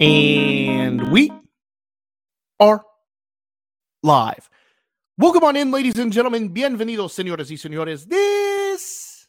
And 0.00 1.10
we 1.10 1.32
are 2.60 2.84
live. 4.04 4.48
Welcome 5.18 5.42
on 5.42 5.56
in, 5.56 5.72
ladies 5.72 5.98
and 5.98 6.12
gentlemen. 6.12 6.50
Bienvenidos, 6.54 7.12
señoras 7.12 7.50
y 7.50 7.56
señores. 7.56 8.06
This 8.06 9.26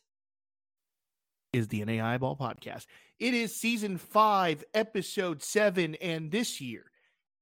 is 1.51 1.67
the 1.69 1.83
NAI 1.83 2.19
Ball 2.19 2.35
Podcast. 2.35 2.85
It 3.17 3.33
is 3.33 3.55
season 3.55 3.97
five, 3.97 4.63
episode 4.75 5.41
seven. 5.41 5.95
And 5.95 6.31
this 6.31 6.61
year, 6.61 6.88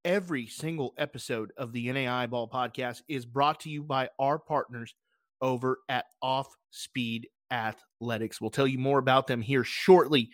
every 0.07 0.47
single 0.47 0.93
episode 0.97 1.51
of 1.57 1.73
the 1.73 1.91
NAI 1.91 2.27
Ball 2.27 2.49
Podcast 2.49 3.01
is 3.09 3.25
brought 3.25 3.59
to 3.59 3.69
you 3.69 3.83
by 3.83 4.07
our 4.17 4.39
partners 4.39 4.95
over 5.41 5.79
at 5.89 6.05
Off 6.21 6.47
Speed 6.71 7.27
Athletics. 7.51 8.39
We'll 8.39 8.49
tell 8.49 8.65
you 8.65 8.79
more 8.79 8.99
about 8.99 9.27
them 9.27 9.41
here 9.41 9.65
shortly. 9.65 10.29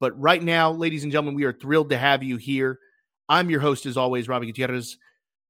But 0.00 0.20
right 0.20 0.42
now, 0.42 0.72
ladies 0.72 1.04
and 1.04 1.12
gentlemen, 1.12 1.36
we 1.36 1.44
are 1.44 1.52
thrilled 1.52 1.90
to 1.90 1.96
have 1.96 2.24
you 2.24 2.38
here. 2.38 2.80
I'm 3.28 3.50
your 3.50 3.60
host, 3.60 3.86
as 3.86 3.96
always, 3.96 4.26
Robbie 4.26 4.46
Gutierrez 4.46 4.98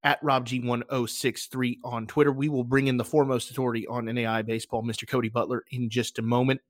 at 0.02 0.23
RobG1063 0.23 1.78
on 1.84 2.06
Twitter. 2.06 2.32
We 2.32 2.51
will 2.51 2.65
bring 2.65 2.88
in 2.88 2.98
the 2.98 3.02
foremost 3.04 3.51
authority 3.51 3.87
on 3.87 4.04
NAI 4.04 4.42
baseball, 4.42 4.82
Mr. 4.82 5.09
Cody 5.09 5.30
Butler, 5.30 5.65
in 5.70 5.88
just 5.88 6.18
a 6.18 6.23
moment. 6.23 6.60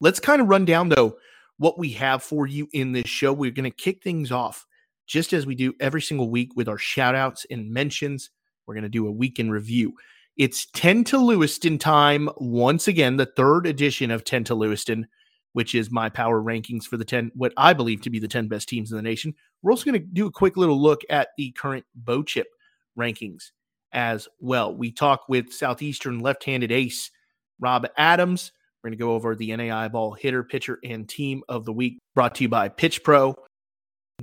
Let's 0.00 0.20
kind 0.20 0.40
of 0.40 0.46
run 0.46 0.64
down, 0.64 0.90
though, 0.90 1.16
what 1.58 1.76
we 1.76 1.90
have 1.94 2.22
for 2.22 2.46
you 2.46 2.68
in 2.72 2.92
this 2.92 3.08
show. 3.08 3.32
We're 3.32 3.50
going 3.50 3.68
to 3.68 3.76
kick 3.76 4.04
things 4.04 4.30
off 4.30 4.64
just 5.06 5.32
as 5.32 5.46
we 5.46 5.54
do 5.54 5.74
every 5.80 6.02
single 6.02 6.30
week 6.30 6.50
with 6.56 6.68
our 6.68 6.78
shout 6.78 7.14
outs 7.14 7.46
and 7.50 7.70
mentions. 7.70 8.30
We're 8.66 8.74
going 8.74 8.82
to 8.82 8.88
do 8.88 9.06
a 9.06 9.12
week 9.12 9.38
in 9.38 9.50
review. 9.50 9.94
It's 10.36 10.66
10 10.72 11.04
to 11.04 11.18
Lewiston 11.18 11.78
time 11.78 12.28
once 12.36 12.88
again, 12.88 13.16
the 13.16 13.26
third 13.26 13.66
edition 13.66 14.10
of 14.10 14.24
10 14.24 14.44
to 14.44 14.54
Lewiston 14.54 15.06
which 15.52 15.74
is 15.74 15.90
my 15.90 16.08
power 16.08 16.42
rankings 16.42 16.84
for 16.84 16.96
the 16.96 17.04
10, 17.04 17.32
what 17.34 17.52
I 17.56 17.72
believe 17.72 18.02
to 18.02 18.10
be 18.10 18.18
the 18.18 18.28
10 18.28 18.48
best 18.48 18.68
teams 18.68 18.90
in 18.90 18.96
the 18.96 19.02
nation. 19.02 19.34
We're 19.62 19.72
also 19.72 19.84
going 19.84 20.00
to 20.00 20.06
do 20.06 20.26
a 20.26 20.32
quick 20.32 20.56
little 20.56 20.80
look 20.80 21.02
at 21.10 21.28
the 21.36 21.52
current 21.52 21.84
Bo-Chip 21.94 22.48
rankings 22.98 23.50
as 23.92 24.28
well. 24.40 24.74
We 24.74 24.90
talk 24.90 25.28
with 25.28 25.52
Southeastern 25.52 26.20
left 26.20 26.44
handed 26.44 26.72
ace 26.72 27.10
Rob 27.60 27.86
Adams. 27.96 28.52
We're 28.82 28.90
going 28.90 28.98
to 28.98 29.04
go 29.04 29.12
over 29.12 29.36
the 29.36 29.54
NAI 29.54 29.88
ball 29.88 30.14
hitter, 30.14 30.42
pitcher, 30.42 30.78
and 30.82 31.08
team 31.08 31.42
of 31.48 31.64
the 31.64 31.72
week 31.72 31.98
brought 32.14 32.34
to 32.36 32.44
you 32.44 32.48
by 32.48 32.68
Pitch 32.68 33.04
Pro. 33.04 33.36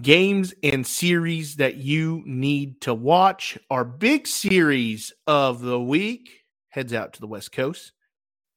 Games 0.02 0.54
and 0.64 0.86
series 0.86 1.58
that 1.58 1.78
you 1.78 2.24
need 2.26 2.82
to 2.82 2.94
watch. 2.94 3.58
Our 3.70 3.84
big 3.84 4.28
series 4.28 5.12
of 5.28 5.62
the 5.62 5.80
week 5.80 6.30
heads 6.70 6.94
out 6.94 7.14
to 7.14 7.20
the 7.20 7.28
West 7.28 7.52
Coast. 7.52 7.92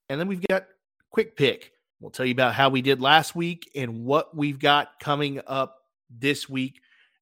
And 0.08 0.20
then 0.20 0.28
we've 0.28 0.46
got 0.48 0.66
quick 1.10 1.36
pick 1.36 1.72
We'll 2.02 2.10
tell 2.10 2.26
you 2.26 2.32
about 2.32 2.54
how 2.54 2.68
we 2.68 2.82
did 2.82 3.00
last 3.00 3.36
week 3.36 3.70
and 3.76 4.04
what 4.04 4.36
we've 4.36 4.58
got 4.58 4.98
coming 4.98 5.40
up 5.46 5.76
this 6.10 6.48
week 6.48 6.80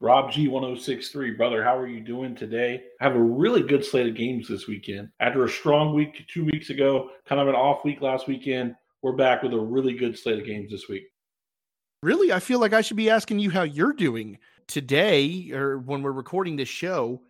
Rob 0.00 0.30
G1063, 0.30 1.36
brother, 1.36 1.64
how 1.64 1.76
are 1.76 1.88
you 1.88 2.00
doing 2.00 2.36
today? 2.36 2.82
I 3.00 3.04
have 3.04 3.16
a 3.16 3.20
really 3.20 3.62
good 3.62 3.84
slate 3.84 4.06
of 4.06 4.14
games 4.14 4.46
this 4.46 4.68
weekend. 4.68 5.08
After 5.18 5.44
a 5.44 5.48
strong 5.48 5.92
week 5.94 6.24
two 6.28 6.44
weeks 6.44 6.70
ago, 6.70 7.10
kind 7.26 7.40
of 7.40 7.48
an 7.48 7.56
off 7.56 7.84
week 7.84 8.00
last 8.00 8.28
weekend, 8.28 8.76
we're 9.02 9.12
back 9.12 9.42
with 9.42 9.52
a 9.54 9.58
really 9.58 9.94
good 9.94 10.16
slate 10.16 10.38
of 10.38 10.46
games 10.46 10.70
this 10.70 10.88
week. 10.88 11.04
Really? 12.02 12.32
I 12.32 12.38
feel 12.38 12.60
like 12.60 12.72
I 12.72 12.80
should 12.80 12.96
be 12.96 13.10
asking 13.10 13.40
you 13.40 13.50
how 13.50 13.62
you're 13.62 13.92
doing 13.92 14.38
today 14.68 15.50
or 15.52 15.78
when 15.78 16.02
we're 16.02 16.12
recording 16.12 16.54
this 16.54 16.68
show. 16.68 17.22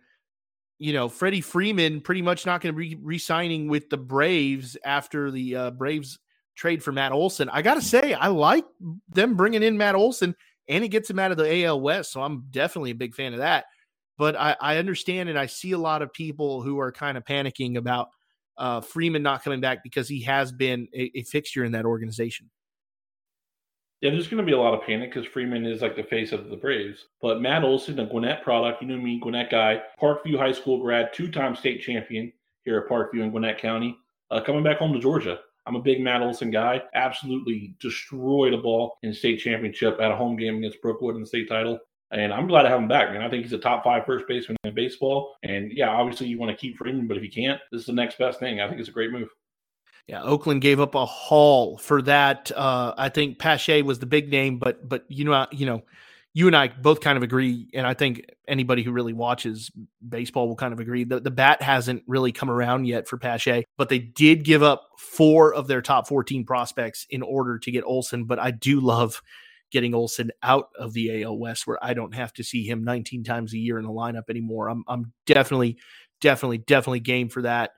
You 0.79 0.93
know, 0.93 1.09
Freddie 1.09 1.41
Freeman 1.41 2.01
pretty 2.01 2.21
much 2.21 2.45
not 2.45 2.61
going 2.61 2.73
to 2.73 2.79
be 2.79 2.97
re 3.01 3.17
signing 3.17 3.67
with 3.67 3.89
the 3.89 3.97
Braves 3.97 4.77
after 4.83 5.29
the 5.29 5.55
uh, 5.55 5.71
Braves 5.71 6.19
trade 6.55 6.83
for 6.83 6.91
Matt 6.91 7.11
Olson. 7.11 7.49
I 7.49 7.61
got 7.61 7.75
to 7.75 7.81
say, 7.81 8.13
I 8.13 8.27
like 8.27 8.65
them 9.09 9.35
bringing 9.35 9.63
in 9.63 9.77
Matt 9.77 9.95
Olson 9.95 10.35
and 10.67 10.83
it 10.83 10.89
gets 10.89 11.09
him 11.09 11.19
out 11.19 11.31
of 11.31 11.37
the 11.37 11.65
AL 11.65 11.81
West. 11.81 12.11
So 12.11 12.21
I'm 12.21 12.45
definitely 12.51 12.91
a 12.91 12.95
big 12.95 13.15
fan 13.15 13.33
of 13.33 13.39
that. 13.39 13.65
But 14.17 14.35
I, 14.35 14.55
I 14.59 14.77
understand 14.77 15.29
and 15.29 15.39
I 15.39 15.45
see 15.45 15.71
a 15.71 15.77
lot 15.77 16.01
of 16.01 16.13
people 16.13 16.61
who 16.61 16.79
are 16.79 16.91
kind 16.91 17.17
of 17.17 17.23
panicking 17.23 17.77
about 17.77 18.09
uh, 18.57 18.81
Freeman 18.81 19.23
not 19.23 19.43
coming 19.43 19.61
back 19.61 19.83
because 19.83 20.09
he 20.09 20.21
has 20.23 20.51
been 20.51 20.87
a, 20.93 21.11
a 21.15 21.23
fixture 21.23 21.63
in 21.63 21.71
that 21.71 21.85
organization. 21.85 22.49
Yeah, 24.01 24.11
there's 24.11 24.29
going 24.29 24.43
to 24.43 24.45
be 24.45 24.53
a 24.53 24.59
lot 24.59 24.73
of 24.73 24.85
panic 24.85 25.13
because 25.13 25.27
Freeman 25.27 25.65
is 25.65 25.81
like 25.81 25.97
the 25.97 26.03
face 26.03 26.31
of 26.31 26.49
the 26.49 26.55
Braves. 26.55 27.07
But 27.21 27.41
Matt 27.41 27.65
Olson, 27.65 27.99
a 27.99 28.05
Gwinnett 28.05 28.43
product, 28.43 28.81
you 28.81 28.87
know 28.87 28.97
me, 28.97 29.19
Gwinnett 29.19 29.49
guy, 29.49 29.81
Parkview 30.01 30.37
High 30.37 30.53
School 30.53 30.81
grad, 30.81 31.13
two 31.13 31.29
time 31.29 31.55
state 31.55 31.81
champion 31.81 32.31
here 32.63 32.77
at 32.77 32.89
Parkview 32.89 33.23
in 33.23 33.31
Gwinnett 33.31 33.57
County, 33.57 33.97
uh, 34.31 34.39
coming 34.41 34.63
back 34.63 34.77
home 34.77 34.93
to 34.93 34.99
Georgia. 34.99 35.39
I'm 35.65 35.75
a 35.75 35.81
big 35.81 36.01
Matt 36.01 36.21
Olson 36.21 36.49
guy. 36.49 36.81
Absolutely 36.95 37.75
destroyed 37.79 38.53
a 38.53 38.57
ball 38.57 38.97
in 39.03 39.13
state 39.13 39.39
championship 39.39 39.99
at 39.99 40.11
a 40.11 40.15
home 40.15 40.37
game 40.37 40.57
against 40.57 40.81
Brookwood 40.81 41.15
in 41.15 41.21
the 41.21 41.27
state 41.27 41.49
title. 41.49 41.77
And 42.11 42.33
I'm 42.33 42.47
glad 42.47 42.63
to 42.63 42.69
have 42.69 42.79
him 42.79 42.87
back, 42.87 43.11
man. 43.11 43.21
I 43.21 43.29
think 43.29 43.43
he's 43.43 43.53
a 43.53 43.59
top 43.59 43.83
five 43.83 44.05
first 44.05 44.27
baseman 44.27 44.57
in 44.63 44.73
baseball. 44.73 45.35
And 45.43 45.71
yeah, 45.71 45.89
obviously 45.89 46.27
you 46.27 46.39
want 46.39 46.51
to 46.51 46.57
keep 46.57 46.77
Freeman, 46.77 47.07
but 47.07 47.17
if 47.17 47.23
you 47.23 47.29
can't, 47.29 47.61
this 47.71 47.81
is 47.81 47.87
the 47.87 47.93
next 47.93 48.17
best 48.17 48.39
thing. 48.39 48.61
I 48.61 48.67
think 48.67 48.79
it's 48.79 48.89
a 48.89 48.93
great 48.93 49.11
move. 49.11 49.29
Yeah, 50.09 50.23
Oakland 50.23 50.61
gave 50.61 50.79
up 50.79 50.95
a 50.95 51.05
haul 51.05 51.77
for 51.77 52.01
that. 52.01 52.51
Uh, 52.51 52.95
I 52.97 53.09
think 53.09 53.37
Pache 53.37 53.83
was 53.83 53.99
the 53.99 54.07
big 54.07 54.31
name, 54.31 54.57
but 54.57 54.89
but 54.89 55.05
you 55.07 55.23
know 55.23 55.45
you 55.51 55.67
know 55.67 55.83
you 56.33 56.47
and 56.47 56.55
I 56.55 56.69
both 56.69 56.99
kind 56.99 57.15
of 57.15 57.21
agree, 57.21 57.69
and 57.75 57.85
I 57.85 57.93
think 57.93 58.25
anybody 58.47 58.81
who 58.81 58.91
really 58.91 59.13
watches 59.13 59.69
baseball 60.07 60.47
will 60.47 60.55
kind 60.55 60.73
of 60.73 60.79
agree 60.79 61.03
that 61.03 61.23
the 61.23 61.29
bat 61.29 61.61
hasn't 61.61 62.01
really 62.07 62.31
come 62.31 62.49
around 62.49 62.85
yet 62.85 63.07
for 63.07 63.19
Pache, 63.19 63.65
but 63.77 63.89
they 63.89 63.99
did 63.99 64.43
give 64.43 64.63
up 64.63 64.87
four 64.97 65.53
of 65.53 65.67
their 65.67 65.83
top 65.83 66.07
14 66.07 66.43
prospects 66.43 67.05
in 67.11 67.21
order 67.21 67.59
to 67.59 67.69
get 67.69 67.83
Olson. 67.83 68.23
But 68.23 68.39
I 68.39 68.49
do 68.49 68.79
love 68.79 69.21
getting 69.71 69.93
Olson 69.93 70.31
out 70.41 70.69
of 70.79 70.93
the 70.93 71.21
AL 71.21 71.37
West 71.37 71.67
where 71.67 71.77
I 71.85 71.93
don't 71.93 72.15
have 72.15 72.33
to 72.33 72.43
see 72.43 72.63
him 72.63 72.83
19 72.83 73.23
times 73.23 73.53
a 73.53 73.59
year 73.59 73.77
in 73.77 73.85
the 73.85 73.91
lineup 73.91 74.31
anymore. 74.31 74.69
I'm, 74.69 74.83
I'm 74.87 75.13
definitely, 75.27 75.77
definitely, 76.19 76.57
definitely 76.57 77.01
game 77.01 77.29
for 77.29 77.43
that. 77.43 77.73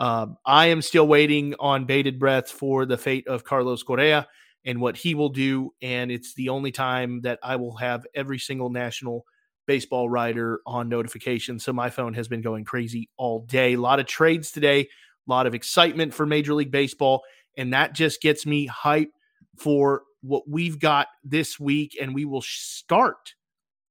Um, 0.00 0.38
I 0.46 0.66
am 0.66 0.82
still 0.82 1.06
waiting 1.06 1.54
on 1.60 1.84
bated 1.84 2.18
breath 2.18 2.50
for 2.50 2.86
the 2.86 2.96
fate 2.96 3.28
of 3.28 3.44
Carlos 3.44 3.82
Correa 3.82 4.26
and 4.64 4.80
what 4.80 4.96
he 4.96 5.14
will 5.14 5.28
do. 5.28 5.72
And 5.82 6.10
it's 6.10 6.34
the 6.34 6.48
only 6.48 6.72
time 6.72 7.20
that 7.20 7.38
I 7.42 7.56
will 7.56 7.76
have 7.76 8.06
every 8.14 8.38
single 8.38 8.70
national 8.70 9.26
baseball 9.66 10.08
writer 10.08 10.60
on 10.66 10.88
notification. 10.88 11.58
So 11.58 11.72
my 11.72 11.90
phone 11.90 12.14
has 12.14 12.28
been 12.28 12.40
going 12.40 12.64
crazy 12.64 13.10
all 13.18 13.40
day. 13.40 13.74
A 13.74 13.80
lot 13.80 14.00
of 14.00 14.06
trades 14.06 14.50
today, 14.50 14.80
a 14.80 14.86
lot 15.30 15.46
of 15.46 15.54
excitement 15.54 16.14
for 16.14 16.24
Major 16.24 16.54
League 16.54 16.70
Baseball. 16.72 17.22
And 17.56 17.72
that 17.74 17.94
just 17.94 18.22
gets 18.22 18.46
me 18.46 18.66
hype 18.66 19.12
for 19.58 20.02
what 20.22 20.48
we've 20.48 20.78
got 20.78 21.08
this 21.24 21.58
week, 21.58 21.96
and 22.00 22.14
we 22.14 22.24
will 22.24 22.42
start 22.42 23.34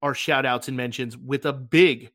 our 0.02 0.14
shout 0.14 0.46
outs 0.46 0.68
and 0.68 0.78
mentions 0.78 1.18
with 1.18 1.46
a 1.46 1.54
big 1.54 2.12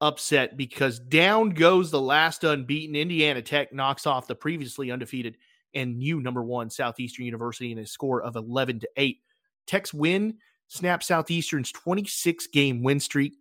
upset 0.00 0.56
because 0.56 0.98
down 0.98 1.50
goes 1.50 1.90
the 1.90 2.00
last 2.00 2.44
unbeaten. 2.44 2.96
Indiana 2.96 3.42
Tech 3.42 3.72
knocks 3.72 4.06
off 4.06 4.26
the 4.26 4.34
previously 4.34 4.90
undefeated 4.90 5.36
and 5.74 5.98
new 5.98 6.20
number 6.20 6.42
one 6.42 6.70
Southeastern 6.70 7.24
University 7.24 7.72
in 7.72 7.78
a 7.78 7.86
score 7.86 8.22
of 8.22 8.36
11 8.36 8.80
to 8.80 8.88
8. 8.96 9.18
Tech's 9.66 9.92
win 9.92 10.38
snaps 10.68 11.06
Southeastern's 11.06 11.72
26 11.72 12.46
game 12.48 12.82
win 12.82 13.00
streak. 13.00 13.34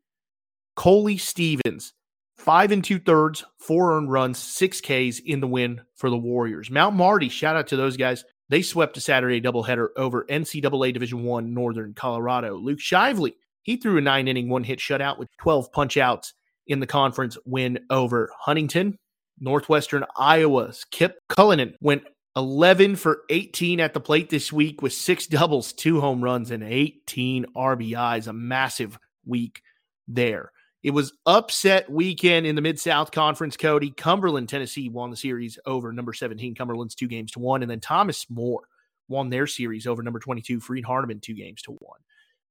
Coley 0.75 1.17
Stevens, 1.17 1.93
five 2.37 2.71
and 2.71 2.83
two 2.83 2.99
thirds, 2.99 3.43
four 3.59 3.97
earned 3.97 4.11
runs, 4.11 4.37
six 4.37 4.79
Ks 4.79 5.19
in 5.19 5.39
the 5.39 5.47
win 5.47 5.81
for 5.95 6.09
the 6.09 6.17
Warriors. 6.17 6.69
Mount 6.69 6.95
Marty, 6.95 7.29
shout 7.29 7.55
out 7.55 7.67
to 7.67 7.77
those 7.77 7.97
guys. 7.97 8.23
They 8.49 8.61
swept 8.61 8.95
a 8.95 9.01
Saturday 9.01 9.41
doubleheader 9.41 9.89
over 9.97 10.25
NCAA 10.25 10.93
Division 10.93 11.23
One 11.23 11.53
Northern 11.53 11.93
Colorado. 11.93 12.55
Luke 12.55 12.79
Shively, 12.79 13.33
he 13.63 13.75
threw 13.75 13.97
a 13.97 14.01
nine 14.01 14.27
inning 14.27 14.49
one 14.49 14.63
hit 14.63 14.79
shutout 14.79 15.17
with 15.17 15.27
12 15.37 15.71
punch 15.71 15.97
outs 15.97 16.33
in 16.67 16.79
the 16.79 16.87
conference 16.87 17.37
win 17.45 17.79
over 17.89 18.29
Huntington. 18.39 18.97
Northwestern 19.39 20.03
Iowa's 20.17 20.85
Kip 20.89 21.19
Cullinan 21.29 21.75
went 21.79 22.03
11 22.35 22.95
for 22.95 23.23
18 23.29 23.79
at 23.79 23.93
the 23.93 23.99
plate 23.99 24.29
this 24.29 24.53
week 24.53 24.81
with 24.81 24.93
six 24.93 25.27
doubles, 25.27 25.73
two 25.73 25.99
home 25.99 26.23
runs, 26.23 26.51
and 26.51 26.63
18 26.63 27.45
RBIs. 27.55 28.27
A 28.27 28.33
massive 28.33 28.97
week 29.25 29.61
there. 30.07 30.51
It 30.83 30.91
was 30.91 31.13
upset 31.25 31.89
weekend 31.89 32.45
in 32.45 32.55
the 32.55 32.61
Mid 32.61 32.79
South 32.79 33.11
Conference. 33.11 33.57
Cody 33.57 33.91
Cumberland, 33.91 34.47
Tennessee 34.47 34.89
won 34.89 35.09
the 35.09 35.17
series 35.17 35.57
over 35.65 35.91
number 35.91 36.13
17 36.13 36.55
Cumberlands 36.55 36.95
two 36.95 37.07
games 37.07 37.31
to 37.31 37.39
one, 37.39 37.61
and 37.61 37.69
then 37.69 37.79
Thomas 37.79 38.25
More 38.29 38.61
won 39.07 39.29
their 39.29 39.47
series 39.47 39.87
over 39.87 40.03
number 40.03 40.19
22 40.19 40.59
Freed 40.59 40.85
Hardeman 40.85 41.21
two 41.21 41.33
games 41.33 41.61
to 41.63 41.71
one. 41.71 41.99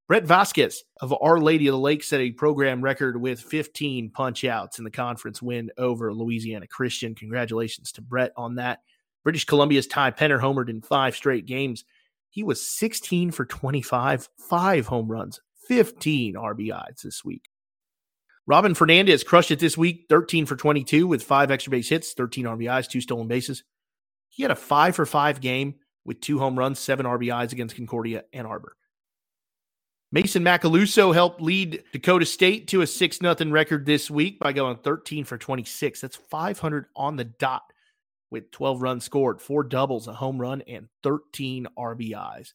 Brett 0.09 0.25
Vasquez 0.25 0.85
of 1.01 1.13
Our 1.21 1.41
Lady 1.41 1.67
of 1.67 1.73
the 1.73 1.81
Lake 1.81 2.05
set 2.05 2.21
a 2.21 2.31
program 2.31 2.81
record 2.81 3.21
with 3.21 3.41
15 3.41 4.11
punch 4.11 4.45
outs 4.45 4.79
in 4.79 4.85
the 4.85 4.91
conference 4.91 5.43
win 5.43 5.71
over 5.79 6.15
Louisiana 6.15 6.69
Christian. 6.69 7.17
Congratulations 7.17 7.91
to 7.93 8.03
Brett 8.03 8.33
on 8.37 8.55
that. 8.55 8.83
British 9.25 9.47
Columbia's 9.47 9.89
Ty 9.89 10.13
Penner 10.13 10.41
homered 10.41 10.69
in 10.69 10.81
five 10.81 11.17
straight 11.17 11.45
games. 11.45 11.85
He 12.31 12.45
was 12.45 12.65
16 12.65 13.33
for 13.33 13.45
25, 13.45 14.29
five 14.49 14.87
home 14.87 15.11
runs, 15.11 15.41
15 15.67 16.35
RBIs 16.35 17.03
this 17.03 17.25
week. 17.25 17.49
Robin 18.47 18.77
Fernandez 18.77 19.25
crushed 19.25 19.51
it 19.51 19.59
this 19.59 19.77
week, 19.77 20.07
13 20.09 20.47
for 20.47 20.55
22 20.55 21.09
with 21.09 21.25
five 21.25 21.51
extra 21.51 21.73
base 21.73 21.89
hits, 21.89 22.13
13 22.13 22.45
RBIs, 22.45 22.89
two 22.89 23.01
stolen 23.01 23.27
bases. 23.27 23.65
He 24.29 24.45
had 24.45 24.53
a 24.53 24.57
five 24.57 24.95
for 24.95 25.05
five 25.05 25.41
game 25.41 25.75
with 26.05 26.21
two 26.21 26.39
home 26.39 26.57
runs, 26.57 26.79
seven 26.79 27.07
RBIs 27.07 27.51
against 27.51 27.75
Concordia 27.75 28.23
Ann 28.33 28.47
Arbor. 28.47 28.77
Mason 30.13 30.45
Macaluso 30.45 31.13
helped 31.13 31.41
lead 31.41 31.83
Dakota 31.93 32.27
State 32.27 32.69
to 32.69 32.83
a 32.83 32.87
6 32.87 33.19
0 33.19 33.35
record 33.47 33.87
this 33.87 34.11
week 34.11 34.39
by 34.39 34.53
going 34.53 34.77
13 34.77 35.25
for 35.25 35.37
26. 35.37 36.01
That's 36.01 36.17
500 36.17 36.87
on 36.95 37.17
the 37.17 37.25
dot 37.25 37.63
with 38.31 38.51
12 38.53 38.83
runs 38.83 39.05
scored, 39.05 39.41
four 39.41 39.65
doubles, 39.65 40.09
a 40.09 40.13
home 40.13 40.41
run, 40.41 40.63
and 40.63 40.89
13 41.03 41.67
RBIs. 41.77 42.53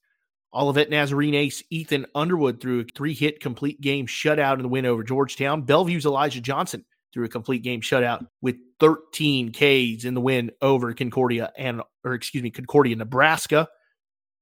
Olivet 0.53 0.89
Nazarene 0.89 1.33
ace 1.33 1.63
Ethan 1.69 2.05
Underwood 2.13 2.61
threw 2.61 2.81
a 2.81 2.83
three 2.83 3.13
hit 3.13 3.39
complete 3.39 3.79
game 3.79 4.05
shutout 4.05 4.55
in 4.55 4.63
the 4.63 4.67
win 4.67 4.85
over 4.85 5.03
Georgetown. 5.03 5.61
Bellevue's 5.61 6.05
Elijah 6.05 6.41
Johnson 6.41 6.85
threw 7.13 7.25
a 7.25 7.29
complete 7.29 7.63
game 7.63 7.81
shutout 7.81 8.25
with 8.41 8.55
13 8.79 9.51
Ks 9.51 10.05
in 10.05 10.13
the 10.13 10.21
win 10.21 10.51
over 10.61 10.93
Concordia 10.93 11.51
and, 11.57 11.81
or 12.03 12.13
excuse 12.13 12.43
me, 12.43 12.49
Concordia, 12.49 12.95
Nebraska. 12.95 13.67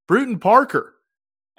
Brewton-Parker 0.07 0.95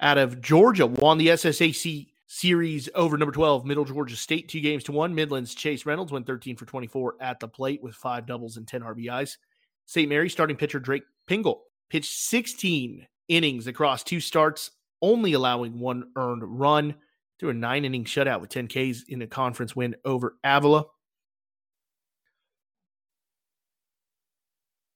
out 0.01 0.17
of 0.17 0.41
Georgia 0.41 0.87
won 0.87 1.17
the 1.17 1.27
SSAC 1.27 2.07
series 2.27 2.89
over 2.95 3.17
number 3.17 3.31
12, 3.31 3.65
Middle 3.65 3.85
Georgia 3.85 4.15
State, 4.15 4.49
two 4.49 4.61
games 4.61 4.83
to 4.85 4.91
one. 4.91 5.13
Midland's 5.13 5.53
Chase 5.53 5.85
Reynolds 5.85 6.11
went 6.11 6.25
13 6.25 6.55
for 6.55 6.65
24 6.65 7.15
at 7.21 7.39
the 7.39 7.47
plate 7.47 7.83
with 7.83 7.93
five 7.93 8.25
doubles 8.25 8.57
and 8.57 8.67
10 8.67 8.81
RBIs. 8.81 9.37
St. 9.85 10.09
Mary 10.09 10.29
starting 10.29 10.55
pitcher 10.55 10.79
Drake 10.79 11.03
Pingle 11.27 11.59
pitched 11.89 12.13
16 12.13 13.05
innings 13.27 13.67
across 13.67 14.03
two 14.03 14.19
starts, 14.19 14.71
only 15.01 15.33
allowing 15.33 15.79
one 15.79 16.05
earned 16.15 16.43
run 16.43 16.95
through 17.39 17.49
a 17.49 17.53
nine 17.53 17.85
inning 17.85 18.05
shutout 18.05 18.41
with 18.41 18.49
10 18.49 18.67
Ks 18.67 19.03
in 19.07 19.21
a 19.21 19.27
conference 19.27 19.75
win 19.75 19.95
over 20.05 20.37
Avila. 20.43 20.85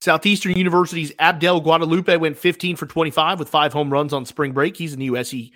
Southeastern 0.05 0.55
University's 0.55 1.11
Abdel 1.17 1.59
Guadalupe 1.59 2.15
went 2.17 2.37
15 2.37 2.75
for 2.75 2.85
25 2.85 3.39
with 3.39 3.49
five 3.49 3.73
home 3.73 3.91
runs 3.91 4.13
on 4.13 4.23
spring 4.23 4.51
break. 4.51 4.77
He's 4.77 4.93
a 4.93 4.97
new 4.97 5.17
SE, 5.17 5.51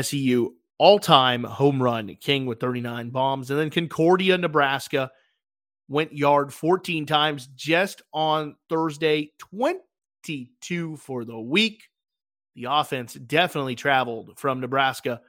SEU 0.00 0.50
all 0.78 0.98
time 0.98 1.44
home 1.44 1.82
run 1.82 2.16
king 2.20 2.46
with 2.46 2.60
39 2.60 3.10
bombs. 3.10 3.50
And 3.50 3.58
then 3.58 3.70
Concordia, 3.70 4.36
Nebraska 4.38 5.10
went 5.88 6.12
yard 6.12 6.52
14 6.52 7.06
times 7.06 7.46
just 7.54 8.02
on 8.12 8.56
Thursday, 8.68 9.30
22 9.38 10.96
for 10.96 11.24
the 11.24 11.38
week 11.38 11.84
the 12.56 12.64
offense 12.68 13.14
definitely 13.14 13.76
traveled 13.76 14.36
from 14.36 14.60
Nebraska 14.60 15.20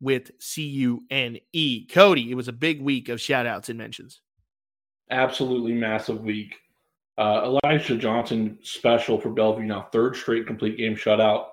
with 0.00 0.30
CUNE. 0.38 1.40
Cody, 1.90 2.30
it 2.30 2.34
was 2.34 2.46
a 2.46 2.52
big 2.52 2.80
week 2.80 3.08
of 3.08 3.20
shout 3.20 3.46
outs 3.46 3.70
and 3.70 3.78
mentions. 3.78 4.20
Absolutely 5.10 5.72
massive 5.72 6.20
week. 6.20 6.54
Uh, 7.18 7.58
Elijah 7.64 7.96
Johnson 7.96 8.58
special 8.62 9.20
for 9.20 9.30
Bellevue 9.30 9.64
now, 9.64 9.88
third 9.92 10.14
straight 10.14 10.46
complete 10.46 10.76
game 10.76 10.94
shutout. 10.94 11.46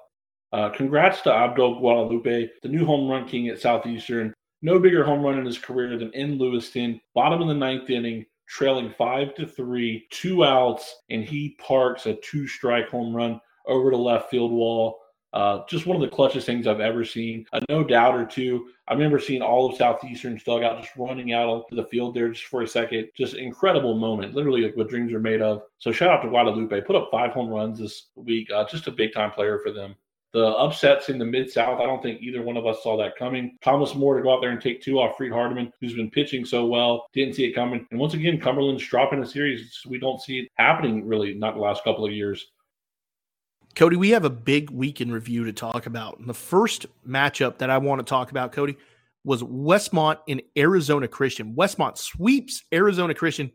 Uh, 0.54 0.70
congrats 0.70 1.22
to 1.22 1.34
Abdul 1.34 1.80
Guadalupe, 1.80 2.50
the 2.62 2.70
new 2.70 2.86
home 2.86 3.10
run 3.10 3.28
king 3.28 3.50
at 3.50 3.60
Southeastern. 3.60 4.32
No 4.62 4.80
bigger 4.80 5.04
home 5.04 5.22
run 5.22 5.40
in 5.40 5.46
his 5.46 5.58
career 5.58 5.98
than 5.98 6.12
in 6.14 6.38
Lewiston. 6.38 7.02
Bottom 7.16 7.42
of 7.42 7.48
the 7.48 7.56
ninth 7.56 7.90
inning, 7.90 8.26
trailing 8.48 8.94
five 8.96 9.34
to 9.36 9.48
three, 9.48 10.08
two 10.12 10.46
outs, 10.46 10.96
and 11.10 11.24
he 11.24 11.58
parks 11.60 12.06
a 12.06 12.14
two 12.16 12.48
strike 12.48 12.90
home 12.90 13.16
run 13.16 13.42
over 13.68 13.90
the 13.90 13.98
left 13.98 14.30
field 14.30 14.52
wall. 14.52 15.00
Uh, 15.36 15.66
just 15.68 15.86
one 15.86 16.02
of 16.02 16.02
the 16.02 16.16
clutchest 16.16 16.46
things 16.46 16.66
I've 16.66 16.80
ever 16.80 17.04
seen. 17.04 17.46
Uh, 17.52 17.60
no 17.68 17.84
doubt 17.84 18.16
or 18.16 18.26
two. 18.26 18.70
I 18.88 18.94
remember 18.94 19.20
seeing 19.20 19.42
all 19.42 19.70
of 19.70 19.78
Southeastern's 19.78 20.44
dugout 20.44 20.82
just 20.82 20.96
running 20.96 21.34
out 21.34 21.50
onto 21.50 21.76
the 21.76 21.88
field 21.90 22.16
there 22.16 22.30
just 22.30 22.46
for 22.46 22.62
a 22.62 22.68
second. 22.68 23.10
Just 23.18 23.36
incredible 23.36 23.96
moment, 23.96 24.34
literally 24.34 24.62
like 24.62 24.78
what 24.78 24.88
dreams 24.88 25.12
are 25.12 25.20
made 25.20 25.42
of. 25.42 25.64
So 25.78 25.92
shout 25.92 26.10
out 26.10 26.22
to 26.22 26.30
Guadalupe. 26.30 26.82
Put 26.82 26.96
up 26.96 27.10
five 27.12 27.32
home 27.32 27.50
runs 27.50 27.80
this 27.80 28.08
week. 28.16 28.50
Uh, 28.50 28.66
just 28.66 28.88
a 28.88 28.92
big 28.92 29.14
time 29.14 29.32
player 29.32 29.60
for 29.60 29.74
them. 29.74 29.96
The 30.32 30.46
upsets 30.46 31.10
in 31.10 31.18
the 31.18 31.26
Mid 31.26 31.50
South, 31.50 31.80
I 31.80 31.86
don't 31.86 32.04
think 32.04 32.22
either 32.22 32.42
one 32.42 32.58
of 32.58 32.66
us 32.66 32.84
saw 32.84 32.98
that 32.98 33.18
coming. 33.18 33.58
Thomas 33.62 33.96
More 33.96 34.18
to 34.18 34.24
go 34.24 34.34
out 34.34 34.42
there 34.42 34.52
and 34.52 34.62
take 34.62 34.82
two 34.82 35.00
off 35.00 35.18
Freed 35.18 35.32
Hardeman, 35.32 35.72
who's 35.80 35.94
been 35.94 36.12
pitching 36.12 36.44
so 36.46 36.66
well, 36.66 37.08
didn't 37.14 37.36
see 37.36 37.46
it 37.46 37.54
coming. 37.54 37.86
And 37.92 38.00
once 38.00 38.14
again, 38.14 38.40
Cumberland's 38.40 38.86
dropping 38.86 39.24
a 39.24 39.26
series. 39.26 39.82
We 39.88 39.98
don't 39.98 40.22
see 40.22 40.40
it 40.40 40.50
happening 40.56 41.06
really, 41.06 41.34
not 41.34 41.56
the 41.56 41.62
last 41.62 41.84
couple 41.86 42.06
of 42.06 42.12
years. 42.12 42.48
Cody, 43.76 43.98
we 43.98 44.12
have 44.12 44.24
a 44.24 44.30
big 44.30 44.70
week 44.70 45.02
in 45.02 45.12
review 45.12 45.44
to 45.44 45.52
talk 45.52 45.86
about. 45.86 46.18
And 46.18 46.30
the 46.30 46.34
first 46.34 46.86
matchup 47.06 47.58
that 47.58 47.70
I 47.70 47.78
want 47.78 48.00
to 48.00 48.06
talk 48.06 48.32
about, 48.32 48.54
Cody, 48.54 48.78
was 49.26 49.44
Westmont 49.44 50.20
in 50.28 50.42
Arizona 50.58 51.10
Christian. 51.10 51.56
Westmont 51.56 51.98
sweeps 51.98 52.64
Arizona 52.74 53.14
Christian 53.14 53.52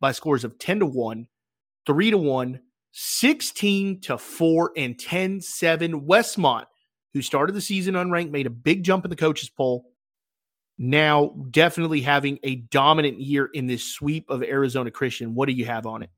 by 0.00 0.12
scores 0.12 0.44
of 0.44 0.58
10 0.58 0.80
to 0.80 0.86
1, 0.86 1.26
3 1.86 2.10
to 2.10 2.18
1, 2.18 2.60
16 2.92 4.00
to 4.02 4.16
4, 4.16 4.72
and 4.76 4.96
10 4.96 5.40
7. 5.40 6.00
Westmont, 6.02 6.66
who 7.12 7.20
started 7.20 7.54
the 7.54 7.60
season 7.60 7.94
unranked, 7.94 8.30
made 8.30 8.46
a 8.46 8.50
big 8.50 8.84
jump 8.84 9.04
in 9.04 9.10
the 9.10 9.16
coaches' 9.16 9.50
poll. 9.50 9.90
Now, 10.78 11.34
definitely 11.50 12.02
having 12.02 12.38
a 12.44 12.56
dominant 12.56 13.20
year 13.20 13.46
in 13.52 13.66
this 13.66 13.84
sweep 13.84 14.30
of 14.30 14.44
Arizona 14.44 14.92
Christian. 14.92 15.34
What 15.34 15.46
do 15.46 15.52
you 15.52 15.64
have 15.64 15.86
on 15.86 16.04
it? 16.04 16.10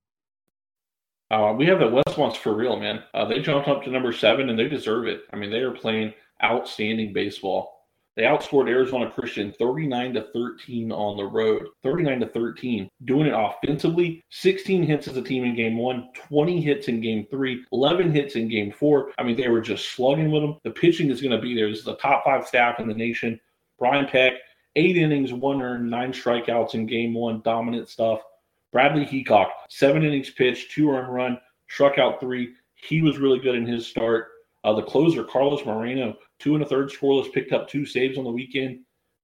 Uh, 1.30 1.54
we 1.56 1.66
have 1.66 1.80
the 1.80 1.88
West 1.88 2.06
Westmont's 2.06 2.38
for 2.38 2.54
real, 2.54 2.78
man. 2.78 3.02
Uh, 3.14 3.24
they 3.24 3.40
jumped 3.40 3.68
up 3.68 3.82
to 3.82 3.90
number 3.90 4.12
seven, 4.12 4.48
and 4.48 4.58
they 4.58 4.68
deserve 4.68 5.06
it. 5.06 5.22
I 5.32 5.36
mean, 5.36 5.50
they 5.50 5.58
are 5.58 5.72
playing 5.72 6.14
outstanding 6.42 7.12
baseball. 7.12 7.76
They 8.16 8.22
outscored 8.22 8.70
Arizona 8.70 9.10
Christian 9.10 9.52
39 9.58 10.14
to 10.14 10.26
13 10.32 10.90
on 10.90 11.18
the 11.18 11.24
road. 11.24 11.66
39 11.82 12.20
to 12.20 12.26
13. 12.28 12.88
Doing 13.04 13.26
it 13.26 13.34
offensively. 13.36 14.24
16 14.30 14.84
hits 14.84 15.08
as 15.08 15.18
a 15.18 15.22
team 15.22 15.44
in 15.44 15.54
game 15.54 15.76
one, 15.76 16.08
20 16.14 16.62
hits 16.62 16.88
in 16.88 17.02
game 17.02 17.26
three, 17.30 17.62
11 17.72 18.10
hits 18.12 18.36
in 18.36 18.48
game 18.48 18.72
four. 18.72 19.12
I 19.18 19.22
mean, 19.22 19.36
they 19.36 19.48
were 19.48 19.60
just 19.60 19.90
slugging 19.90 20.30
with 20.30 20.40
them. 20.40 20.56
The 20.64 20.70
pitching 20.70 21.10
is 21.10 21.20
going 21.20 21.32
to 21.32 21.42
be 21.42 21.54
there. 21.54 21.68
This 21.68 21.80
is 21.80 21.84
the 21.84 21.96
top 21.96 22.24
five 22.24 22.46
staff 22.46 22.80
in 22.80 22.88
the 22.88 22.94
nation. 22.94 23.38
Brian 23.78 24.06
Peck, 24.06 24.32
eight 24.76 24.96
innings, 24.96 25.34
one 25.34 25.60
earned, 25.60 25.90
nine 25.90 26.12
strikeouts 26.12 26.72
in 26.72 26.86
game 26.86 27.12
one. 27.12 27.42
Dominant 27.44 27.90
stuff. 27.90 28.20
Bradley 28.76 29.06
Heacock, 29.06 29.48
seven 29.70 30.04
innings 30.04 30.28
pitched, 30.28 30.70
two 30.70 30.90
earned 30.90 31.10
run, 31.10 31.38
struck 31.66 31.98
out 31.98 32.20
three. 32.20 32.52
He 32.74 33.00
was 33.00 33.16
really 33.16 33.38
good 33.38 33.54
in 33.54 33.64
his 33.64 33.86
start. 33.86 34.28
Uh, 34.64 34.74
the 34.74 34.82
closer, 34.82 35.24
Carlos 35.24 35.64
Moreno, 35.64 36.14
two 36.38 36.52
and 36.56 36.62
a 36.62 36.66
third 36.66 36.90
scoreless, 36.90 37.32
picked 37.32 37.54
up 37.54 37.70
two 37.70 37.86
saves 37.86 38.18
on 38.18 38.24
the 38.24 38.30
weekend. 38.30 38.80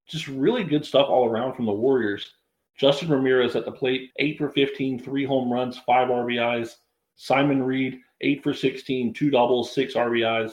Just 0.07 0.27
really 0.27 0.63
good 0.63 0.83
stuff 0.83 1.05
all 1.07 1.29
around 1.29 1.53
from 1.53 1.67
the 1.67 1.71
Warriors. 1.71 2.31
Justin 2.79 3.09
Ramirez 3.09 3.55
at 3.55 3.63
the 3.63 3.71
plate, 3.71 4.09
eight 4.17 4.39
for 4.39 4.49
15, 4.49 4.97
three 4.97 5.23
home 5.23 5.53
runs, 5.53 5.77
five 5.85 6.07
RBIs. 6.07 6.77
Simon 7.15 7.61
Reed, 7.61 7.99
eight 8.21 8.41
for 8.41 8.55
16, 8.55 9.13
two 9.13 9.29
doubles, 9.29 9.71
six 9.71 9.93
RBIs. 9.93 10.51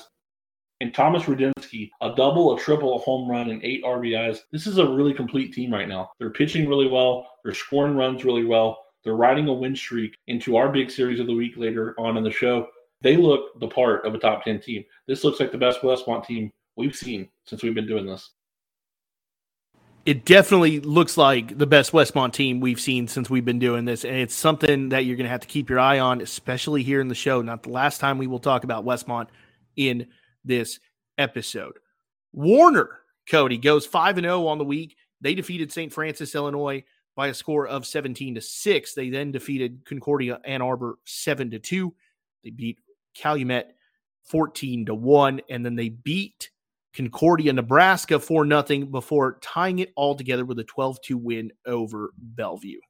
and 0.83 0.93
Thomas 0.93 1.23
Rudinsky, 1.23 1.89
a 2.03 2.15
double, 2.15 2.55
a 2.55 2.61
triple, 2.61 2.97
a 2.97 2.99
home 2.99 3.31
run, 3.31 3.49
and 3.49 3.65
eight 3.65 3.83
RBIs. 3.83 4.41
This 4.53 4.67
is 4.67 4.77
a 4.77 4.87
really 4.87 5.15
complete 5.15 5.55
team 5.55 5.73
right 5.73 5.89
now. 5.89 6.11
They're 6.19 6.29
pitching 6.29 6.69
really 6.69 6.87
well. 6.87 7.27
They're 7.43 7.55
scoring 7.55 7.97
runs 7.97 8.27
really 8.27 8.45
well. 8.45 8.85
They're 9.05 9.15
riding 9.15 9.49
a 9.49 9.53
win 9.53 9.75
streak 9.75 10.17
into 10.27 10.57
our 10.57 10.69
big 10.69 10.91
series 10.91 11.21
of 11.21 11.27
the 11.27 11.35
week 11.35 11.55
later 11.57 11.95
on 11.99 12.17
in 12.17 12.25
the 12.25 12.31
show. 12.31 12.69
They 13.03 13.17
look 13.17 13.59
the 13.61 13.69
part 13.69 14.05
of 14.05 14.15
a 14.15 14.19
top 14.19 14.45
10 14.45 14.61
team. 14.61 14.85
This 15.07 15.25
looks 15.25 15.41
like 15.41 15.53
the 15.53 15.59
best 15.59 15.81
Westmont 15.81 16.27
team 16.27 16.51
we've 16.77 16.95
seen 16.95 17.29
since 17.47 17.63
we've 17.63 17.75
been 17.75 17.87
doing 17.87 18.07
this. 18.07 18.31
It 20.07 20.25
definitely 20.25 20.81
looks 20.81 21.17
like 21.17 21.57
the 21.57 21.67
best 21.67 21.93
Westmont 21.93 22.33
team 22.33 22.61
we've 22.61 22.81
seen 22.81 23.07
since 23.07 23.29
we've 23.29 23.45
been 23.45 23.59
doing 23.59 23.85
this. 23.85 24.05
And 24.05 24.17
it's 24.17 24.35
something 24.35 24.91
that 24.91 25.05
you're 25.05 25.17
going 25.17 25.27
to 25.27 25.31
have 25.31 25.41
to 25.41 25.47
keep 25.47 25.71
your 25.71 25.79
eye 25.79 25.99
on, 25.99 26.21
especially 26.21 26.83
here 26.83 27.01
in 27.01 27.09
the 27.09 27.15
show. 27.15 27.43
Not 27.43 27.63
the 27.63 27.71
last 27.71 28.01
time 28.01 28.19
we 28.19 28.27
will 28.27 28.39
talk 28.39 28.65
about 28.65 28.85
Westmont 28.85 29.29
in 29.77 30.09
this 30.45 30.81
episode. 31.19 31.79
Warner, 32.33 33.01
Cody, 33.31 33.59
goes 33.59 33.87
5 33.87 34.19
and 34.19 34.25
0 34.25 34.47
on 34.47 34.59
the 34.59 34.65
week. 34.65 34.97
They 35.21 35.35
defeated 35.35 35.71
St. 35.71 35.93
Francis, 35.93 36.35
Illinois 36.35 36.85
by 37.21 37.27
a 37.27 37.35
score 37.35 37.67
of 37.67 37.87
17 37.87 38.37
to 38.37 38.41
6. 38.41 38.95
They 38.95 39.11
then 39.11 39.31
defeated 39.31 39.85
Concordia 39.85 40.41
Ann 40.43 40.63
Arbor 40.63 40.99
7 41.05 41.51
to 41.51 41.59
2. 41.59 41.95
They 42.43 42.49
beat 42.49 42.79
Calumet 43.15 43.77
14 44.25 44.87
to 44.87 44.95
1 44.95 45.43
and 45.51 45.63
then 45.63 45.77
they 45.77 45.91
beat 45.91 46.49
Concordia 46.95 47.53
Nebraska 47.53 48.19
for 48.19 48.47
nothing 48.47 48.91
before 48.91 49.39
tying 49.43 49.81
it 49.81 49.93
all 49.97 50.15
together 50.15 50.47
with 50.47 50.61
a 50.61 50.65
12-2 50.65 51.15
win 51.17 51.51
over 51.67 52.15
Bellevue. 52.17 52.81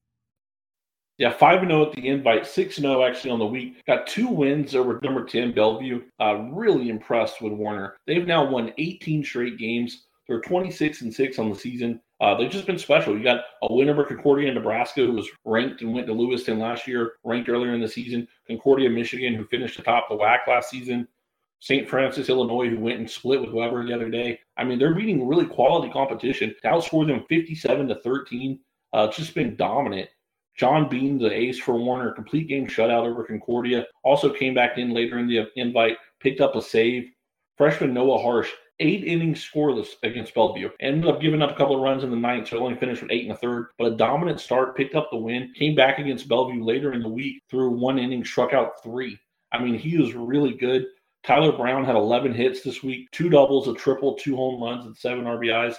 Yeah, 1.18 1.32
5 1.32 1.66
0 1.66 1.86
at 1.86 1.92
the 1.96 2.06
invite, 2.06 2.46
6 2.46 2.76
0 2.76 3.02
actually 3.02 3.32
on 3.32 3.40
the 3.40 3.46
week. 3.46 3.84
Got 3.84 4.06
two 4.06 4.28
wins 4.28 4.76
over 4.76 5.00
number 5.02 5.24
10, 5.24 5.52
Bellevue. 5.54 6.02
Uh, 6.20 6.36
really 6.52 6.88
impressed 6.88 7.42
with 7.42 7.52
Warner. 7.52 7.96
They've 8.06 8.28
now 8.28 8.48
won 8.48 8.72
18 8.78 9.24
straight 9.24 9.58
games. 9.58 10.04
They're 10.30 10.40
26 10.40 11.00
and 11.02 11.12
6 11.12 11.38
on 11.40 11.50
the 11.50 11.56
season. 11.56 12.00
Uh, 12.20 12.36
they've 12.36 12.48
just 12.48 12.64
been 12.64 12.78
special. 12.78 13.18
You 13.18 13.24
got 13.24 13.40
a 13.62 13.74
win 13.74 13.88
over 13.88 14.04
Concordia, 14.04 14.54
Nebraska, 14.54 15.04
who 15.04 15.10
was 15.10 15.28
ranked 15.44 15.82
and 15.82 15.92
went 15.92 16.06
to 16.06 16.12
Lewiston 16.12 16.60
last 16.60 16.86
year, 16.86 17.14
ranked 17.24 17.48
earlier 17.48 17.74
in 17.74 17.80
the 17.80 17.88
season. 17.88 18.28
Concordia, 18.46 18.88
Michigan, 18.88 19.34
who 19.34 19.44
finished 19.46 19.80
atop 19.80 20.08
the 20.08 20.14
WAC 20.14 20.46
last 20.46 20.70
season. 20.70 21.08
St. 21.58 21.88
Francis, 21.88 22.28
Illinois, 22.28 22.68
who 22.68 22.78
went 22.78 23.00
and 23.00 23.10
split 23.10 23.40
with 23.40 23.50
Webber 23.50 23.84
the 23.84 23.92
other 23.92 24.08
day. 24.08 24.38
I 24.56 24.62
mean, 24.62 24.78
they're 24.78 24.94
beating 24.94 25.26
really 25.26 25.46
quality 25.46 25.92
competition. 25.92 26.54
To 26.62 26.68
outscore 26.68 27.08
them 27.08 27.24
57 27.28 27.88
to 27.88 27.96
13. 27.96 28.60
Uh, 28.94 29.06
it's 29.08 29.16
just 29.16 29.34
been 29.34 29.56
dominant. 29.56 30.10
John 30.56 30.88
Bean, 30.88 31.18
the 31.18 31.32
ace 31.32 31.58
for 31.58 31.74
Warner, 31.74 32.12
complete 32.12 32.46
game 32.46 32.68
shutout 32.68 33.04
over 33.04 33.24
Concordia. 33.24 33.84
Also 34.04 34.32
came 34.32 34.54
back 34.54 34.78
in 34.78 34.94
later 34.94 35.18
in 35.18 35.26
the 35.26 35.48
invite, 35.56 35.96
picked 36.20 36.40
up 36.40 36.54
a 36.54 36.62
save. 36.62 37.10
Freshman 37.56 37.92
Noah 37.92 38.22
Harsh, 38.22 38.50
eight 38.80 39.04
innings 39.04 39.48
scoreless 39.48 39.90
against 40.02 40.34
Bellevue. 40.34 40.70
Ended 40.80 41.08
up 41.08 41.20
giving 41.20 41.42
up 41.42 41.52
a 41.52 41.54
couple 41.54 41.76
of 41.76 41.82
runs 41.82 42.02
in 42.02 42.10
the 42.10 42.16
ninth, 42.16 42.48
so 42.48 42.58
only 42.58 42.78
finished 42.78 43.02
with 43.02 43.12
eight 43.12 43.24
and 43.24 43.32
a 43.32 43.36
third. 43.36 43.68
But 43.78 43.92
a 43.92 43.96
dominant 43.96 44.40
start, 44.40 44.76
picked 44.76 44.94
up 44.94 45.08
the 45.10 45.18
win, 45.18 45.52
came 45.56 45.74
back 45.74 45.98
against 45.98 46.28
Bellevue 46.28 46.64
later 46.64 46.92
in 46.92 47.02
the 47.02 47.08
week, 47.08 47.42
threw 47.48 47.70
one 47.70 47.98
inning, 47.98 48.24
struck 48.24 48.52
out 48.52 48.82
three. 48.82 49.18
I 49.52 49.62
mean, 49.62 49.78
he 49.78 49.98
was 49.98 50.14
really 50.14 50.54
good. 50.54 50.86
Tyler 51.22 51.52
Brown 51.52 51.84
had 51.84 51.96
11 51.96 52.32
hits 52.32 52.62
this 52.62 52.82
week, 52.82 53.08
two 53.12 53.28
doubles, 53.28 53.68
a 53.68 53.74
triple, 53.74 54.14
two 54.14 54.34
home 54.36 54.62
runs, 54.62 54.86
and 54.86 54.96
seven 54.96 55.24
RBIs 55.24 55.76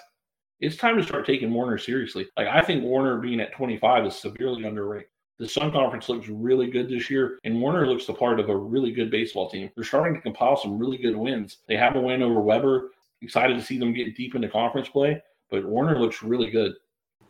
it's 0.62 0.76
time 0.78 0.96
to 0.96 1.04
start 1.04 1.26
taking 1.26 1.52
Warner 1.52 1.78
seriously. 1.78 2.28
Like 2.38 2.48
I 2.48 2.62
think 2.62 2.84
Warner 2.84 3.18
being 3.18 3.42
at 3.42 3.54
25 3.54 4.06
is 4.06 4.16
severely 4.16 4.64
underrated. 4.64 5.10
The 5.42 5.50
Sun 5.50 5.72
Conference 5.72 6.08
looks 6.08 6.28
really 6.28 6.70
good 6.70 6.88
this 6.88 7.10
year, 7.10 7.40
and 7.44 7.60
Warner 7.60 7.88
looks 7.88 8.06
the 8.06 8.14
part 8.14 8.40
of 8.40 8.50
a 8.50 8.56
really 8.56 8.92
good 8.92 9.10
baseball 9.10 9.50
team. 9.50 9.72
They're 9.74 9.84
starting 9.84 10.14
to 10.14 10.22
compile 10.22 10.56
some 10.56 10.78
really 10.78 11.00
good 11.00 11.16
wins. 11.16 11.58
They 11.68 11.76
have 11.78 11.96
a 11.96 12.00
win 12.00 12.22
over 12.22 12.40
Webber. 12.40 12.92
Excited 13.24 13.58
to 13.58 13.64
see 13.64 13.80
them 13.80 13.92
get 13.92 14.16
deep 14.16 14.36
into 14.36 14.48
conference 14.50 14.88
play, 14.88 15.20
but 15.50 15.66
Warner 15.66 15.98
looks 15.98 16.22
really 16.22 16.52
good. 16.52 16.74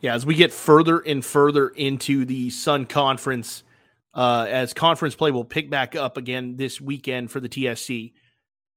Yeah, 0.01 0.13
as 0.13 0.25
we 0.25 0.35
get 0.35 0.51
further 0.51 0.99
and 0.99 1.23
further 1.23 1.69
into 1.69 2.25
the 2.25 2.49
Sun 2.49 2.87
Conference, 2.87 3.63
uh, 4.13 4.45
as 4.49 4.73
conference 4.73 5.15
play 5.15 5.31
will 5.31 5.45
pick 5.45 5.69
back 5.69 5.95
up 5.95 6.17
again 6.17 6.57
this 6.57 6.81
weekend 6.81 7.31
for 7.31 7.39
the 7.39 7.47
TSC, 7.47 8.11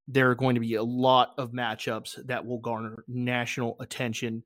there 0.07 0.31
are 0.31 0.37
going 0.37 0.55
to 0.55 0.61
be 0.61 0.77
a 0.77 0.83
lot 0.85 1.35
of 1.39 1.51
matchups 1.51 2.25
that 2.27 2.47
will 2.47 2.59
garner 2.59 3.05
national 3.09 3.75
attention 3.81 4.45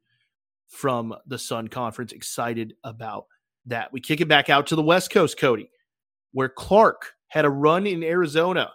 from 0.66 1.14
the 1.26 1.38
Sun 1.38 1.68
Conference. 1.68 2.12
Excited 2.12 2.72
about 2.82 3.26
that. 3.68 3.92
We 3.92 4.00
kick 4.00 4.20
it 4.20 4.28
back 4.28 4.50
out 4.50 4.66
to 4.68 4.76
the 4.76 4.82
West 4.82 5.10
Coast, 5.10 5.38
Cody, 5.38 5.70
where 6.32 6.48
Clark 6.48 7.14
had 7.28 7.44
a 7.44 7.50
run 7.50 7.86
in 7.86 8.02
Arizona 8.02 8.72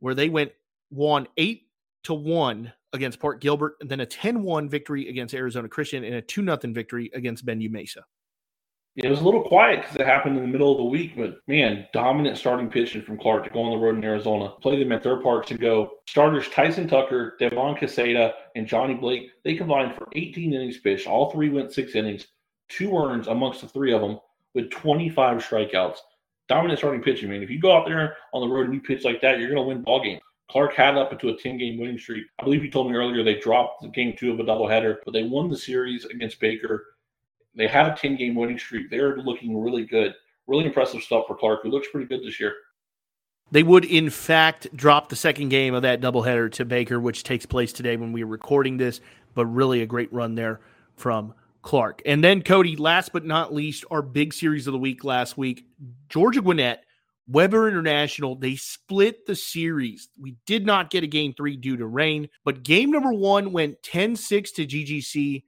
where 0.00 0.14
they 0.14 0.28
went 0.28 0.52
won 0.90 1.26
eight 1.36 1.62
to 2.04 2.14
one 2.14 2.72
against 2.92 3.20
Port 3.20 3.40
Gilbert, 3.40 3.74
and 3.80 3.90
then 3.90 4.00
a 4.00 4.06
10-1 4.06 4.70
victory 4.70 5.08
against 5.08 5.34
Arizona 5.34 5.68
Christian 5.68 6.04
and 6.04 6.14
a 6.14 6.22
2-0 6.22 6.72
victory 6.72 7.10
against 7.14 7.44
Benue 7.44 7.70
Mesa. 7.70 8.02
It 8.96 9.08
was 9.08 9.20
a 9.20 9.24
little 9.24 9.42
quiet 9.42 9.82
because 9.82 9.96
it 9.96 10.06
happened 10.06 10.36
in 10.36 10.42
the 10.42 10.48
middle 10.48 10.72
of 10.72 10.78
the 10.78 10.84
week, 10.84 11.12
but 11.16 11.36
man, 11.46 11.86
dominant 11.92 12.36
starting 12.36 12.68
pitching 12.68 13.02
from 13.02 13.18
Clark 13.18 13.44
to 13.44 13.50
go 13.50 13.62
on 13.62 13.70
the 13.70 13.76
road 13.76 13.96
in 13.96 14.02
Arizona. 14.02 14.54
Play 14.60 14.78
them 14.78 14.90
at 14.90 15.04
their 15.04 15.20
parks 15.20 15.52
and 15.52 15.60
go. 15.60 15.90
Starters 16.08 16.48
Tyson 16.48 16.88
Tucker, 16.88 17.36
Devon 17.38 17.76
Caseta, 17.76 18.32
and 18.56 18.66
Johnny 18.66 18.94
Blake, 18.94 19.30
they 19.44 19.54
combined 19.54 19.94
for 19.94 20.08
18 20.14 20.52
innings 20.52 20.78
pitched. 20.78 21.06
All 21.06 21.30
three 21.30 21.48
went 21.48 21.72
six 21.72 21.94
innings, 21.94 22.26
two 22.68 22.96
earns 22.96 23.28
amongst 23.28 23.60
the 23.60 23.68
three 23.68 23.92
of 23.92 24.00
them 24.00 24.18
with 24.54 24.70
25 24.70 25.38
strikeouts. 25.38 25.98
Dominant 26.48 26.78
starting 26.78 27.02
pitching, 27.02 27.30
man. 27.30 27.42
If 27.42 27.50
you 27.50 27.60
go 27.60 27.76
out 27.76 27.86
there 27.86 28.16
on 28.32 28.40
the 28.40 28.54
road 28.54 28.66
and 28.66 28.74
you 28.74 28.80
pitch 28.80 29.04
like 29.04 29.20
that, 29.20 29.38
you're 29.38 29.50
going 29.50 29.62
to 29.62 29.68
win 29.68 29.82
ball 29.82 30.02
games. 30.02 30.22
Clark 30.50 30.72
had 30.72 30.96
up 30.96 31.12
into 31.12 31.28
a 31.28 31.36
10 31.36 31.58
game 31.58 31.78
winning 31.78 31.98
streak. 31.98 32.24
I 32.38 32.44
believe 32.44 32.64
you 32.64 32.70
told 32.70 32.90
me 32.90 32.96
earlier 32.96 33.22
they 33.22 33.38
dropped 33.38 33.82
the 33.82 33.88
game 33.88 34.14
two 34.16 34.32
of 34.32 34.40
a 34.40 34.44
doubleheader, 34.44 34.96
but 35.04 35.12
they 35.12 35.24
won 35.24 35.50
the 35.50 35.58
series 35.58 36.06
against 36.06 36.40
Baker 36.40 36.86
they 37.58 37.66
had 37.66 37.86
a 37.86 37.94
10 37.94 38.16
game 38.16 38.34
winning 38.34 38.58
streak. 38.58 38.88
They're 38.88 39.18
looking 39.18 39.60
really 39.60 39.84
good. 39.84 40.14
Really 40.46 40.64
impressive 40.64 41.02
stuff 41.02 41.24
for 41.26 41.36
Clark, 41.36 41.62
who 41.62 41.70
looks 41.70 41.88
pretty 41.90 42.06
good 42.06 42.24
this 42.24 42.40
year. 42.40 42.54
They 43.50 43.62
would, 43.62 43.84
in 43.84 44.10
fact, 44.10 44.74
drop 44.74 45.08
the 45.08 45.16
second 45.16 45.48
game 45.48 45.74
of 45.74 45.82
that 45.82 46.00
doubleheader 46.00 46.50
to 46.52 46.64
Baker, 46.64 47.00
which 47.00 47.24
takes 47.24 47.44
place 47.44 47.72
today 47.72 47.96
when 47.96 48.12
we 48.12 48.22
are 48.22 48.26
recording 48.26 48.76
this, 48.76 49.00
but 49.34 49.46
really 49.46 49.82
a 49.82 49.86
great 49.86 50.12
run 50.12 50.34
there 50.34 50.60
from 50.96 51.34
Clark. 51.62 52.02
And 52.06 52.22
then, 52.22 52.42
Cody, 52.42 52.76
last 52.76 53.12
but 53.12 53.24
not 53.24 53.52
least, 53.52 53.84
our 53.90 54.02
big 54.02 54.32
series 54.32 54.66
of 54.66 54.72
the 54.72 54.78
week 54.78 55.04
last 55.04 55.36
week 55.36 55.64
Georgia 56.08 56.40
Gwinnett, 56.40 56.84
Webber 57.26 57.68
International, 57.68 58.34
they 58.36 58.56
split 58.56 59.26
the 59.26 59.34
series. 59.34 60.08
We 60.18 60.36
did 60.46 60.64
not 60.64 60.90
get 60.90 61.04
a 61.04 61.08
game 61.08 61.34
three 61.34 61.56
due 61.56 61.76
to 61.76 61.86
rain, 61.86 62.28
but 62.44 62.62
game 62.62 62.90
number 62.90 63.12
one 63.12 63.52
went 63.52 63.82
10 63.82 64.16
6 64.16 64.52
to 64.52 64.66
GGC. 64.66 65.42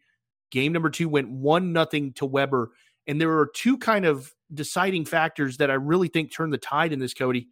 Game 0.50 0.73
number 0.73 0.90
two 0.90 1.09
went 1.09 1.31
one 1.31 1.73
nothing 1.73 2.12
to 2.14 2.26
Webber. 2.26 2.73
and 3.07 3.21
there 3.21 3.38
are 3.38 3.50
two 3.55 3.79
kind 3.79 4.05
of 4.05 4.33
deciding 4.52 5.05
factors 5.05 5.57
that 5.59 5.71
I 5.71 5.75
really 5.75 6.09
think 6.09 6.33
turned 6.33 6.52
the 6.52 6.59
tide 6.59 6.93
in 6.93 6.99
this, 6.99 7.14
Cody. 7.14 7.49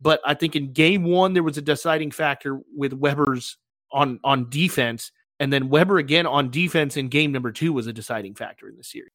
But 0.00 0.20
I 0.24 0.34
think 0.34 0.56
in 0.56 0.72
game 0.72 1.04
one 1.04 1.34
there 1.34 1.42
was 1.42 1.58
a 1.58 1.62
deciding 1.62 2.10
factor 2.10 2.60
with 2.74 2.92
Webber's 2.94 3.58
on 3.92 4.18
on 4.24 4.48
defense, 4.48 5.12
and 5.40 5.52
then 5.52 5.68
Webber 5.68 5.98
again 5.98 6.26
on 6.26 6.50
defense 6.50 6.96
in 6.96 7.08
game 7.08 7.32
number 7.32 7.50
two 7.50 7.72
was 7.72 7.88
a 7.88 7.92
deciding 7.92 8.34
factor 8.34 8.68
in 8.68 8.76
the 8.76 8.84
series. 8.84 9.10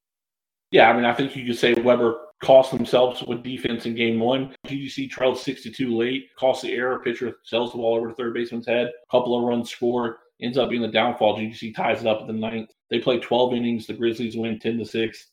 Yeah, 0.72 0.90
I 0.90 0.94
mean, 0.94 1.06
I 1.06 1.14
think 1.14 1.36
you 1.36 1.46
could 1.46 1.58
say 1.58 1.74
Webber 1.76 2.20
cost 2.44 2.72
themselves 2.72 3.24
with 3.24 3.44
defense 3.44 3.86
in 3.86 3.96
game 3.96 4.20
one. 4.20 4.54
GGC 4.68 5.10
trailed 5.10 5.38
62 5.38 5.96
late, 5.96 6.28
cost 6.38 6.64
the 6.64 6.74
error. 6.74 7.00
Pitcher 7.00 7.36
sells 7.44 7.72
the 7.72 7.78
ball 7.78 7.96
over 7.96 8.10
to 8.10 8.16
third 8.16 8.34
baseman's 8.34 8.68
head. 8.68 8.92
Couple 9.10 9.38
of 9.38 9.46
runs 9.46 9.70
scored 9.70 10.16
ends 10.42 10.58
up 10.58 10.70
being 10.70 10.82
the 10.82 10.88
downfall. 10.88 11.38
GGC 11.38 11.76
ties 11.76 12.02
it 12.02 12.08
up 12.08 12.22
at 12.22 12.28
the 12.28 12.34
ninth. 12.34 12.72
They 12.90 13.00
play 13.00 13.20
12 13.20 13.54
innings. 13.54 13.88
The 13.88 13.94
Grizzlies 13.94 14.36
win 14.36 14.60
10 14.60 14.80
to 14.80 14.86
6. 14.86 15.28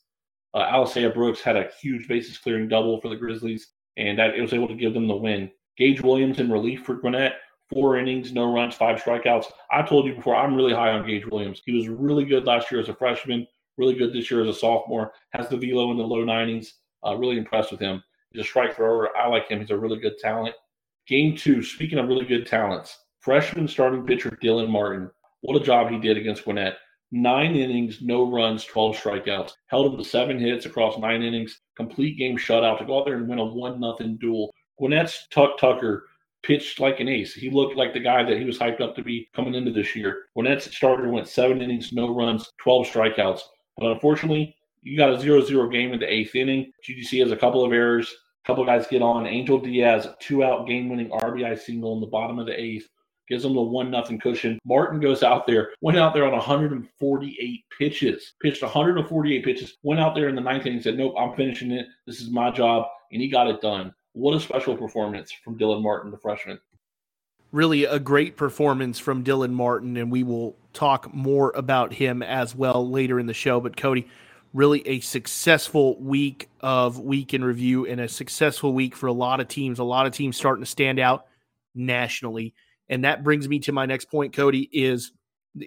Uh, 0.54 0.66
Alisea 0.66 1.12
Brooks 1.12 1.40
had 1.40 1.56
a 1.56 1.70
huge 1.80 2.06
bases 2.08 2.38
clearing 2.38 2.68
double 2.68 3.00
for 3.00 3.08
the 3.08 3.16
Grizzlies, 3.16 3.68
and 3.96 4.18
that 4.18 4.34
it 4.34 4.42
was 4.42 4.52
able 4.52 4.68
to 4.68 4.74
give 4.74 4.94
them 4.94 5.08
the 5.08 5.16
win. 5.16 5.50
Gage 5.78 6.02
Williams 6.02 6.38
in 6.38 6.52
relief 6.52 6.84
for 6.84 6.94
Gwinnett, 6.94 7.34
four 7.72 7.98
innings, 7.98 8.32
no 8.32 8.52
runs, 8.52 8.74
five 8.74 9.00
strikeouts. 9.00 9.46
I 9.70 9.82
told 9.82 10.06
you 10.06 10.14
before, 10.14 10.36
I'm 10.36 10.54
really 10.54 10.74
high 10.74 10.90
on 10.90 11.06
Gage 11.06 11.26
Williams. 11.26 11.62
He 11.64 11.72
was 11.72 11.88
really 11.88 12.24
good 12.24 12.44
last 12.44 12.70
year 12.70 12.80
as 12.80 12.88
a 12.88 12.94
freshman, 12.94 13.46
really 13.78 13.94
good 13.94 14.12
this 14.12 14.30
year 14.30 14.42
as 14.42 14.48
a 14.48 14.58
sophomore, 14.58 15.12
has 15.30 15.48
the 15.48 15.56
velo 15.56 15.90
in 15.90 15.96
the 15.96 16.04
low 16.04 16.24
90s. 16.24 16.72
Uh, 17.04 17.16
really 17.16 17.38
impressed 17.38 17.72
with 17.72 17.80
him. 17.80 18.02
He's 18.30 18.42
a 18.42 18.44
strike 18.44 18.76
thrower. 18.76 19.16
I 19.16 19.26
like 19.28 19.48
him. 19.48 19.60
He's 19.60 19.70
a 19.70 19.76
really 19.76 19.98
good 19.98 20.18
talent. 20.18 20.54
Game 21.06 21.36
two, 21.36 21.62
speaking 21.62 21.98
of 21.98 22.06
really 22.06 22.24
good 22.24 22.46
talents, 22.46 22.96
Freshman 23.20 23.66
starting 23.68 24.06
pitcher 24.06 24.38
Dylan 24.42 24.68
Martin. 24.68 25.10
What 25.40 25.60
a 25.60 25.64
job 25.64 25.90
he 25.90 25.98
did 25.98 26.16
against 26.16 26.44
Gwinnett. 26.44 26.76
Nine 27.10 27.56
innings, 27.56 28.00
no 28.00 28.30
runs, 28.30 28.64
12 28.64 28.96
strikeouts. 28.96 29.52
Held 29.66 29.92
him 29.92 29.98
to 29.98 30.04
seven 30.04 30.38
hits 30.38 30.64
across 30.64 30.98
nine 30.98 31.22
innings. 31.22 31.60
Complete 31.76 32.16
game 32.16 32.38
shutout 32.38 32.78
to 32.78 32.84
go 32.84 33.00
out 33.00 33.04
there 33.04 33.16
and 33.16 33.28
win 33.28 33.38
a 33.38 33.44
one 33.44 33.80
nothing 33.80 34.16
duel. 34.16 34.54
Gwinnett's 34.78 35.26
Tuck 35.30 35.58
Tucker 35.58 36.06
pitched 36.42 36.80
like 36.80 37.00
an 37.00 37.08
ace. 37.08 37.34
He 37.34 37.50
looked 37.50 37.76
like 37.76 37.92
the 37.92 38.00
guy 38.00 38.22
that 38.24 38.38
he 38.38 38.44
was 38.44 38.58
hyped 38.58 38.80
up 38.80 38.94
to 38.96 39.02
be 39.02 39.28
coming 39.34 39.54
into 39.54 39.72
this 39.72 39.94
year. 39.94 40.26
Gwinnett's 40.34 40.74
starter 40.74 41.08
went 41.08 41.28
seven 41.28 41.60
innings, 41.62 41.92
no 41.92 42.14
runs, 42.14 42.50
12 42.62 42.86
strikeouts. 42.88 43.40
But 43.78 43.92
unfortunately, 43.92 44.56
you 44.82 44.96
got 44.96 45.12
a 45.12 45.16
0-0 45.16 45.72
game 45.72 45.92
in 45.92 46.00
the 46.00 46.12
eighth 46.12 46.34
inning. 46.34 46.72
GGC 46.86 47.20
has 47.20 47.32
a 47.32 47.36
couple 47.36 47.64
of 47.64 47.72
errors. 47.72 48.14
A 48.44 48.46
couple 48.46 48.64
guys 48.64 48.86
get 48.88 49.02
on. 49.02 49.26
Angel 49.26 49.58
Diaz, 49.58 50.08
two 50.20 50.42
out 50.42 50.66
game 50.66 50.88
winning 50.88 51.10
RBI 51.10 51.58
single 51.58 51.94
in 51.94 52.00
the 52.00 52.06
bottom 52.08 52.38
of 52.38 52.46
the 52.46 52.60
eighth 52.60 52.88
gives 53.28 53.44
them 53.44 53.54
the 53.54 53.62
one 53.62 53.90
nothing 53.90 54.18
cushion. 54.18 54.58
Martin 54.64 55.00
goes 55.00 55.22
out 55.22 55.46
there, 55.46 55.70
went 55.80 55.98
out 55.98 56.12
there 56.12 56.26
on 56.26 56.32
148 56.32 57.64
pitches, 57.78 58.34
pitched 58.42 58.62
148 58.62 59.44
pitches, 59.44 59.78
went 59.82 60.00
out 60.00 60.14
there 60.14 60.28
in 60.28 60.34
the 60.34 60.40
ninth 60.40 60.66
inning, 60.66 60.82
said, 60.82 60.98
"Nope, 60.98 61.14
I'm 61.18 61.34
finishing 61.34 61.70
it. 61.70 61.86
This 62.06 62.20
is 62.20 62.30
my 62.30 62.50
job," 62.50 62.86
and 63.10 63.22
he 63.22 63.28
got 63.28 63.48
it 63.48 63.62
done. 63.62 63.94
What 64.14 64.34
a 64.34 64.40
special 64.40 64.76
performance 64.76 65.32
from 65.32 65.58
Dylan 65.58 65.82
Martin, 65.82 66.10
the 66.10 66.18
freshman. 66.18 66.58
Really, 67.50 67.84
a 67.84 67.98
great 67.98 68.36
performance 68.36 68.98
from 68.98 69.24
Dylan 69.24 69.52
Martin, 69.52 69.96
and 69.96 70.10
we 70.10 70.22
will 70.22 70.56
talk 70.72 71.12
more 71.12 71.52
about 71.54 71.92
him 71.92 72.22
as 72.22 72.54
well 72.54 72.88
later 72.88 73.20
in 73.20 73.26
the 73.26 73.34
show. 73.34 73.60
But 73.60 73.76
Cody, 73.76 74.08
really 74.54 74.86
a 74.86 75.00
successful 75.00 75.98
week 76.00 76.48
of 76.60 76.98
week 76.98 77.34
in 77.34 77.44
review 77.44 77.86
and 77.86 78.00
a 78.00 78.08
successful 78.08 78.72
week 78.72 78.94
for 78.96 79.06
a 79.06 79.12
lot 79.12 79.40
of 79.40 79.48
teams. 79.48 79.78
A 79.78 79.84
lot 79.84 80.06
of 80.06 80.12
teams 80.12 80.36
starting 80.36 80.64
to 80.64 80.70
stand 80.70 80.98
out 80.98 81.26
nationally. 81.74 82.54
And 82.88 83.04
that 83.04 83.24
brings 83.24 83.48
me 83.48 83.58
to 83.60 83.72
my 83.72 83.86
next 83.86 84.06
point, 84.10 84.34
Cody, 84.34 84.68
is 84.72 85.12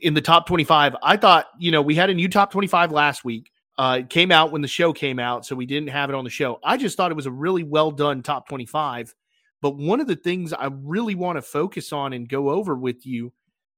in 0.01 0.13
the 0.13 0.21
top 0.21 0.47
25. 0.47 0.95
I 1.01 1.17
thought, 1.17 1.47
you 1.57 1.71
know, 1.71 1.81
we 1.81 1.95
had 1.95 2.09
a 2.09 2.13
new 2.13 2.29
top 2.29 2.51
25 2.51 2.91
last 2.91 3.25
week. 3.25 3.51
Uh, 3.77 3.97
it 4.01 4.09
came 4.09 4.31
out 4.31 4.51
when 4.51 4.61
the 4.61 4.67
show 4.67 4.93
came 4.93 5.19
out, 5.19 5.45
so 5.45 5.55
we 5.55 5.65
didn't 5.65 5.89
have 5.89 6.09
it 6.09 6.15
on 6.15 6.23
the 6.23 6.29
show. 6.29 6.59
I 6.63 6.77
just 6.77 6.95
thought 6.95 7.11
it 7.11 7.15
was 7.15 7.25
a 7.25 7.31
really 7.31 7.63
well 7.63 7.91
done 7.91 8.23
top 8.23 8.47
25. 8.47 9.13
But 9.61 9.77
one 9.77 9.99
of 9.99 10.07
the 10.07 10.15
things 10.15 10.53
I 10.53 10.69
really 10.71 11.15
want 11.15 11.37
to 11.37 11.41
focus 11.41 11.91
on 11.91 12.13
and 12.13 12.29
go 12.29 12.49
over 12.49 12.75
with 12.75 13.05
you 13.05 13.33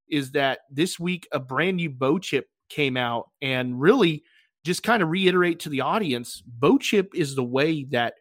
is 0.09 0.31
that 0.31 0.59
this 0.69 0.99
week 0.99 1.27
a 1.31 1.39
brand 1.39 1.77
new 1.77 1.89
bow 1.89 2.19
chip 2.19 2.47
came 2.69 2.97
out 2.97 3.29
and 3.41 3.79
really– 3.79 4.23
just 4.67 4.83
kind 4.83 5.01
of 5.01 5.09
reiterate 5.09 5.61
to 5.61 5.69
the 5.69 5.79
audience 5.79 6.43
bow 6.45 6.77
chip 6.77 7.15
is 7.15 7.35
the 7.35 7.43
way 7.43 7.85
that 7.85 8.15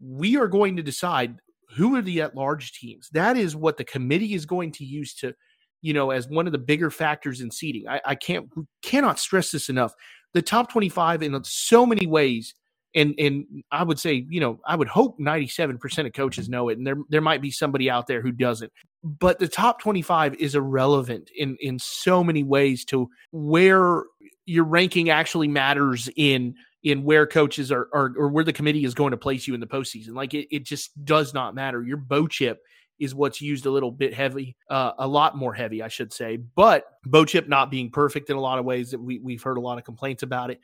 we 0.00 0.36
are 0.36 0.46
going 0.46 0.76
to 0.76 0.82
decide 0.82 1.36
who 1.74 1.96
are 1.96 2.02
the 2.02 2.20
at 2.20 2.36
large 2.36 2.72
teams. 2.72 3.08
That 3.12 3.36
is 3.36 3.56
what 3.56 3.76
the 3.76 3.84
committee 3.84 4.34
is 4.34 4.46
going 4.46 4.70
to 4.72 4.84
use 4.84 5.12
to, 5.16 5.34
you 5.80 5.92
know, 5.92 6.12
as 6.12 6.28
one 6.28 6.46
of 6.46 6.52
the 6.52 6.58
bigger 6.58 6.88
factors 6.88 7.40
in 7.40 7.50
seeding. 7.50 7.88
I, 7.88 8.00
I 8.06 8.14
can't 8.14 8.48
cannot 8.82 9.18
stress 9.18 9.50
this 9.50 9.68
enough. 9.68 9.92
The 10.34 10.42
top 10.42 10.70
25 10.72 11.22
in 11.22 11.44
so 11.44 11.86
many 11.86 12.06
ways 12.06 12.54
and 12.94 13.14
and 13.18 13.46
I 13.70 13.82
would 13.82 13.98
say, 13.98 14.26
you 14.28 14.40
know, 14.40 14.60
I 14.66 14.76
would 14.76 14.88
hope 14.88 15.18
97% 15.18 16.06
of 16.06 16.12
coaches 16.12 16.48
know 16.48 16.68
it, 16.68 16.78
and 16.78 16.86
there 16.86 16.96
there 17.08 17.20
might 17.20 17.42
be 17.42 17.50
somebody 17.50 17.90
out 17.90 18.06
there 18.06 18.20
who 18.20 18.32
doesn't. 18.32 18.72
But 19.02 19.38
the 19.38 19.48
top 19.48 19.80
25 19.80 20.34
is 20.34 20.54
irrelevant 20.54 21.30
in 21.36 21.56
in 21.60 21.78
so 21.78 22.22
many 22.22 22.42
ways 22.42 22.84
to 22.86 23.08
where 23.30 24.04
your 24.44 24.64
ranking 24.64 25.10
actually 25.10 25.48
matters 25.48 26.08
in 26.16 26.54
in 26.82 27.04
where 27.04 27.26
coaches 27.26 27.70
are, 27.70 27.88
are 27.94 28.12
or 28.16 28.28
where 28.28 28.44
the 28.44 28.52
committee 28.52 28.84
is 28.84 28.94
going 28.94 29.12
to 29.12 29.16
place 29.16 29.46
you 29.46 29.54
in 29.54 29.60
the 29.60 29.66
postseason. 29.66 30.14
Like 30.14 30.34
it, 30.34 30.48
it 30.54 30.64
just 30.64 30.90
does 31.04 31.32
not 31.32 31.54
matter. 31.54 31.82
Your 31.82 31.96
bow 31.96 32.26
chip 32.26 32.60
is 33.02 33.14
what's 33.14 33.40
used 33.40 33.66
a 33.66 33.70
little 33.70 33.90
bit 33.90 34.14
heavy, 34.14 34.56
uh, 34.70 34.92
a 34.98 35.06
lot 35.06 35.36
more 35.36 35.52
heavy, 35.52 35.82
I 35.82 35.88
should 35.88 36.12
say. 36.12 36.36
But 36.36 36.84
bow 37.04 37.24
chip 37.24 37.48
not 37.48 37.70
being 37.70 37.90
perfect 37.90 38.30
in 38.30 38.36
a 38.36 38.40
lot 38.40 38.60
of 38.60 38.64
ways 38.64 38.92
that 38.92 39.00
we, 39.00 39.18
we've 39.18 39.42
heard 39.42 39.56
a 39.56 39.60
lot 39.60 39.76
of 39.76 39.84
complaints 39.84 40.22
about 40.22 40.50
it. 40.50 40.60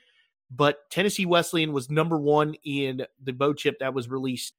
But 0.51 0.89
Tennessee 0.89 1.27
Wesleyan 1.27 1.73
was 1.73 1.91
number 1.91 2.17
one 2.17 2.55
in 2.65 3.05
the 3.23 3.33
bow 3.33 3.53
chip 3.53 3.81
that 3.81 3.93
was 3.93 4.09
released 4.09 4.55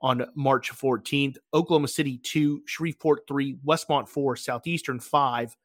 on 0.00 0.24
March 0.34 0.72
14th. 0.72 1.36
Oklahoma 1.52 1.88
City 1.88 2.18
2, 2.18 2.62
Shreveport 2.64 3.26
3, 3.28 3.58
Westmont 3.66 4.08
4, 4.08 4.36
Southeastern 4.36 4.98
5, 4.98 5.56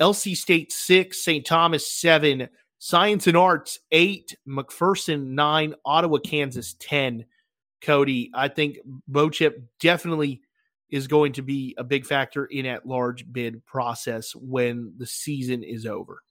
LC 0.00 0.36
State 0.36 0.72
6, 0.72 1.20
St. 1.20 1.44
Thomas 1.44 1.90
7, 1.90 2.48
Science 2.78 3.26
and 3.26 3.36
Arts 3.36 3.80
8, 3.90 4.36
McPherson 4.48 5.28
9, 5.30 5.74
Ottawa, 5.84 6.18
Kansas 6.18 6.76
10. 6.78 7.24
Cody, 7.82 8.30
I 8.34 8.48
think 8.48 8.78
bow 9.08 9.30
chip 9.30 9.62
definitely 9.80 10.42
is 10.90 11.06
going 11.06 11.32
to 11.32 11.42
be 11.42 11.74
a 11.78 11.84
big 11.84 12.04
factor 12.04 12.46
in 12.46 12.66
at 12.66 12.86
large 12.86 13.30
bid 13.32 13.64
process 13.66 14.34
when 14.34 14.92
the 14.98 15.06
season 15.06 15.62
is 15.62 15.86
over. 15.86 16.22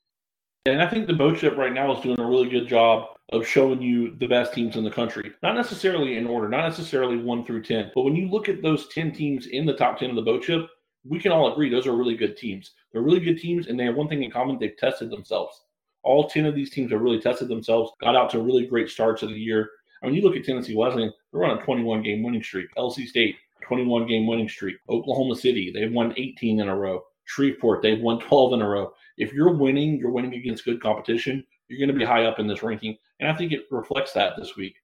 And 0.66 0.82
I 0.82 0.88
think 0.88 1.08
the 1.08 1.14
boat 1.14 1.38
chip 1.38 1.58
right 1.58 1.74
now 1.74 1.96
is 1.96 2.04
doing 2.04 2.20
a 2.20 2.26
really 2.26 2.50
good 2.50 2.68
job 2.68 3.08
of 3.32 3.48
showing 3.48 3.82
you 3.82 4.16
the 4.18 4.28
best 4.28 4.54
teams 4.54 4.76
in 4.76 4.84
the 4.84 4.92
country. 4.92 5.32
Not 5.42 5.56
necessarily 5.56 6.18
in 6.18 6.28
order, 6.28 6.50
not 6.50 6.68
necessarily 6.68 7.18
one 7.18 7.46
through 7.46 7.64
10, 7.64 7.92
but 7.96 8.04
when 8.04 8.16
you 8.16 8.30
look 8.30 8.50
at 8.50 8.62
those 8.62 8.88
10 8.90 9.14
teams 9.14 9.48
in 9.48 9.66
the 9.66 9.76
top 9.76 10.00
10 10.00 10.10
of 10.10 10.16
the 10.16 10.22
boat 10.22 10.44
chip, 10.44 10.68
we 11.06 11.20
can 11.20 11.32
all 11.32 11.52
agree 11.52 11.70
those 11.70 11.88
are 11.88 11.96
really 11.96 12.16
good 12.16 12.36
teams. 12.36 12.72
They're 12.92 13.02
really 13.02 13.22
good 13.22 13.40
teams, 13.40 13.68
and 13.68 13.80
they 13.80 13.86
have 13.86 13.96
one 13.96 14.10
thing 14.10 14.24
in 14.24 14.32
common 14.32 14.60
they've 14.60 14.76
tested 14.78 15.10
themselves. 15.10 15.62
All 16.04 16.30
10 16.30 16.46
of 16.46 16.56
these 16.56 16.72
teams 16.72 16.92
have 16.92 17.02
really 17.02 17.20
tested 17.20 17.48
themselves, 17.48 17.92
got 18.02 18.16
out 18.16 18.30
to 18.32 18.42
really 18.42 18.66
great 18.66 18.90
starts 18.90 19.24
of 19.24 19.30
the 19.30 19.40
year. 19.40 19.70
I 20.02 20.06
mean, 20.06 20.16
you 20.16 20.22
look 20.22 20.36
at 20.36 20.44
Tennessee 20.44 20.76
Wesleyan, 20.76 21.14
they're 21.32 21.46
on 21.46 21.58
a 21.58 21.62
21 21.62 22.04
game 22.04 22.24
winning 22.24 22.44
streak. 22.44 22.68
LC 22.78 23.08
State, 23.08 23.36
21 23.62 24.08
game 24.08 24.28
winning 24.28 24.50
streak. 24.50 24.78
Oklahoma 24.90 25.36
City, 25.36 25.72
they've 25.74 25.92
won 25.92 26.14
18 26.18 26.60
in 26.60 26.70
a 26.70 26.76
row. 26.76 27.04
Shreveport, 27.26 27.84
they've 27.84 28.02
won 28.02 28.20
12 28.20 28.54
in 28.54 28.62
a 28.62 28.68
row 28.68 28.92
if 29.20 29.34
you're 29.34 29.54
winning, 29.54 29.98
you're 29.98 30.12
winning 30.12 30.34
against 30.34 30.66
good 30.66 30.82
competition, 30.82 31.46
you're 31.68 31.78
going 31.78 31.94
to 31.94 32.00
be 32.00 32.10
high 32.10 32.26
up 32.26 32.40
in 32.40 32.48
this 32.48 32.64
ranking. 32.64 32.98
And 33.20 33.30
I 33.30 33.36
think 33.36 33.52
it 33.52 33.66
reflects 33.70 34.14
that 34.14 34.34
this 34.38 34.56
week. 34.56 34.78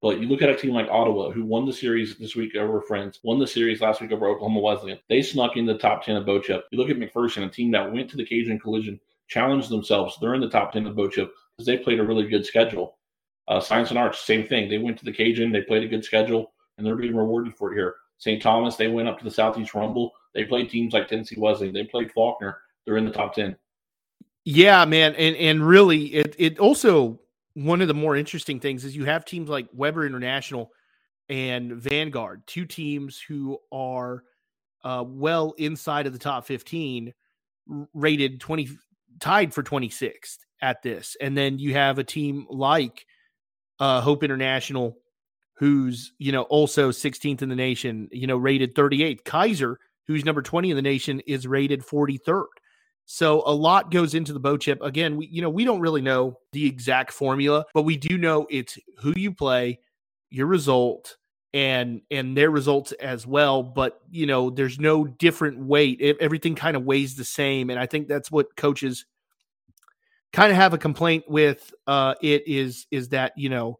But 0.00 0.18
you 0.18 0.26
look 0.26 0.42
at 0.42 0.48
a 0.48 0.56
team 0.56 0.72
like 0.72 0.88
Ottawa, 0.90 1.30
who 1.30 1.44
won 1.44 1.66
the 1.66 1.72
series 1.72 2.16
this 2.16 2.34
week 2.34 2.56
over 2.56 2.80
Friends, 2.80 3.20
won 3.22 3.38
the 3.38 3.46
series 3.46 3.80
last 3.80 4.00
week 4.00 4.10
over 4.10 4.26
Oklahoma 4.26 4.58
Wesleyan. 4.58 4.98
They 5.08 5.22
snuck 5.22 5.56
in 5.56 5.66
the 5.66 5.78
top 5.78 6.04
10 6.04 6.16
of 6.16 6.26
bow 6.26 6.40
chip. 6.40 6.64
You 6.72 6.78
look 6.78 6.90
at 6.90 6.96
McPherson, 6.96 7.46
a 7.46 7.50
team 7.50 7.70
that 7.72 7.92
went 7.92 8.10
to 8.10 8.16
the 8.16 8.24
Cajun 8.24 8.58
Collision, 8.58 8.98
challenged 9.28 9.68
themselves. 9.68 10.16
They're 10.20 10.34
in 10.34 10.40
the 10.40 10.50
top 10.50 10.72
10 10.72 10.86
of 10.86 10.96
bow 10.96 11.08
chip 11.08 11.32
because 11.56 11.66
they 11.66 11.76
played 11.76 12.00
a 12.00 12.06
really 12.06 12.26
good 12.26 12.44
schedule. 12.44 12.98
Uh, 13.46 13.60
Science 13.60 13.90
and 13.90 13.98
Arts, 13.98 14.20
same 14.20 14.46
thing. 14.46 14.68
They 14.68 14.78
went 14.78 14.98
to 14.98 15.04
the 15.04 15.12
Cajun, 15.12 15.52
they 15.52 15.62
played 15.62 15.84
a 15.84 15.88
good 15.88 16.04
schedule, 16.04 16.52
and 16.78 16.86
they're 16.86 16.96
being 16.96 17.14
rewarded 17.14 17.54
for 17.54 17.72
it 17.72 17.76
here. 17.76 17.96
St. 18.22 18.40
Thomas, 18.40 18.76
they 18.76 18.86
went 18.86 19.08
up 19.08 19.18
to 19.18 19.24
the 19.24 19.30
Southeast 19.32 19.74
Rumble. 19.74 20.12
They 20.32 20.44
played 20.44 20.70
teams 20.70 20.92
like 20.92 21.08
Tennessee 21.08 21.34
Wesleyan. 21.40 21.74
They 21.74 21.82
played 21.82 22.12
Faulkner. 22.12 22.58
They're 22.86 22.96
in 22.96 23.04
the 23.04 23.10
top 23.10 23.34
10. 23.34 23.56
Yeah, 24.44 24.84
man, 24.84 25.16
and 25.16 25.34
and 25.36 25.66
really, 25.66 26.06
it 26.14 26.36
it 26.38 26.58
also 26.60 27.20
one 27.54 27.80
of 27.80 27.88
the 27.88 27.94
more 27.94 28.16
interesting 28.16 28.60
things 28.60 28.84
is 28.84 28.94
you 28.94 29.04
have 29.04 29.24
teams 29.24 29.48
like 29.48 29.68
Webber 29.72 30.06
International 30.06 30.70
and 31.28 31.72
Vanguard, 31.72 32.42
two 32.46 32.64
teams 32.64 33.20
who 33.20 33.58
are 33.72 34.22
uh, 34.84 35.04
well 35.06 35.54
inside 35.58 36.06
of 36.06 36.12
the 36.12 36.18
top 36.18 36.44
fifteen, 36.44 37.14
rated 37.94 38.40
twenty, 38.40 38.68
tied 39.20 39.54
for 39.54 39.62
twenty 39.62 39.88
sixth 39.88 40.40
at 40.60 40.82
this, 40.82 41.16
and 41.20 41.36
then 41.36 41.60
you 41.60 41.74
have 41.74 41.98
a 41.98 42.04
team 42.04 42.46
like 42.50 43.06
uh, 43.78 44.00
Hope 44.00 44.24
International, 44.24 44.96
who's 45.54 46.12
you 46.18 46.32
know 46.32 46.42
also 46.42 46.90
sixteenth 46.90 47.42
in 47.42 47.48
the 47.48 47.56
nation, 47.56 48.08
you 48.12 48.26
know 48.26 48.36
rated 48.36 48.74
thirty 48.74 49.02
eighth. 49.02 49.24
Keiser, 49.24 49.76
who's 50.06 50.24
number 50.24 50.42
twenty 50.42 50.70
in 50.70 50.76
the 50.76 50.82
nation, 50.82 51.20
is 51.26 51.46
rated 51.46 51.84
forty 51.84 52.18
third. 52.18 52.46
So 53.04 53.42
a 53.46 53.54
lot 53.54 53.90
goes 53.90 54.14
into 54.14 54.32
the 54.32 54.40
bow 54.40 54.56
chip. 54.56 54.80
Again, 54.82 55.16
we 55.16 55.26
you 55.26 55.42
know, 55.42 55.50
we 55.50 55.64
don't 55.64 55.80
really 55.80 56.02
know 56.02 56.38
the 56.52 56.66
exact 56.66 57.12
formula, 57.12 57.64
but 57.74 57.82
we 57.82 57.96
do 57.96 58.16
know 58.16 58.46
it's 58.50 58.78
who 58.98 59.12
you 59.16 59.32
play, 59.32 59.80
your 60.30 60.46
result, 60.46 61.16
and 61.54 62.00
and 62.10 62.36
their 62.36 62.50
results 62.50 62.92
as 62.92 63.26
well 63.26 63.62
but 63.62 64.00
you 64.10 64.26
know 64.26 64.48
there's 64.48 64.78
no 64.78 65.04
different 65.04 65.58
weight 65.58 65.98
it, 66.00 66.16
everything 66.18 66.54
kind 66.54 66.76
of 66.76 66.84
weighs 66.84 67.14
the 67.14 67.24
same 67.24 67.68
and 67.68 67.78
i 67.78 67.86
think 67.86 68.08
that's 68.08 68.30
what 68.30 68.56
coaches 68.56 69.04
kind 70.32 70.50
of 70.50 70.56
have 70.56 70.72
a 70.72 70.78
complaint 70.78 71.24
with 71.28 71.74
uh 71.86 72.14
it 72.22 72.42
is 72.46 72.86
is 72.90 73.10
that 73.10 73.32
you 73.36 73.50
know 73.50 73.78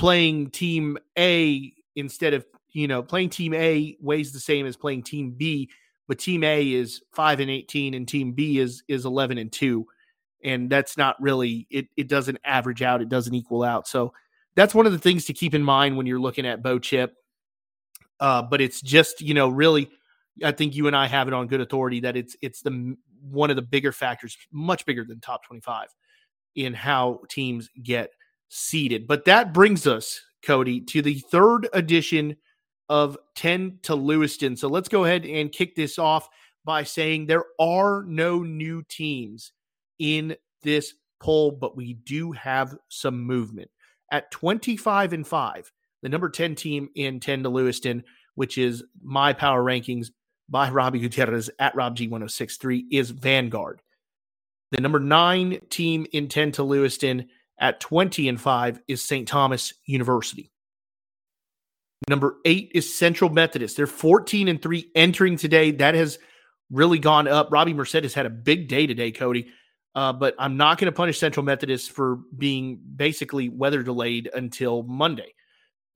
playing 0.00 0.50
team 0.50 0.98
a 1.18 1.72
instead 1.94 2.34
of 2.34 2.44
you 2.72 2.88
know 2.88 3.02
playing 3.02 3.28
team 3.28 3.54
a 3.54 3.96
weighs 4.00 4.32
the 4.32 4.40
same 4.40 4.66
as 4.66 4.76
playing 4.76 5.02
team 5.02 5.30
b 5.30 5.68
but 6.10 6.18
team 6.18 6.42
A 6.42 6.72
is 6.72 7.02
5 7.12 7.38
and 7.38 7.48
18 7.48 7.94
and 7.94 8.06
team 8.06 8.32
B 8.32 8.58
is 8.58 8.82
is 8.88 9.04
11 9.04 9.38
and 9.38 9.52
2 9.52 9.86
and 10.42 10.68
that's 10.68 10.96
not 10.96 11.14
really 11.22 11.68
it 11.70 11.86
it 11.96 12.08
doesn't 12.08 12.36
average 12.44 12.82
out 12.82 13.00
it 13.00 13.08
doesn't 13.08 13.32
equal 13.32 13.62
out. 13.62 13.86
So 13.86 14.12
that's 14.56 14.74
one 14.74 14.86
of 14.86 14.92
the 14.92 14.98
things 14.98 15.24
to 15.26 15.32
keep 15.32 15.54
in 15.54 15.62
mind 15.62 15.96
when 15.96 16.06
you're 16.06 16.18
looking 16.18 16.46
at 16.46 16.64
bow 16.64 16.80
chip. 16.80 17.14
Uh, 18.18 18.42
but 18.42 18.60
it's 18.60 18.80
just 18.80 19.20
you 19.20 19.34
know 19.34 19.48
really 19.48 19.88
I 20.42 20.50
think 20.50 20.74
you 20.74 20.88
and 20.88 20.96
I 20.96 21.06
have 21.06 21.28
it 21.28 21.32
on 21.32 21.46
good 21.46 21.60
authority 21.60 22.00
that 22.00 22.16
it's 22.16 22.36
it's 22.42 22.60
the 22.60 22.96
one 23.22 23.50
of 23.50 23.54
the 23.54 23.62
bigger 23.62 23.92
factors 23.92 24.36
much 24.50 24.84
bigger 24.86 25.04
than 25.04 25.20
top 25.20 25.44
25 25.44 25.90
in 26.56 26.74
how 26.74 27.20
teams 27.28 27.70
get 27.80 28.10
seeded 28.50 29.06
but 29.06 29.24
that 29.24 29.54
brings 29.54 29.86
us 29.86 30.20
Cody 30.42 30.80
to 30.80 31.02
the 31.02 31.14
third 31.14 31.68
edition 31.72 32.36
of 32.88 33.16
10 33.36 33.78
to 33.82 33.94
Lewiston. 33.94 34.56
So 34.56 34.68
let's 34.68 34.88
go 34.88 35.04
ahead 35.04 35.24
and 35.24 35.52
kick 35.52 35.76
this 35.76 35.98
off 35.98 36.28
by 36.64 36.82
saying 36.82 37.26
there 37.26 37.44
are 37.58 38.02
no 38.06 38.42
new 38.42 38.82
teams 38.82 39.52
in 39.98 40.36
this 40.62 40.94
poll, 41.20 41.52
but 41.52 41.76
we 41.76 41.94
do 41.94 42.32
have 42.32 42.76
some 42.88 43.22
movement. 43.22 43.70
At 44.10 44.30
25 44.32 45.12
and 45.12 45.26
5, 45.26 45.72
the 46.02 46.08
number 46.08 46.28
10 46.28 46.56
team 46.56 46.88
in 46.96 47.20
10 47.20 47.44
to 47.44 47.48
Lewiston, 47.48 48.02
which 48.34 48.58
is 48.58 48.82
my 49.02 49.32
power 49.32 49.62
rankings 49.62 50.08
by 50.48 50.68
Robbie 50.68 50.98
Gutierrez 50.98 51.48
at 51.60 51.74
RobG1063, 51.76 52.86
is 52.90 53.10
Vanguard. 53.10 53.82
The 54.72 54.80
number 54.80 54.98
nine 54.98 55.60
team 55.70 56.06
in 56.12 56.28
10 56.28 56.52
to 56.52 56.64
Lewiston 56.64 57.28
at 57.60 57.78
20 57.80 58.28
and 58.28 58.40
5 58.40 58.80
is 58.88 59.04
St. 59.04 59.28
Thomas 59.28 59.74
University. 59.84 60.50
Number 62.08 62.36
eight 62.46 62.72
is 62.74 62.92
Central 62.92 63.30
Methodist. 63.30 63.76
They're 63.76 63.86
14 63.86 64.48
and 64.48 64.60
three 64.60 64.90
entering 64.94 65.36
today. 65.36 65.70
That 65.70 65.94
has 65.94 66.18
really 66.70 66.98
gone 66.98 67.28
up. 67.28 67.52
Robbie 67.52 67.74
Mercedes 67.74 68.14
had 68.14 68.26
a 68.26 68.30
big 68.30 68.68
day 68.68 68.86
today, 68.86 69.12
Cody. 69.12 69.48
Uh, 69.94 70.12
but 70.12 70.34
I'm 70.38 70.56
not 70.56 70.78
going 70.78 70.86
to 70.86 70.96
punish 70.96 71.18
Central 71.18 71.44
Methodist 71.44 71.90
for 71.90 72.20
being 72.36 72.80
basically 72.96 73.48
weather 73.48 73.82
delayed 73.82 74.30
until 74.32 74.82
Monday. 74.84 75.34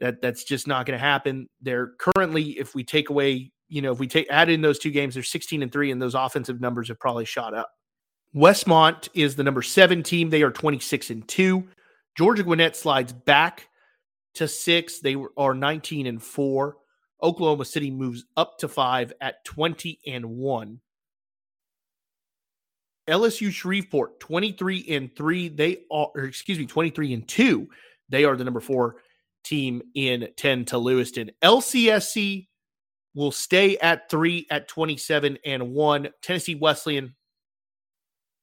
That 0.01 0.21
that's 0.21 0.45
just 0.45 0.67
not 0.67 0.85
going 0.85 0.99
to 0.99 1.05
happen. 1.05 1.49
They're 1.63 1.93
currently, 1.99 2.59
if 2.59 2.75
we 2.75 2.85
take 2.85 3.09
away, 3.09 3.53
you 3.69 3.81
know, 3.81 3.93
if 3.93 4.01
we 4.01 4.09
take 4.09 4.27
add 4.29 4.51
in 4.51 4.61
those 4.61 4.81
two 4.81 4.91
games, 4.91 5.15
they're 5.15 5.23
16 5.23 5.63
and 5.63 5.73
three, 5.73 5.93
and 5.93 6.03
those 6.03 6.17
offensive 6.17 6.61
numbers 6.61 6.89
have 6.89 6.99
probably 6.99 7.25
shot 7.25 7.55
up. 7.55 7.71
Westmont 8.35 9.09
is 9.15 9.37
the 9.37 9.45
number 9.45 9.63
seven 9.63 10.03
team. 10.03 10.31
They 10.31 10.43
are 10.43 10.51
26 10.51 11.11
and 11.11 11.29
two. 11.29 11.69
Georgia 12.17 12.43
Gwinnett 12.43 12.77
slides 12.77 13.13
back 13.13 13.69
to 14.35 14.49
six. 14.49 15.01
They 15.01 15.17
are 15.37 15.55
19 15.55 16.07
and 16.07 16.23
four. 16.23 16.77
Oklahoma 17.23 17.65
City 17.65 17.91
moves 17.91 18.25
up 18.37 18.59
to 18.59 18.69
five 18.69 19.13
at 19.21 19.45
20 19.45 20.01
and 20.07 20.27
one. 20.27 20.81
LSU 23.09 23.51
Shreveport 23.51 24.19
23 24.21 24.87
and 24.89 25.15
3 25.15 25.49
they 25.49 25.83
are 25.93 26.09
excuse 26.17 26.59
me 26.59 26.65
23 26.65 27.13
and 27.13 27.29
2 27.29 27.69
they 28.09 28.25
are 28.25 28.35
the 28.35 28.45
number 28.45 28.61
4 28.61 28.97
team 29.45 29.83
in 29.95 30.27
10 30.39 30.65
to 30.65 30.79
Lewiston 30.79 31.31
LCSC 31.43 32.47
will 33.15 33.31
stay 33.31 33.77
at 33.77 34.09
3 34.11 34.47
at 34.51 34.69
27 34.69 35.37
and 35.45 35.75
1 35.75 36.09
Tennessee 36.23 36.55
Wesleyan 36.55 37.15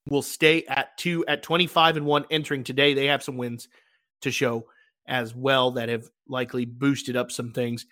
will 0.09 0.21
stay 0.21 0.63
at 0.65 0.97
2 0.97 1.25
at 1.27 1.43
25 1.43 1.97
and 1.97 2.05
1 2.05 2.25
entering 2.31 2.63
today 2.63 2.93
they 2.93 3.05
have 3.05 3.23
some 3.23 3.37
wins 3.37 3.67
to 4.21 4.31
show 4.31 4.65
as 5.07 5.35
well 5.35 5.71
that 5.71 5.89
have 5.89 6.09
likely 6.27 6.65
boosted 6.65 7.15
up 7.15 7.31
some 7.31 7.51
things 7.51 7.85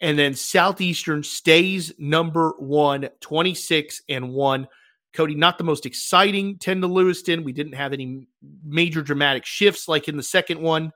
and 0.00 0.18
then 0.18 0.34
Southeastern 0.34 1.22
stays 1.22 1.92
number 1.98 2.54
1 2.58 3.08
26 3.20 4.02
and 4.08 4.32
1 4.32 4.68
Cody, 5.14 5.36
not 5.36 5.58
the 5.58 5.64
most 5.64 5.86
exciting 5.86 6.58
10 6.58 6.80
to 6.80 6.88
Lewiston. 6.88 7.44
We 7.44 7.52
didn't 7.52 7.74
have 7.74 7.92
any 7.92 8.26
major 8.64 9.00
dramatic 9.00 9.46
shifts 9.46 9.88
like 9.88 10.08
in 10.08 10.16
the 10.16 10.22
second 10.22 10.60
one. 10.60 10.90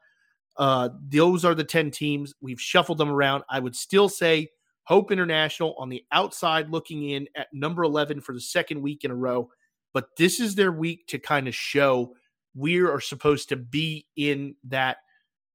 Uh, 0.57 0.89
those 1.09 1.45
are 1.45 1.55
the 1.55 1.65
10 1.65 1.93
teams. 1.93 2.35
We've 2.41 2.61
shuffled 2.61 2.99
them 2.99 3.11
around. 3.11 3.45
I 3.49 3.61
would 3.61 3.77
still 3.77 4.09
say 4.09 4.49
Hope 4.83 5.13
International 5.13 5.77
on 5.79 5.89
the 5.89 6.05
outside 6.11 6.69
looking 6.69 7.11
in 7.11 7.29
at 7.37 7.47
number 7.53 7.85
11 7.85 8.21
for 8.21 8.33
the 8.33 8.41
second 8.41 8.83
week 8.83 9.05
in 9.05 9.13
a 9.13 9.15
row. 9.15 9.49
But 9.93 10.17
this 10.17 10.41
is 10.41 10.55
their 10.55 10.73
week 10.73 11.07
to 11.09 11.19
kind 11.19 11.49
of 11.49 11.55
show 11.55 12.15
we 12.55 12.81
are 12.81 13.01
supposed 13.01 13.51
to 13.51 13.57
be 13.57 14.07
in 14.17 14.55
that 14.69 14.99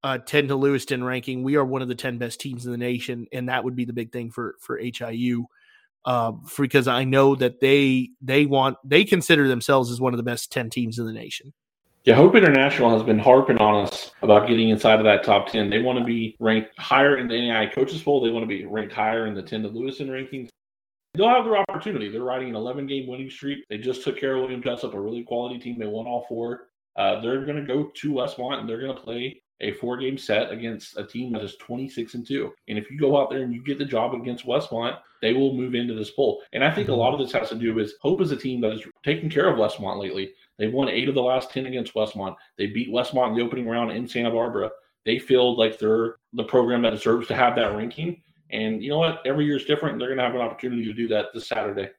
uh, 0.03 0.17
10 0.17 0.49
to 0.49 0.55
Lewiston 0.55 1.03
ranking. 1.03 1.43
We 1.43 1.55
are 1.55 1.65
one 1.65 1.81
of 1.81 1.87
the 1.87 1.95
10 1.95 2.17
best 2.17 2.39
teams 2.39 2.65
in 2.65 2.71
the 2.71 2.77
nation. 2.77 3.27
And 3.31 3.49
that 3.49 3.63
would 3.63 3.75
be 3.75 3.85
the 3.85 3.93
big 3.93 4.11
thing 4.11 4.31
for, 4.31 4.55
for 4.59 4.77
HIU 4.77 5.47
uh, 6.05 6.33
because 6.57 6.87
I 6.87 7.03
know 7.03 7.35
that 7.35 7.59
they 7.59 8.09
they 8.21 8.45
want 8.45 8.77
they 8.83 9.05
consider 9.05 9.47
themselves 9.47 9.91
as 9.91 10.01
one 10.01 10.13
of 10.13 10.17
the 10.17 10.23
best 10.23 10.51
ten 10.51 10.69
teams 10.69 10.99
in 10.99 11.05
the 11.05 11.13
nation. 11.13 11.53
Yeah, 12.03 12.15
Hope 12.15 12.35
International 12.35 12.89
has 12.89 13.03
been 13.03 13.19
harping 13.19 13.59
on 13.59 13.85
us 13.85 14.11
about 14.21 14.47
getting 14.47 14.69
inside 14.69 14.99
of 14.99 15.05
that 15.05 15.23
top 15.23 15.47
ten. 15.47 15.69
They 15.69 15.81
want 15.81 15.99
to 15.99 16.05
be 16.05 16.35
ranked 16.39 16.77
higher 16.77 17.17
in 17.17 17.27
the 17.27 17.47
NAI 17.47 17.67
coaches 17.67 18.03
poll. 18.03 18.21
They 18.21 18.31
want 18.31 18.43
to 18.43 18.47
be 18.47 18.65
ranked 18.65 18.93
higher 18.93 19.27
in 19.27 19.33
the 19.33 19.41
ten 19.41 19.61
to 19.61 19.69
Lewiston 19.69 20.09
rankings. 20.09 20.49
They'll 21.15 21.29
have 21.29 21.45
their 21.45 21.57
opportunity. 21.57 22.09
They're 22.09 22.23
riding 22.23 22.49
an 22.49 22.55
11 22.55 22.87
game 22.87 23.07
winning 23.07 23.29
streak. 23.29 23.63
They 23.69 23.77
just 23.77 24.03
took 24.03 24.19
care 24.19 24.35
of 24.35 24.41
William 24.41 24.63
Jessup, 24.63 24.95
a 24.95 24.99
really 24.99 25.23
quality 25.23 25.59
team. 25.59 25.77
They 25.77 25.85
won 25.85 26.07
all 26.07 26.25
four. 26.27 26.69
Uh, 26.95 27.19
they're 27.21 27.45
going 27.45 27.57
to 27.57 27.65
go 27.65 27.91
to 27.93 28.13
Westmont 28.13 28.59
and 28.59 28.69
they're 28.69 28.81
going 28.81 28.95
to 28.95 29.01
play 29.01 29.41
a 29.61 29.73
four 29.73 29.97
game 29.97 30.17
set 30.17 30.51
against 30.51 30.97
a 30.97 31.05
team 31.05 31.31
that 31.33 31.43
is 31.43 31.55
26 31.57 32.15
and 32.15 32.27
2. 32.27 32.51
And 32.67 32.77
if 32.77 32.89
you 32.89 32.99
go 32.99 33.19
out 33.19 33.29
there 33.29 33.43
and 33.43 33.53
you 33.53 33.63
get 33.63 33.77
the 33.77 33.85
job 33.85 34.13
against 34.13 34.45
Westmont, 34.45 34.97
they 35.21 35.33
will 35.33 35.53
move 35.53 35.75
into 35.75 35.93
this 35.93 36.11
poll. 36.11 36.41
And 36.51 36.63
I 36.63 36.73
think 36.73 36.89
a 36.89 36.93
lot 36.93 37.13
of 37.13 37.19
this 37.19 37.31
has 37.33 37.49
to 37.49 37.55
do 37.55 37.75
with 37.75 37.93
Hope 38.01 38.21
is 38.21 38.31
a 38.31 38.35
team 38.35 38.59
that 38.61 38.71
has 38.71 38.81
taken 39.05 39.29
care 39.29 39.47
of 39.47 39.57
Westmont 39.57 40.01
lately. 40.01 40.33
They've 40.57 40.73
won 40.73 40.89
eight 40.89 41.09
of 41.09 41.15
the 41.15 41.21
last 41.21 41.51
10 41.51 41.67
against 41.67 41.93
Westmont. 41.93 42.35
They 42.57 42.67
beat 42.67 42.91
Westmont 42.91 43.29
in 43.29 43.35
the 43.35 43.43
opening 43.43 43.67
round 43.67 43.91
in 43.91 44.07
Santa 44.07 44.31
Barbara. 44.31 44.71
They 45.05 45.19
feel 45.19 45.57
like 45.57 45.77
they're 45.77 46.15
the 46.33 46.43
program 46.43 46.81
that 46.81 46.91
deserves 46.91 47.27
to 47.27 47.35
have 47.35 47.55
that 47.55 47.75
ranking. 47.75 48.22
And 48.53 48.83
you 48.83 48.89
know 48.89 48.99
what? 48.99 49.19
Every 49.25 49.45
year 49.45 49.57
is 49.57 49.65
different. 49.65 49.97
They're 49.99 50.07
going 50.07 50.19
to 50.19 50.23
have 50.23 50.35
an 50.35 50.41
opportunity 50.41 50.85
to 50.85 50.93
do 50.93 51.07
that 51.09 51.27
this 51.33 51.47
Saturday. 51.47 51.89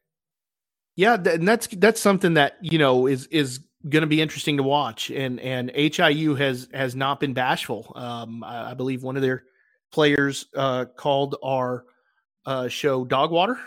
Yeah, 0.97 1.15
and 1.15 1.47
that's 1.47 1.67
that's 1.67 2.01
something 2.01 2.35
that 2.35 2.57
you 2.63 2.79
know 2.79 3.09
is 3.09 3.27
is 3.27 3.61
going 3.89 4.03
to 4.03 4.07
be 4.07 4.23
interesting 4.23 4.57
to 4.59 4.63
watch. 4.63 5.11
And 5.11 5.41
and 5.41 5.71
HIU 5.75 6.37
has 6.37 6.69
has 6.73 6.95
not 6.95 7.19
been 7.19 7.35
bashful. 7.35 7.93
Um, 7.97 8.45
I, 8.45 8.71
I 8.71 8.75
believe 8.75 9.03
one 9.03 9.17
of 9.17 9.23
their 9.23 9.43
players 9.93 10.47
uh, 10.55 10.85
called 10.97 11.37
our 11.43 11.85
uh, 12.47 12.69
show 12.69 13.05
Dog 13.05 13.33
Water. 13.33 13.59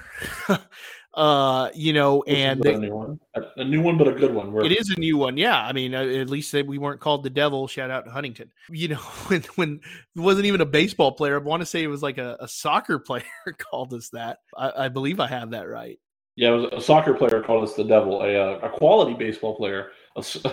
uh, 1.13 1.69
you 1.73 1.93
know, 1.93 2.21
and 2.23 2.61
they, 2.61 2.73
a 2.73 2.77
new 2.77 2.93
one, 2.93 3.19
a 3.55 3.63
new 3.63 3.81
one, 3.81 3.97
but 3.97 4.07
a 4.07 4.11
good 4.11 4.33
one. 4.33 4.55
It 4.65 4.71
is 4.71 4.89
a 4.89 4.99
new 4.99 5.17
one. 5.17 5.37
Yeah, 5.37 5.59
I 5.59 5.73
mean, 5.73 5.95
uh, 5.95 6.03
at 6.03 6.29
least 6.29 6.53
we 6.53 6.77
weren't 6.77 6.99
called 6.99 7.23
the 7.23 7.29
devil. 7.29 7.67
Shout 7.67 7.89
out 7.89 8.05
to 8.05 8.11
Huntington. 8.11 8.51
You 8.69 8.89
know, 8.89 8.97
when 9.27 9.41
when 9.55 9.79
it 10.15 10.19
wasn't 10.19 10.45
even 10.45 10.61
a 10.61 10.65
baseball 10.65 11.13
player. 11.13 11.39
I 11.39 11.43
want 11.43 11.61
to 11.61 11.65
say 11.65 11.81
it 11.81 11.87
was 11.87 12.03
like 12.03 12.17
a, 12.17 12.37
a 12.39 12.47
soccer 12.47 12.99
player 13.07 13.23
called 13.57 13.93
us 13.93 14.09
that. 14.09 14.39
I, 14.55 14.85
I, 14.85 14.87
believe 14.89 15.19
I 15.19 15.27
have 15.27 15.51
that 15.51 15.67
right. 15.67 15.97
Yeah, 16.35 16.49
it 16.49 16.55
was 16.55 16.65
a 16.73 16.81
soccer 16.81 17.13
player 17.13 17.41
called 17.41 17.63
us 17.63 17.73
the 17.73 17.83
devil. 17.83 18.21
A 18.21 18.35
uh, 18.35 18.59
a 18.59 18.69
quality 18.69 19.13
baseball 19.13 19.55
player 19.55 19.91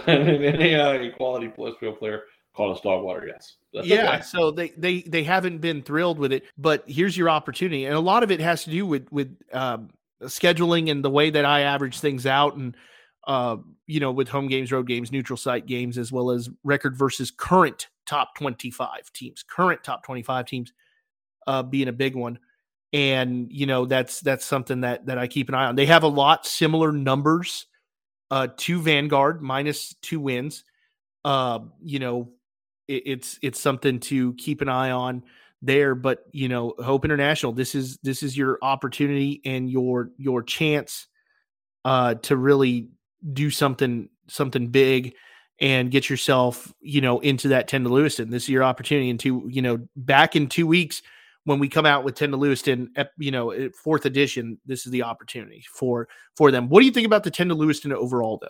an 0.07 1.13
quality 1.17 1.49
baseball 1.49 1.93
player 1.93 2.23
called 2.55 2.77
us 2.77 2.83
dog 2.83 3.03
water. 3.03 3.27
Yes. 3.27 3.57
That's 3.73 3.87
yeah. 3.87 4.15
Okay. 4.15 4.23
So 4.23 4.51
they 4.51 4.69
they 4.71 5.03
they 5.03 5.25
haven't 5.25 5.59
been 5.59 5.83
thrilled 5.83 6.19
with 6.19 6.33
it, 6.33 6.45
but 6.57 6.85
here's 6.87 7.17
your 7.17 7.31
opportunity, 7.31 7.87
and 7.87 7.95
a 7.95 8.01
lot 8.01 8.23
of 8.23 8.31
it 8.31 8.41
has 8.41 8.65
to 8.65 8.71
do 8.71 8.87
with 8.87 9.11
with 9.11 9.37
um, 9.53 9.91
scheduling 10.25 10.91
and 10.91 11.05
the 11.05 11.11
way 11.11 11.31
that 11.31 11.45
I 11.45 11.61
average 11.61 12.01
things 12.01 12.27
out, 12.27 12.57
and 12.57 12.77
uh, 13.27 13.57
you 13.87 14.01
know, 14.01 14.13
with 14.13 14.29
home 14.29 14.49
games, 14.49 14.73
road 14.73 14.87
games, 14.87 15.11
neutral 15.11 15.37
site 15.37 15.67
games, 15.67 15.99
as 15.99 16.13
well 16.13 16.31
as 16.31 16.51
record 16.63 16.97
versus 16.97 17.31
current 17.31 17.89
top 18.07 18.35
25 18.37 19.13
teams, 19.13 19.43
current 19.43 19.83
top 19.83 20.05
25 20.05 20.47
teams, 20.47 20.73
uh, 21.47 21.63
being 21.63 21.89
a 21.89 21.93
big 21.93 22.15
one. 22.15 22.39
And 22.93 23.51
you 23.51 23.67
know 23.67 23.87
that's 23.87 24.21
that's 24.21 24.45
something 24.45 24.83
that 24.83 25.07
that 25.07 25.19
I 25.19 25.27
keep 25.27 25.49
an 25.49 25.55
eye 25.55 25.65
on. 25.65 25.75
They 25.75 25.87
have 25.87 26.05
a 26.05 26.09
lot 26.09 26.47
similar 26.47 26.93
numbers 26.93 27.67
uh, 28.31 28.49
to 28.57 28.81
Vanguard 28.81 29.43
minus 29.43 29.95
two 30.01 30.21
wins. 30.21 30.65
Uh, 31.25 31.61
you 31.83 31.99
know, 31.99 32.31
it, 32.87 33.03
it's 33.07 33.39
it's 33.43 33.61
something 33.61 33.99
to 34.01 34.35
keep 34.35 34.61
an 34.61 34.69
eye 34.69 34.93
on 34.93 35.25
there. 35.67 35.95
But 35.95 36.25
you 36.33 36.49
know, 36.49 36.75
Hope 36.79 37.05
International, 37.05 37.53
this 37.53 37.75
is 37.75 37.99
this 38.03 38.23
is 38.23 38.37
your 38.37 38.59
opportunity 38.63 39.41
and 39.45 39.71
your 39.71 40.11
your 40.17 40.43
chance 40.43 41.07
uh, 41.85 42.15
to 42.15 42.37
really 42.37 42.89
do 43.33 43.51
something 43.51 44.09
something 44.29 44.69
big 44.69 45.15
and 45.61 45.91
get 45.91 46.11
yourself 46.11 46.73
you 46.81 47.01
know 47.01 47.21
into 47.21 47.49
that 47.49 47.69
10 47.69 47.85
to 47.85 47.89
Lewiston. 47.89 48.31
This 48.31 48.45
is 48.45 48.49
your 48.49 48.65
opportunity. 48.65 49.11
And 49.11 49.21
to 49.21 49.49
you 49.49 49.63
know, 49.63 49.79
back 49.97 50.37
in 50.37 50.49
two 50.49 50.67
weeks 50.67 51.03
when 51.45 51.59
we 51.59 51.69
come 51.69 51.87
out 51.87 52.05
with 52.05 52.15
10 52.15 52.31
to 52.31 52.37
Lewiston, 52.37 52.93
you 53.19 53.31
know, 53.31 53.51
eh, 53.51 53.69
fourth 53.83 54.07
edition, 54.07 54.59
this 54.65 54.87
is 54.87 54.93
the 54.93 55.03
opportunity 55.03 55.65
for 55.73 56.09
for 56.37 56.51
them. 56.51 56.69
What 56.69 56.81
do 56.81 56.87
you 56.87 56.93
think 56.93 57.07
about 57.07 57.25
the 57.25 57.31
10 57.31 57.49
to 57.49 57.55
Lewiston 57.55 57.93
overall, 57.93 58.39
though? 58.41 58.49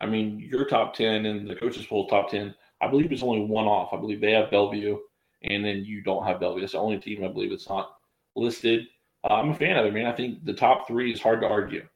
I 0.00 0.06
mean, 0.06 0.38
your 0.38 0.64
top 0.64 0.94
10 0.94 1.26
and 1.26 1.48
the 1.48 1.56
coaches 1.56 1.86
poll 1.86 2.06
top 2.06 2.30
10, 2.30 2.54
I 2.80 2.88
believe 2.88 3.10
it's 3.12 3.22
only 3.22 3.44
one 3.44 3.66
off. 3.66 3.92
I 3.92 3.96
believe 3.96 4.20
they 4.20 4.32
have 4.32 4.50
Bellevue, 4.50 4.98
and 5.42 5.64
then 5.64 5.84
you 5.84 6.02
don't 6.02 6.26
have 6.26 6.40
Bellevue. 6.40 6.64
It's 6.64 6.72
the 6.72 6.78
only 6.78 6.98
team 6.98 7.24
I 7.24 7.28
believe 7.28 7.52
it's 7.52 7.68
not 7.68 7.90
listed. 8.36 8.86
Uh, 9.28 9.34
I'm 9.34 9.50
a 9.50 9.54
fan 9.54 9.76
of 9.76 9.86
it, 9.86 9.94
man. 9.94 10.06
I 10.06 10.12
think 10.12 10.44
the 10.44 10.54
top 10.54 10.86
three 10.86 11.12
is 11.12 11.20
hard 11.20 11.40
to 11.40 11.48
argue. 11.48 11.86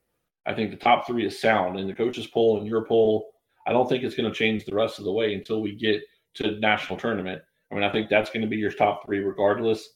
I 0.47 0.55
think 0.55 0.71
the 0.71 0.77
top 0.77 1.07
three 1.07 1.27
is 1.27 1.41
sound, 1.41 1.79
and 1.79 1.89
the 1.89 1.95
coaches 1.95 2.27
poll 2.27 2.59
and 2.59 2.67
your 2.67 2.85
poll, 2.85 3.31
I 3.67 3.73
don't 3.73 3.89
think 3.89 4.03
it's 4.03 4.17
going 4.17 4.31
to 4.31 4.37
change 4.37 4.65
the 4.65 4.75
rest 4.75 4.99
of 4.99 5.05
the 5.05 5.13
way 5.13 5.35
until 5.35 5.63
we 5.63 5.75
get 5.75 6.03
to 6.35 6.59
national 6.59 6.99
tournament. 6.99 7.41
I 7.71 7.75
mean, 7.75 7.85
I 7.85 7.93
think 7.93 8.09
that's 8.09 8.31
going 8.31 8.43
to 8.43 8.49
be 8.49 8.57
your 8.57 8.73
top 8.73 9.05
three 9.05 9.21
regardless. 9.21 9.89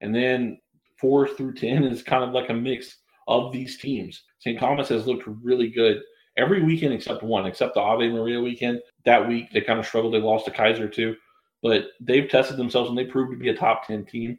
And 0.00 0.14
then 0.14 0.58
four 1.00 1.26
through 1.26 1.54
10 1.54 1.84
is 1.84 2.02
kind 2.02 2.22
of 2.22 2.30
like 2.30 2.50
a 2.50 2.54
mix 2.54 2.98
of 3.26 3.52
these 3.52 3.78
teams. 3.78 4.22
St. 4.38 4.58
Thomas 4.58 4.88
has 4.88 5.06
looked 5.06 5.26
really 5.26 5.68
good 5.68 6.00
every 6.36 6.62
weekend 6.62 6.94
except 6.94 7.22
one, 7.22 7.46
except 7.46 7.74
the 7.74 7.80
Ave 7.80 8.08
Maria 8.08 8.40
weekend. 8.40 8.80
That 9.04 9.26
week, 9.26 9.52
they 9.52 9.60
kind 9.60 9.78
of 9.78 9.86
struggled. 9.86 10.14
They 10.14 10.20
lost 10.20 10.46
to 10.46 10.50
Keiser 10.50 10.92
too, 10.92 11.16
but 11.62 11.88
they've 12.00 12.28
tested 12.28 12.56
themselves 12.56 12.88
and 12.88 12.98
they 12.98 13.04
proved 13.04 13.32
to 13.32 13.38
be 13.38 13.48
a 13.50 13.56
top 13.56 13.86
10 13.86 14.04
team. 14.06 14.38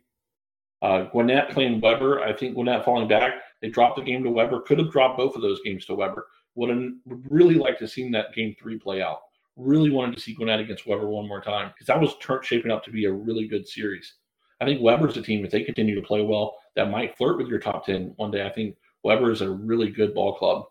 Uh, 0.81 1.03
Gwinnett 1.03 1.51
playing 1.51 1.79
Webber. 1.79 2.21
I 2.21 2.33
think 2.33 2.55
Gwinnett 2.55 2.83
falling 2.83 3.07
back. 3.07 3.33
They 3.61 3.69
dropped 3.69 3.97
the 3.97 4.03
game 4.03 4.23
to 4.23 4.31
Webber. 4.31 4.61
Could 4.61 4.79
have 4.79 4.91
dropped 4.91 5.17
both 5.17 5.35
of 5.35 5.41
those 5.41 5.61
games 5.63 5.85
to 5.85 5.95
Webber. 5.95 6.27
Would 6.55 6.69
would 7.05 7.31
really 7.31 7.55
like 7.55 7.77
to 7.79 7.87
see 7.87 8.09
that 8.11 8.33
game 8.33 8.55
three 8.59 8.79
play 8.79 9.01
out. 9.01 9.21
Really 9.55 9.91
wanted 9.91 10.15
to 10.15 10.21
see 10.21 10.33
Gwinnett 10.33 10.59
against 10.59 10.87
Webber 10.87 11.07
one 11.07 11.27
more 11.27 11.41
time 11.41 11.69
because 11.69 11.87
that 11.87 12.01
was 12.01 12.15
shaping 12.43 12.71
up 12.71 12.83
to 12.83 12.91
be 12.91 13.05
a 13.05 13.11
really 13.11 13.47
good 13.47 13.67
series. 13.67 14.15
I 14.59 14.65
think 14.65 14.81
Webber's 14.81 15.17
a 15.17 15.21
team, 15.21 15.45
if 15.45 15.51
they 15.51 15.63
continue 15.63 15.95
to 15.95 16.05
play 16.05 16.21
well, 16.21 16.57
that 16.75 16.89
might 16.89 17.17
flirt 17.17 17.37
with 17.37 17.47
your 17.47 17.59
top 17.59 17.85
10 17.85 18.13
one 18.17 18.31
day. 18.31 18.45
I 18.45 18.49
think 18.49 18.75
Webber 19.03 19.31
is 19.31 19.41
a 19.41 19.49
really 19.49 19.89
good 19.89 20.13
ball 20.13 20.35
club. 20.35 20.65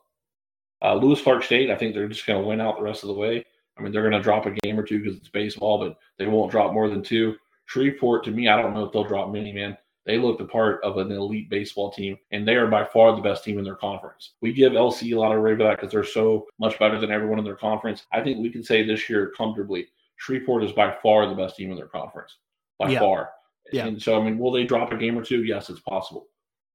Uh, 0.82 0.94
Lewis 0.94 1.20
Clark 1.20 1.44
State, 1.44 1.70
I 1.70 1.76
think 1.76 1.94
they're 1.94 2.08
just 2.08 2.26
going 2.26 2.40
to 2.40 2.46
win 2.46 2.60
out 2.60 2.78
the 2.78 2.84
rest 2.84 3.02
of 3.02 3.08
the 3.08 3.14
way. 3.14 3.44
I 3.78 3.82
mean, 3.82 3.92
they're 3.92 4.02
going 4.02 4.12
to 4.12 4.22
drop 4.22 4.46
a 4.46 4.50
game 4.50 4.78
or 4.78 4.82
two 4.82 5.02
because 5.02 5.16
it's 5.16 5.28
baseball, 5.28 5.78
but 5.78 5.96
they 6.18 6.26
won't 6.26 6.50
drop 6.50 6.72
more 6.72 6.88
than 6.88 7.02
two. 7.02 7.36
Shreveport, 7.66 8.24
to 8.24 8.30
me, 8.30 8.48
I 8.48 8.60
don't 8.60 8.74
know 8.74 8.84
if 8.84 8.92
they'll 8.92 9.04
drop 9.04 9.30
many, 9.30 9.52
man. 9.52 9.76
They 10.06 10.18
look 10.18 10.38
the 10.38 10.46
part 10.46 10.82
of 10.82 10.96
an 10.96 11.12
elite 11.12 11.50
baseball 11.50 11.92
team, 11.92 12.18
and 12.32 12.46
they 12.46 12.56
are 12.56 12.66
by 12.66 12.84
far 12.84 13.14
the 13.14 13.22
best 13.22 13.44
team 13.44 13.58
in 13.58 13.64
their 13.64 13.76
conference. 13.76 14.32
We 14.40 14.52
give 14.52 14.72
LC 14.72 15.14
a 15.14 15.18
lot 15.20 15.34
of 15.34 15.42
rave 15.42 15.58
for 15.58 15.64
that 15.64 15.76
because 15.76 15.92
they're 15.92 16.04
so 16.04 16.46
much 16.58 16.78
better 16.78 16.98
than 16.98 17.10
everyone 17.12 17.38
in 17.38 17.44
their 17.44 17.54
conference. 17.56 18.06
I 18.12 18.22
think 18.22 18.38
we 18.38 18.50
can 18.50 18.64
say 18.64 18.82
this 18.82 19.08
year 19.08 19.32
comfortably, 19.36 19.88
Shreveport 20.16 20.64
is 20.64 20.72
by 20.72 20.96
far 21.02 21.28
the 21.28 21.34
best 21.34 21.56
team 21.56 21.70
in 21.70 21.76
their 21.76 21.86
conference, 21.86 22.36
by 22.78 22.90
Yeah. 22.90 23.00
far. 23.00 23.30
Yeah. 23.72 23.86
And 23.86 24.02
so, 24.02 24.20
I 24.20 24.24
mean, 24.24 24.38
will 24.38 24.50
they 24.50 24.64
drop 24.64 24.92
a 24.92 24.96
game 24.96 25.16
or 25.18 25.22
two? 25.22 25.44
Yes, 25.44 25.70
it's 25.70 25.80
possible. 25.80 26.26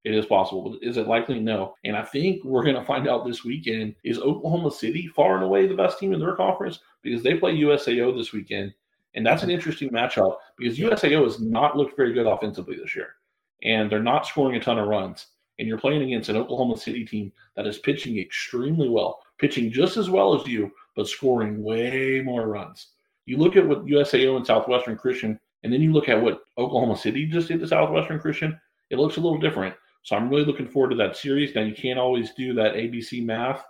It 0.06 0.14
is 0.14 0.28
possible. 0.28 0.70
But 0.70 0.88
is 0.88 0.98
it 0.98 1.08
likely? 1.08 1.40
No. 1.40 1.74
And 1.84 1.98
I 1.98 2.04
think 2.04 2.44
we're 2.44 2.64
going 2.64 2.76
to 2.76 2.86
find 2.86 3.08
out 3.08 3.26
this 3.26 3.44
weekend 3.44 3.96
is 4.04 4.20
Oklahoma 4.20 4.70
City 4.70 5.08
far 5.08 5.34
and 5.34 5.44
away 5.44 5.66
the 5.66 5.74
best 5.74 5.98
team 5.98 6.14
in 6.14 6.20
their 6.20 6.36
conference 6.36 6.80
because 7.02 7.24
they 7.24 7.34
play 7.34 7.58
USAO 7.58 8.16
this 8.16 8.32
weekend. 8.32 8.72
And 9.16 9.26
that's 9.26 9.42
an 9.42 9.50
interesting 9.50 9.90
matchup 9.90 10.38
because 10.58 10.78
USAO 10.78 11.24
has 11.24 11.40
not 11.40 11.76
looked 11.76 11.98
very 11.98 12.14
good 12.14 12.28
offensively 12.28 12.78
this 12.78 12.96
year. 12.96 13.16
And 13.64 13.92
they're 13.92 14.04
not 14.04 14.28
scoring 14.28 14.56
a 14.56 14.60
ton 14.60 14.78
of 14.78 14.88
runs. 14.88 15.26
And 15.58 15.68
you're 15.68 15.80
playing 15.80 16.04
against 16.04 16.30
an 16.30 16.38
Oklahoma 16.38 16.78
City 16.78 17.04
team 17.04 17.32
that 17.56 17.66
is 17.66 17.80
pitching 17.80 18.20
extremely 18.20 18.90
well, 18.90 19.22
pitching 19.40 19.72
just 19.72 19.98
as 19.98 20.10
well 20.10 20.40
as 20.40 20.46
you, 20.46 20.72
but 20.96 21.08
scoring 21.08 21.64
way 21.64 22.22
more 22.24 22.48
runs. 22.48 22.90
You 23.26 23.38
look 23.38 23.56
at 23.56 23.68
what 23.68 23.86
USAO 23.86 24.38
and 24.38 24.46
Southwestern 24.46 24.98
Christian, 24.98 25.40
and 25.64 25.74
then 25.74 25.82
you 25.82 25.94
look 25.94 26.10
at 26.10 26.22
what 26.22 26.44
Oklahoma 26.60 26.96
City 26.96 27.26
just 27.26 27.48
did 27.48 27.60
to 27.62 27.68
Southwestern 27.68 28.20
Christian, 28.20 28.60
it 28.92 29.00
looks 29.00 29.18
a 29.18 29.22
little 29.22 29.40
different. 29.40 29.74
So 30.06 30.16
I'm 30.16 30.30
really 30.30 30.46
looking 30.46 30.68
forward 30.68 30.92
to 30.92 30.96
that 30.98 31.18
series. 31.18 31.56
Now 31.56 31.64
you 31.64 31.74
can't 31.74 31.98
always 31.98 32.32
do 32.36 32.54
that 32.54 32.76
ABC 32.76 33.26
math, 33.26 33.66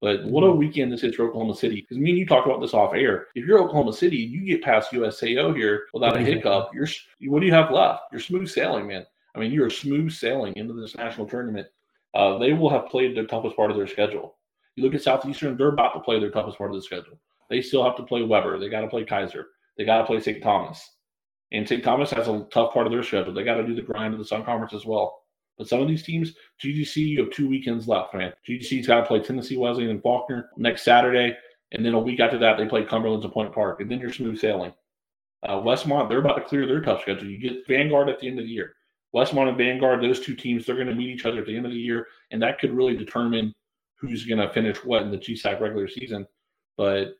but 0.00 0.24
what 0.24 0.42
a 0.42 0.50
weekend 0.50 0.92
this 0.92 1.04
is 1.04 1.14
for 1.14 1.28
Oklahoma 1.28 1.54
City. 1.54 1.80
Because 1.80 1.96
me 1.96 2.10
and 2.10 2.18
you 2.18 2.26
talked 2.26 2.44
about 2.44 2.60
this 2.60 2.74
off 2.74 2.92
air. 2.92 3.28
If 3.36 3.46
you're 3.46 3.62
Oklahoma 3.62 3.92
City, 3.92 4.16
you 4.16 4.44
get 4.44 4.64
past 4.64 4.90
USAO 4.90 5.56
here 5.56 5.84
without 5.94 6.16
a 6.16 6.20
hiccup. 6.20 6.70
You're 6.74 6.88
what 7.28 7.38
do 7.38 7.46
you 7.46 7.54
have 7.54 7.70
left? 7.70 8.02
You're 8.10 8.20
smooth 8.20 8.48
sailing, 8.48 8.88
man. 8.88 9.06
I 9.36 9.38
mean, 9.38 9.52
you're 9.52 9.70
smooth 9.70 10.10
sailing 10.10 10.54
into 10.56 10.74
this 10.74 10.96
national 10.96 11.28
tournament. 11.28 11.68
Uh, 12.14 12.36
they 12.38 12.52
will 12.52 12.70
have 12.70 12.88
played 12.88 13.16
the 13.16 13.22
toughest 13.22 13.54
part 13.54 13.70
of 13.70 13.76
their 13.76 13.86
schedule. 13.86 14.34
You 14.74 14.82
look 14.82 14.94
at 14.94 15.02
Southeastern; 15.02 15.56
they're 15.56 15.68
about 15.68 15.94
to 15.94 16.00
play 16.00 16.18
their 16.18 16.32
toughest 16.32 16.58
part 16.58 16.70
of 16.70 16.76
the 16.76 16.82
schedule. 16.82 17.20
They 17.48 17.62
still 17.62 17.84
have 17.84 17.96
to 17.98 18.02
play 18.02 18.24
Webber. 18.24 18.58
They 18.58 18.68
got 18.68 18.80
to 18.80 18.88
play 18.88 19.04
Keiser. 19.04 19.44
They 19.78 19.84
got 19.84 19.98
to 19.98 20.04
play 20.04 20.18
St. 20.18 20.42
Thomas. 20.42 20.96
And 21.52 21.68
St. 21.68 21.84
Thomas 21.84 22.10
has 22.10 22.26
a 22.26 22.44
tough 22.50 22.74
part 22.74 22.86
of 22.86 22.92
their 22.92 23.04
schedule. 23.04 23.32
They 23.32 23.44
got 23.44 23.54
to 23.54 23.66
do 23.66 23.76
the 23.76 23.82
grind 23.82 24.14
of 24.14 24.18
the 24.18 24.24
Sun 24.24 24.44
Conference 24.44 24.74
as 24.74 24.84
well. 24.84 25.22
But 25.58 25.68
some 25.68 25.80
of 25.80 25.88
these 25.88 26.02
teams, 26.02 26.34
GGC, 26.62 26.96
you 26.96 27.20
have 27.20 27.32
two 27.32 27.48
weekends 27.48 27.88
left, 27.88 28.14
man. 28.14 28.32
GGC's 28.46 28.86
got 28.86 29.00
to 29.00 29.06
play 29.06 29.20
Tennessee 29.20 29.56
Wesleyan 29.56 29.90
and 29.90 30.02
Faulkner 30.02 30.50
next 30.56 30.82
Saturday. 30.82 31.36
And 31.72 31.84
then 31.84 31.94
a 31.94 31.98
week 31.98 32.20
after 32.20 32.38
that, 32.38 32.58
they 32.58 32.66
play 32.66 32.84
Cumberlands 32.84 33.24
and 33.24 33.32
Point 33.32 33.52
Park. 33.52 33.80
And 33.80 33.90
then 33.90 33.98
you're 33.98 34.12
smooth 34.12 34.38
sailing. 34.38 34.72
Uh, 35.42 35.56
Westmont, 35.56 36.08
they're 36.08 36.18
about 36.18 36.36
to 36.36 36.42
clear 36.42 36.66
their 36.66 36.80
tough 36.80 37.02
schedule. 37.02 37.26
You 37.26 37.38
get 37.38 37.66
Vanguard 37.66 38.08
at 38.08 38.20
the 38.20 38.28
end 38.28 38.38
of 38.38 38.44
the 38.44 38.50
year. 38.50 38.74
Westmont 39.14 39.48
and 39.48 39.56
Vanguard, 39.56 40.02
those 40.02 40.20
two 40.20 40.34
teams, 40.34 40.66
they're 40.66 40.74
going 40.74 40.88
to 40.88 40.94
meet 40.94 41.08
each 41.08 41.24
other 41.24 41.40
at 41.40 41.46
the 41.46 41.56
end 41.56 41.64
of 41.64 41.72
the 41.72 41.78
year. 41.78 42.06
And 42.30 42.42
that 42.42 42.58
could 42.58 42.72
really 42.72 42.96
determine 42.96 43.54
who's 43.96 44.26
going 44.26 44.40
to 44.40 44.52
finish 44.52 44.84
what 44.84 45.02
in 45.02 45.10
the 45.10 45.18
GSAC 45.18 45.60
regular 45.60 45.88
season. 45.88 46.26
But 46.76 47.16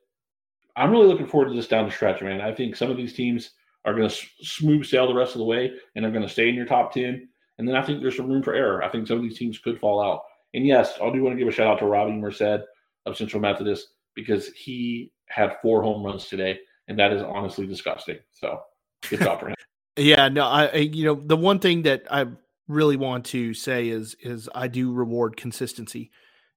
I'm 0.77 0.91
really 0.91 1.07
looking 1.07 1.27
forward 1.27 1.49
to 1.49 1.55
this 1.55 1.69
down 1.69 1.87
the 1.87 1.93
stretch, 1.93 2.21
man. 2.21 2.41
I 2.41 2.53
think 2.53 2.77
some 2.77 2.91
of 2.91 2.99
these 2.99 3.15
teams 3.15 3.51
are 3.85 3.95
going 3.95 4.09
to 4.09 4.27
smooth 4.43 4.85
sail 4.85 5.07
the 5.07 5.15
rest 5.15 5.35
of 5.35 5.39
the 5.39 5.45
way 5.45 5.73
and 5.95 6.05
they're 6.05 6.13
going 6.13 6.27
to 6.27 6.33
stay 6.33 6.49
in 6.49 6.55
your 6.55 6.67
top 6.67 6.93
10. 6.93 7.29
And 7.59 7.67
then 7.67 7.77
I 7.77 7.83
think 7.83 8.01
there's 8.01 8.17
some 8.17 8.29
room 8.29 8.43
for 8.43 8.55
error. 8.55 8.83
I 8.83 8.89
think 8.89 9.07
some 9.07 9.17
of 9.17 9.23
these 9.23 9.39
teams 9.39 9.59
could 9.59 9.81
fall 9.81 10.03
out. 10.03 10.23
And 10.55 10.67
yes, 10.67 10.95
I 11.03 11.11
do 11.11 11.23
want 11.23 11.35
to 11.35 11.39
give 11.39 11.49
a 11.49 11.53
shout 11.53 11.67
out 11.67 11.79
to 11.81 11.87
Robbie 11.87 12.13
Merced 12.13 12.65
of 13.07 13.17
Central 13.17 13.41
Methodist 13.41 13.89
because 14.15 14.49
he 14.49 15.13
had 15.29 15.57
four 15.63 15.83
home 15.83 16.05
runs 16.05 16.27
today, 16.27 16.59
and 16.89 16.99
that 16.99 17.13
is 17.13 17.23
honestly 17.23 17.67
disgusting. 17.67 18.19
So 18.33 18.61
good 19.09 19.21
job 19.21 19.41
for 19.41 19.49
him. 19.49 19.55
Yeah, 19.99 20.29
no, 20.29 20.45
I, 20.45 20.75
you 20.75 21.07
know 21.07 21.15
the 21.15 21.39
one 21.39 21.59
thing 21.59 21.85
that 21.85 22.03
I 22.11 22.27
really 22.69 22.99
want 22.99 23.25
to 23.27 23.55
say 23.55 23.89
is 23.89 24.15
is 24.21 24.47
I 24.55 24.69
do 24.69 24.93
reward 24.93 25.39
consistency, 25.39 26.11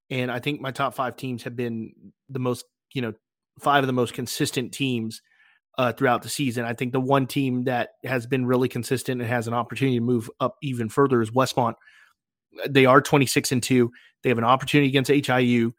and 0.10 0.30
I 0.30 0.40
think 0.40 0.60
my 0.60 0.72
top 0.72 0.94
five 0.94 1.16
teams 1.16 1.44
have 1.44 1.56
been 1.56 1.94
the 2.28 2.40
most 2.40 2.66
you 2.94 3.02
know 3.02 3.14
five 3.58 3.82
of 3.82 3.88
the 3.88 3.94
most 3.94 4.14
consistent 4.14 4.74
teams 4.74 5.22
uh, 5.80 5.94
throughout 5.94 6.22
the 6.22 6.30
season. 6.30 6.66
I 6.66 6.74
think 6.74 6.92
the 6.92 7.00
one 7.00 7.26
team 7.26 7.64
that 7.64 7.92
has 8.04 8.28
been 8.28 8.46
really 8.46 8.68
consistent 8.68 9.22
and 9.22 9.30
has 9.30 9.48
an 9.48 9.54
opportunity 9.54 9.98
to 9.98 10.04
move 10.04 10.30
up 10.42 10.58
even 10.62 10.90
further 10.90 11.22
is 11.22 11.32
Westmont. 11.32 11.76
They 12.68 12.86
are 12.86 13.00
26 13.00 13.54
and 13.54 13.64
2. 13.64 13.90
They 14.22 14.28
have 14.28 14.38
an 14.38 14.44
opportunity 14.44 14.90
against 14.90 15.10
HIU. 15.10 15.72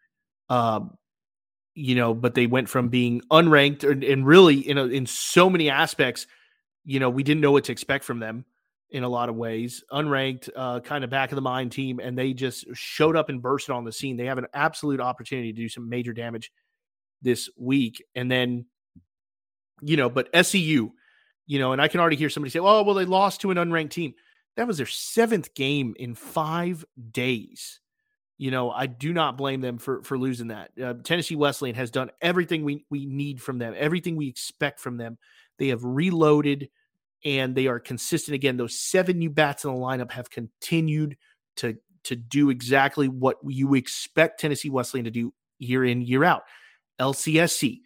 Um, 0.49 0.97
you 1.75 1.95
know, 1.95 2.15
but 2.15 2.35
they 2.35 2.47
went 2.47 2.71
from 2.71 2.89
being 2.89 3.21
unranked 3.31 3.89
and, 3.89 4.03
and 4.03 4.27
really 4.27 4.61
in 4.61 4.79
in 4.79 5.05
so 5.05 5.51
many 5.51 5.69
aspects, 5.69 6.27
you 6.85 6.99
know, 6.99 7.11
we 7.11 7.23
didn't 7.23 7.43
know 7.43 7.53
what 7.53 7.65
to 7.65 7.73
expect 7.73 8.05
from 8.05 8.21
them 8.21 8.47
in 8.89 9.03
a 9.03 9.09
lot 9.09 9.29
of 9.29 9.37
ways. 9.37 9.85
Unranked, 9.93 10.49
uh, 10.57 10.81
kind 10.81 11.05
of 11.05 11.11
back 11.11 11.31
of 11.31 11.37
the 11.37 11.43
mind 11.43 11.73
team, 11.73 12.01
and 12.01 12.17
they 12.17 12.33
just 12.33 12.65
showed 12.73 13.17
up 13.17 13.29
and 13.29 13.43
bursted 13.43 13.75
on 13.75 13.85
the 13.85 13.93
scene. 13.93 14.17
They 14.17 14.25
have 14.25 14.39
an 14.39 14.49
absolute 14.55 14.99
opportunity 14.99 15.53
to 15.53 15.57
do 15.61 15.69
some 15.69 15.91
major 15.91 16.15
damage 16.15 16.51
this 17.21 17.51
week. 17.59 18.03
And 18.15 18.31
then 18.31 18.65
you 19.83 19.97
know, 19.97 20.11
but 20.11 20.29
SEU, 20.47 20.90
you 21.47 21.59
know, 21.59 21.73
and 21.73 21.81
I 21.81 21.88
can 21.88 22.01
already 22.01 22.16
hear 22.16 22.31
somebody 22.31 22.51
say, 22.51 22.59
"Oh, 22.59 22.83
well, 22.83 22.95
they 22.95 23.05
lost 23.05 23.40
to 23.43 23.51
an 23.51 23.57
unranked 23.57 23.90
team." 23.90 24.14
That 24.57 24.66
was 24.66 24.77
their 24.77 24.87
seventh 24.87 25.55
game 25.55 25.95
in 25.99 26.14
five 26.14 26.85
days. 27.11 27.81
You 28.38 28.51
know, 28.51 28.71
I 28.71 28.87
do 28.87 29.12
not 29.12 29.37
blame 29.37 29.61
them 29.61 29.79
for 29.79 30.03
for 30.03 30.19
losing 30.19 30.49
that. 30.49 30.71
Uh, 30.83 30.95
Tennessee 31.05 31.37
Wesleyan 31.37 31.77
has 31.77 31.90
done 31.90 32.11
everything 32.21 32.64
we 32.64 32.85
we 32.90 33.07
need 33.07 33.43
from 33.43 33.59
them, 33.59 33.75
everything 33.77 34.16
we 34.16 34.29
expect 34.29 34.81
from 34.81 34.97
them. 34.97 35.19
They 35.59 35.69
have 35.69 35.85
reloaded 35.85 36.71
and 37.25 37.55
they 37.55 37.66
are 37.66 37.79
consistent. 37.79 38.35
Again, 38.35 38.57
those 38.57 38.79
seven 38.79 39.19
new 39.19 39.31
bats 39.31 39.64
in 39.64 39.75
the 39.75 39.79
lineup 39.79 40.12
have 40.12 40.31
continued 40.31 41.16
to 41.57 41.77
to 42.05 42.16
do 42.16 42.51
exactly 42.51 43.09
what 43.09 43.37
you 43.47 43.75
expect 43.75 44.40
Tennessee 44.40 44.71
Wesleyan 44.71 45.05
to 45.05 45.11
do 45.11 45.35
year 45.59 45.85
in 45.85 46.01
year 46.01 46.25
out. 46.25 46.45
LCSC 46.99 47.81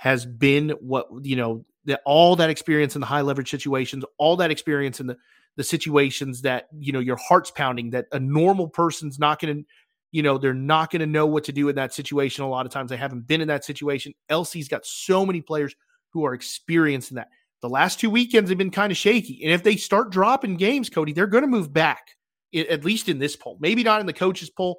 has 0.00 0.24
been 0.24 0.70
what 0.80 1.08
you 1.20 1.36
know 1.36 1.62
that 1.84 2.00
all 2.06 2.34
that 2.34 2.48
experience 2.48 2.94
in 2.94 3.02
the 3.02 3.06
high 3.06 3.20
leverage 3.20 3.50
situations, 3.50 4.02
all 4.16 4.34
that 4.34 4.50
experience 4.50 4.98
in 4.98 5.06
the 5.06 5.16
the 5.56 5.62
situations 5.62 6.40
that 6.40 6.68
you 6.78 6.90
know 6.90 7.00
your 7.00 7.16
heart's 7.16 7.50
pounding 7.50 7.90
that 7.90 8.06
a 8.12 8.18
normal 8.18 8.66
person's 8.66 9.18
not 9.18 9.38
going 9.38 9.58
to 9.58 9.64
you 10.10 10.22
know 10.22 10.38
they're 10.38 10.54
not 10.54 10.90
going 10.90 11.00
to 11.00 11.06
know 11.06 11.26
what 11.26 11.44
to 11.44 11.52
do 11.52 11.68
in 11.68 11.76
that 11.76 11.92
situation. 11.92 12.44
A 12.44 12.48
lot 12.48 12.64
of 12.64 12.72
times 12.72 12.88
they 12.88 12.96
haven't 12.96 13.26
been 13.26 13.42
in 13.42 13.48
that 13.48 13.62
situation. 13.62 14.14
Lc's 14.30 14.68
got 14.68 14.86
so 14.86 15.26
many 15.26 15.42
players 15.42 15.74
who 16.14 16.24
are 16.24 16.32
experienced 16.32 17.10
in 17.10 17.16
that. 17.16 17.28
The 17.60 17.68
last 17.68 18.00
two 18.00 18.08
weekends 18.08 18.48
have 18.48 18.56
been 18.56 18.70
kind 18.70 18.90
of 18.90 18.96
shaky 18.96 19.40
and 19.44 19.52
if 19.52 19.62
they 19.62 19.76
start 19.76 20.10
dropping 20.10 20.56
games 20.56 20.88
cody 20.88 21.12
they're 21.12 21.26
going 21.26 21.44
to 21.44 21.48
move 21.48 21.74
back 21.74 22.16
at 22.56 22.86
least 22.86 23.10
in 23.10 23.18
this 23.18 23.36
poll. 23.36 23.58
Maybe 23.60 23.82
not 23.82 24.00
in 24.00 24.06
the 24.06 24.14
coaches 24.14 24.48
poll 24.48 24.78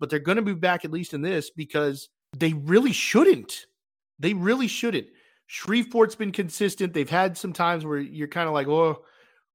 but 0.00 0.08
they're 0.08 0.18
going 0.18 0.36
to 0.36 0.42
move 0.42 0.60
back 0.62 0.86
at 0.86 0.90
least 0.90 1.12
in 1.12 1.20
this 1.20 1.50
because 1.50 2.08
they 2.38 2.54
really 2.54 2.92
shouldn't 2.92 3.66
they 4.22 4.34
really 4.34 4.68
shouldn't. 4.68 5.08
Shreveport's 5.50 6.14
been 6.14 6.32
consistent. 6.32 6.94
They've 6.94 7.10
had 7.10 7.36
some 7.36 7.52
times 7.52 7.84
where 7.84 7.98
you're 7.98 8.28
kind 8.28 8.48
of 8.48 8.54
like, 8.54 8.68
oh, 8.68 9.02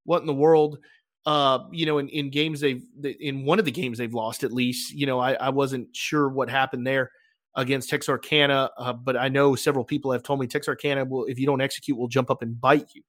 what 0.04 0.20
in 0.20 0.26
the 0.26 0.34
world? 0.34 0.78
Uh, 1.26 1.64
you 1.72 1.86
know, 1.86 1.98
in, 1.98 2.08
in 2.08 2.30
games 2.30 2.60
they've 2.60 2.84
in 3.20 3.44
one 3.44 3.58
of 3.58 3.64
the 3.64 3.70
games 3.70 3.98
they've 3.98 4.14
lost 4.14 4.44
at 4.44 4.52
least. 4.52 4.94
You 4.94 5.06
know, 5.06 5.18
I, 5.18 5.32
I 5.34 5.48
wasn't 5.48 5.94
sure 5.96 6.28
what 6.28 6.48
happened 6.48 6.86
there 6.86 7.10
against 7.54 7.90
Texarkana, 7.90 8.70
uh, 8.78 8.92
but 8.92 9.16
I 9.16 9.28
know 9.28 9.56
several 9.56 9.84
people 9.84 10.12
have 10.12 10.22
told 10.22 10.38
me 10.38 10.46
Texarkana 10.46 11.04
will, 11.04 11.24
if 11.24 11.38
you 11.38 11.46
don't 11.46 11.60
execute, 11.60 11.98
will 11.98 12.08
jump 12.08 12.30
up 12.30 12.42
and 12.42 12.60
bite 12.60 12.86
you. 12.94 13.02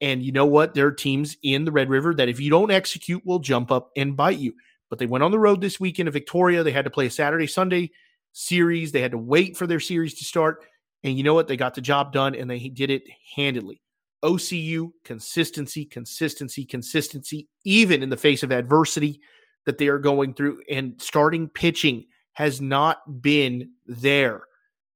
And 0.00 0.22
you 0.22 0.32
know 0.32 0.46
what? 0.46 0.74
There 0.74 0.86
are 0.86 0.92
teams 0.92 1.36
in 1.42 1.64
the 1.64 1.72
Red 1.72 1.88
River 1.88 2.14
that 2.14 2.28
if 2.28 2.40
you 2.40 2.50
don't 2.50 2.70
execute, 2.70 3.24
will 3.26 3.38
jump 3.38 3.72
up 3.72 3.90
and 3.96 4.16
bite 4.16 4.38
you. 4.38 4.54
But 4.88 4.98
they 4.98 5.06
went 5.06 5.24
on 5.24 5.30
the 5.30 5.38
road 5.38 5.60
this 5.60 5.80
weekend 5.80 6.06
to 6.06 6.10
Victoria. 6.10 6.62
They 6.62 6.72
had 6.72 6.84
to 6.84 6.90
play 6.90 7.06
a 7.06 7.10
Saturday 7.10 7.46
Sunday 7.46 7.90
series. 8.32 8.92
They 8.92 9.00
had 9.00 9.12
to 9.12 9.18
wait 9.18 9.56
for 9.56 9.66
their 9.66 9.80
series 9.80 10.14
to 10.14 10.24
start. 10.24 10.64
And 11.04 11.16
you 11.16 11.24
know 11.24 11.34
what? 11.34 11.48
They 11.48 11.56
got 11.56 11.74
the 11.74 11.80
job 11.80 12.12
done 12.12 12.34
and 12.34 12.48
they 12.48 12.68
did 12.68 12.90
it 12.90 13.02
handedly. 13.34 13.82
OCU, 14.24 14.92
consistency, 15.04 15.84
consistency, 15.84 16.64
consistency, 16.64 17.48
even 17.64 18.02
in 18.02 18.10
the 18.10 18.16
face 18.16 18.42
of 18.42 18.52
adversity 18.52 19.20
that 19.66 19.78
they 19.78 19.88
are 19.88 19.98
going 19.98 20.34
through. 20.34 20.62
And 20.70 20.94
starting 21.00 21.48
pitching 21.48 22.04
has 22.34 22.60
not 22.60 23.22
been 23.22 23.70
there. 23.86 24.42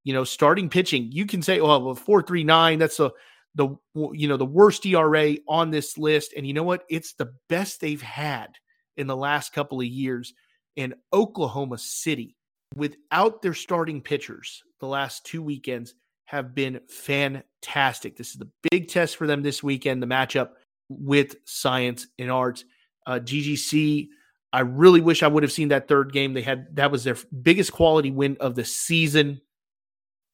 You 0.04 0.14
know, 0.14 0.22
starting 0.22 0.68
pitching, 0.68 1.10
you 1.10 1.26
can 1.26 1.42
say, 1.42 1.58
oh, 1.58 1.78
well, 1.80 1.94
439, 1.94 2.78
that's 2.78 3.00
a 3.00 3.10
the 3.56 3.74
you 4.12 4.28
know 4.28 4.36
the 4.36 4.44
worst 4.44 4.86
ERA 4.86 5.34
on 5.48 5.70
this 5.70 5.98
list. 5.98 6.34
And 6.36 6.46
you 6.46 6.52
know 6.52 6.62
what? 6.62 6.84
It's 6.88 7.14
the 7.14 7.32
best 7.48 7.80
they've 7.80 8.02
had 8.02 8.50
in 8.96 9.06
the 9.06 9.16
last 9.16 9.52
couple 9.52 9.80
of 9.80 9.86
years. 9.86 10.34
And 10.76 10.94
Oklahoma 11.12 11.78
City, 11.78 12.35
without 12.76 13.42
their 13.42 13.54
starting 13.54 14.00
pitchers, 14.00 14.62
the 14.80 14.86
last 14.86 15.24
two 15.24 15.42
weekends 15.42 15.94
have 16.26 16.54
been 16.54 16.80
fantastic. 16.88 18.16
This 18.16 18.30
is 18.30 18.36
the 18.36 18.50
big 18.70 18.88
test 18.88 19.16
for 19.16 19.26
them 19.26 19.42
this 19.42 19.62
weekend, 19.62 20.02
the 20.02 20.06
matchup 20.06 20.50
with 20.88 21.36
Science 21.44 22.06
and 22.18 22.30
Arts. 22.30 22.64
Uh, 23.06 23.20
GGC, 23.20 24.08
I 24.52 24.60
really 24.60 25.00
wish 25.00 25.22
I 25.22 25.28
would 25.28 25.42
have 25.42 25.52
seen 25.52 25.68
that 25.68 25.88
third 25.88 26.12
game. 26.12 26.34
They 26.34 26.42
had 26.42 26.74
that 26.76 26.90
was 26.90 27.04
their 27.04 27.16
biggest 27.42 27.72
quality 27.72 28.10
win 28.10 28.36
of 28.40 28.54
the 28.54 28.64
season 28.64 29.40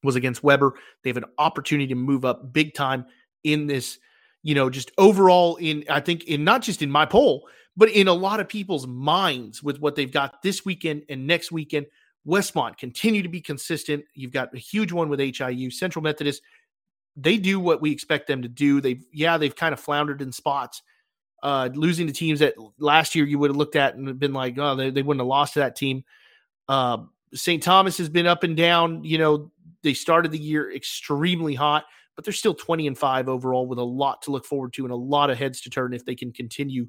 was 0.02 0.16
against 0.16 0.42
Webber. 0.42 0.74
They 1.04 1.10
have 1.10 1.16
an 1.16 1.26
opportunity 1.38 1.88
to 1.88 1.94
move 1.94 2.24
up 2.24 2.52
big 2.52 2.74
time 2.74 3.06
in 3.44 3.66
this 3.66 3.98
you 4.42 4.54
know, 4.54 4.68
just 4.68 4.90
overall 4.98 5.56
in 5.56 5.84
I 5.88 6.00
think 6.00 6.24
in 6.24 6.44
not 6.44 6.62
just 6.62 6.82
in 6.82 6.90
my 6.90 7.06
poll, 7.06 7.48
but 7.76 7.90
in 7.90 8.08
a 8.08 8.12
lot 8.12 8.40
of 8.40 8.48
people's 8.48 8.86
minds 8.86 9.62
with 9.62 9.80
what 9.80 9.94
they've 9.94 10.10
got 10.10 10.42
this 10.42 10.64
weekend 10.64 11.04
and 11.08 11.26
next 11.26 11.52
weekend. 11.52 11.86
Westmont 12.26 12.76
continue 12.78 13.22
to 13.22 13.28
be 13.28 13.40
consistent. 13.40 14.04
You've 14.14 14.32
got 14.32 14.54
a 14.54 14.58
huge 14.58 14.92
one 14.92 15.08
with 15.08 15.20
HIU, 15.20 15.70
Central 15.70 16.02
Methodist. 16.02 16.42
They 17.16 17.36
do 17.36 17.58
what 17.60 17.82
we 17.82 17.90
expect 17.90 18.26
them 18.26 18.42
to 18.42 18.48
do. 18.48 18.80
They've 18.80 19.04
yeah, 19.12 19.38
they've 19.38 19.54
kind 19.54 19.72
of 19.72 19.80
floundered 19.80 20.22
in 20.22 20.32
spots, 20.32 20.82
uh, 21.42 21.68
losing 21.74 22.06
to 22.06 22.12
teams 22.12 22.40
that 22.40 22.54
last 22.78 23.14
year 23.14 23.24
you 23.24 23.38
would 23.38 23.50
have 23.50 23.56
looked 23.56 23.76
at 23.76 23.96
and 23.96 24.18
been 24.18 24.32
like, 24.32 24.56
oh, 24.58 24.76
they, 24.76 24.90
they 24.90 25.02
wouldn't 25.02 25.20
have 25.20 25.26
lost 25.26 25.54
to 25.54 25.60
that 25.60 25.76
team. 25.76 26.04
Uh, 26.68 26.98
St. 27.34 27.62
Thomas 27.62 27.98
has 27.98 28.08
been 28.08 28.26
up 28.26 28.44
and 28.44 28.56
down. 28.56 29.04
You 29.04 29.18
know, 29.18 29.50
they 29.82 29.94
started 29.94 30.30
the 30.30 30.38
year 30.38 30.72
extremely 30.72 31.54
hot, 31.54 31.84
but 32.14 32.24
they're 32.24 32.32
still 32.32 32.54
20 32.54 32.86
and 32.86 32.96
5 32.96 33.28
overall 33.28 33.66
with 33.66 33.78
a 33.78 33.84
lot 33.84 34.22
to 34.22 34.30
look 34.30 34.44
forward 34.44 34.72
to 34.74 34.84
and 34.84 34.92
a 34.92 34.96
lot 34.96 35.30
of 35.30 35.38
heads 35.38 35.60
to 35.62 35.70
turn 35.70 35.92
if 35.92 36.04
they 36.04 36.14
can 36.14 36.32
continue, 36.32 36.86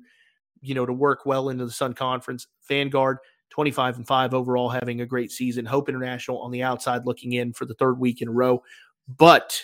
you 0.62 0.76
know, 0.76 0.86
to 0.86 0.94
work 0.94 1.26
well 1.26 1.50
into 1.50 1.66
the 1.66 1.72
Sun 1.72 1.94
Conference. 1.94 2.48
Vanguard 2.68 3.18
25 3.54 3.98
and 3.98 4.08
5 4.08 4.34
overall 4.34 4.68
having 4.68 5.02
a 5.02 5.06
great 5.06 5.32
season. 5.32 5.64
Hope 5.64 5.88
International 5.88 6.42
on 6.42 6.50
the 6.50 6.64
outside 6.64 7.06
looking 7.06 7.34
in 7.34 7.54
for 7.54 7.66
the 7.66 7.76
third 7.76 8.00
week 8.00 8.22
in 8.22 8.28
a 8.28 8.32
row. 8.32 8.64
But 9.08 9.62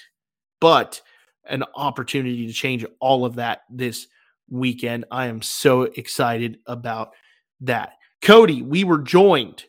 but 0.59 1.01
an 1.45 1.63
opportunity 1.75 2.45
to 2.45 2.53
change 2.53 2.85
all 2.99 3.25
of 3.25 3.35
that 3.35 3.61
this 3.69 4.07
weekend. 4.47 5.05
I 5.09 5.25
am 5.25 5.41
so 5.41 5.83
excited 5.83 6.59
about 6.67 7.13
that. 7.61 7.93
Cody, 8.21 8.61
we 8.61 8.83
were 8.83 8.99
joined 8.99 9.65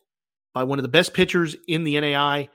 by 0.53 0.65
one 0.65 0.79
of 0.79 0.83
the 0.83 0.89
best 0.89 1.15
pitchers 1.15 1.57
in 1.69 1.85
the 1.85 1.95
NAIA, 1.95 2.49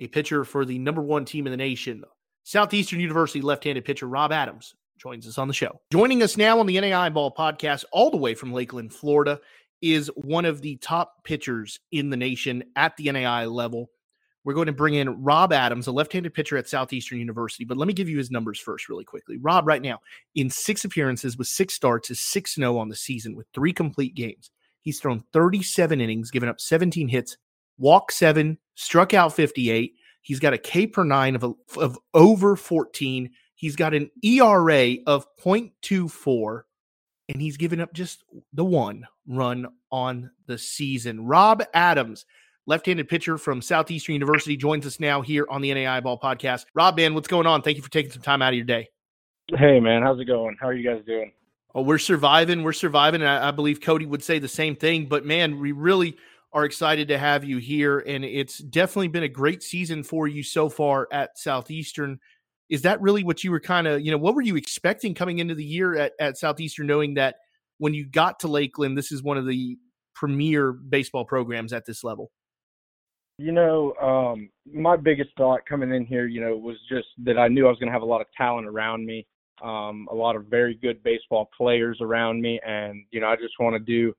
a 0.00 0.08
pitcher 0.08 0.44
for 0.44 0.64
the 0.64 0.78
number 0.80 1.02
one 1.02 1.24
team 1.24 1.46
in 1.46 1.52
the 1.52 1.56
nation, 1.56 2.02
Southeastern 2.42 3.00
University 3.00 3.40
left 3.40 3.64
handed 3.64 3.84
pitcher 3.84 4.06
Rob 4.06 4.32
Adams 4.32 4.74
joins 4.98 5.26
us 5.26 5.38
on 5.38 5.48
the 5.48 5.54
show. 5.54 5.80
Joining 5.92 6.22
us 6.22 6.36
now 6.36 6.60
on 6.60 6.66
the 6.66 6.76
NAIA 6.76 7.12
Ball 7.12 7.34
podcast, 7.34 7.84
all 7.92 8.10
the 8.10 8.16
way 8.16 8.34
from 8.34 8.52
Lakeland, 8.52 8.92
Florida, 8.92 9.40
is 9.82 10.10
one 10.16 10.44
of 10.44 10.60
the 10.60 10.76
top 10.76 11.24
pitchers 11.24 11.78
in 11.92 12.10
the 12.10 12.16
nation 12.16 12.64
at 12.76 12.96
the 12.96 13.06
NAIA 13.06 13.52
level. 13.52 13.90
We're 14.44 14.54
going 14.54 14.66
to 14.66 14.72
bring 14.72 14.94
in 14.94 15.22
Rob 15.22 15.52
Adams, 15.52 15.86
a 15.86 15.92
left 15.92 16.12
handed 16.12 16.34
pitcher 16.34 16.58
at 16.58 16.68
Southeastern 16.68 17.18
University. 17.18 17.64
But 17.64 17.78
let 17.78 17.88
me 17.88 17.94
give 17.94 18.10
you 18.10 18.18
his 18.18 18.30
numbers 18.30 18.60
first, 18.60 18.90
really 18.90 19.04
quickly. 19.04 19.38
Rob, 19.38 19.66
right 19.66 19.80
now, 19.80 20.00
in 20.34 20.50
six 20.50 20.84
appearances 20.84 21.38
with 21.38 21.48
six 21.48 21.74
starts, 21.74 22.10
is 22.10 22.20
6 22.20 22.54
0 22.54 22.76
on 22.76 22.88
the 22.90 22.96
season 22.96 23.34
with 23.34 23.46
three 23.54 23.72
complete 23.72 24.14
games. 24.14 24.50
He's 24.82 25.00
thrown 25.00 25.24
37 25.32 25.98
innings, 25.98 26.30
given 26.30 26.50
up 26.50 26.60
17 26.60 27.08
hits, 27.08 27.38
walked 27.78 28.12
seven, 28.12 28.58
struck 28.74 29.14
out 29.14 29.32
58. 29.32 29.94
He's 30.20 30.40
got 30.40 30.52
a 30.52 30.58
K 30.58 30.86
per 30.86 31.04
nine 31.04 31.34
of, 31.34 31.44
a, 31.44 31.52
of 31.78 31.98
over 32.12 32.54
14. 32.54 33.30
He's 33.54 33.76
got 33.76 33.94
an 33.94 34.10
ERA 34.22 34.96
of 35.06 35.26
0.24, 35.42 36.62
and 37.28 37.40
he's 37.40 37.56
given 37.56 37.80
up 37.80 37.92
just 37.92 38.24
the 38.52 38.64
one 38.64 39.06
run 39.26 39.66
on 39.90 40.30
the 40.46 40.58
season. 40.58 41.26
Rob 41.26 41.62
Adams, 41.72 42.26
left-handed 42.66 43.08
pitcher 43.08 43.38
from 43.38 43.62
Southeastern 43.62 44.14
University, 44.14 44.56
joins 44.56 44.86
us 44.86 45.00
now 45.00 45.22
here 45.22 45.46
on 45.48 45.62
the 45.62 45.70
NAIA 45.70 46.02
Ball 46.02 46.18
Podcast. 46.18 46.66
Rob, 46.74 46.96
man, 46.96 47.14
what's 47.14 47.28
going 47.28 47.46
on? 47.46 47.62
Thank 47.62 47.76
you 47.76 47.82
for 47.82 47.90
taking 47.90 48.12
some 48.12 48.22
time 48.22 48.42
out 48.42 48.52
of 48.52 48.56
your 48.56 48.64
day. 48.64 48.88
Hey, 49.48 49.80
man, 49.80 50.02
how's 50.02 50.20
it 50.20 50.24
going? 50.24 50.56
How 50.60 50.68
are 50.68 50.74
you 50.74 50.88
guys 50.88 51.04
doing? 51.04 51.32
Oh, 51.74 51.82
we're 51.82 51.98
surviving. 51.98 52.62
We're 52.62 52.72
surviving. 52.72 53.22
I, 53.22 53.48
I 53.48 53.50
believe 53.50 53.80
Cody 53.80 54.06
would 54.06 54.22
say 54.22 54.38
the 54.38 54.48
same 54.48 54.76
thing. 54.76 55.06
But 55.06 55.26
man, 55.26 55.58
we 55.58 55.72
really 55.72 56.16
are 56.52 56.64
excited 56.64 57.08
to 57.08 57.18
have 57.18 57.42
you 57.42 57.58
here, 57.58 57.98
and 57.98 58.24
it's 58.24 58.58
definitely 58.58 59.08
been 59.08 59.24
a 59.24 59.28
great 59.28 59.62
season 59.62 60.04
for 60.04 60.28
you 60.28 60.42
so 60.42 60.68
far 60.68 61.08
at 61.10 61.36
Southeastern. 61.36 62.20
Is 62.70 62.82
that 62.82 63.00
really 63.00 63.24
what 63.24 63.44
you 63.44 63.50
were 63.50 63.60
kind 63.60 63.86
of, 63.86 64.00
you 64.00 64.10
know, 64.10 64.18
what 64.18 64.34
were 64.34 64.42
you 64.42 64.56
expecting 64.56 65.14
coming 65.14 65.38
into 65.38 65.54
the 65.54 65.64
year 65.64 65.96
at, 65.96 66.12
at 66.18 66.38
Southeastern, 66.38 66.86
knowing 66.86 67.14
that 67.14 67.36
when 67.78 67.94
you 67.94 68.08
got 68.08 68.40
to 68.40 68.48
Lakeland, 68.48 68.96
this 68.96 69.12
is 69.12 69.22
one 69.22 69.36
of 69.36 69.46
the 69.46 69.76
premier 70.14 70.72
baseball 70.72 71.24
programs 71.24 71.72
at 71.72 71.84
this 71.86 72.02
level? 72.02 72.30
You 73.38 73.52
know, 73.52 73.94
um, 74.00 74.48
my 74.72 74.96
biggest 74.96 75.30
thought 75.36 75.66
coming 75.68 75.92
in 75.92 76.06
here, 76.06 76.26
you 76.26 76.40
know, 76.40 76.56
was 76.56 76.76
just 76.88 77.08
that 77.24 77.36
I 77.36 77.48
knew 77.48 77.66
I 77.66 77.70
was 77.70 77.78
going 77.78 77.88
to 77.88 77.92
have 77.92 78.02
a 78.02 78.06
lot 78.06 78.20
of 78.20 78.28
talent 78.36 78.68
around 78.68 79.04
me, 79.04 79.26
um, 79.62 80.06
a 80.10 80.14
lot 80.14 80.36
of 80.36 80.46
very 80.46 80.74
good 80.74 81.02
baseball 81.02 81.50
players 81.56 81.98
around 82.00 82.40
me, 82.40 82.60
and 82.64 83.04
you 83.10 83.20
know, 83.20 83.26
I 83.26 83.34
just 83.34 83.54
want 83.58 83.74
to 83.74 83.80
do, 83.80 84.14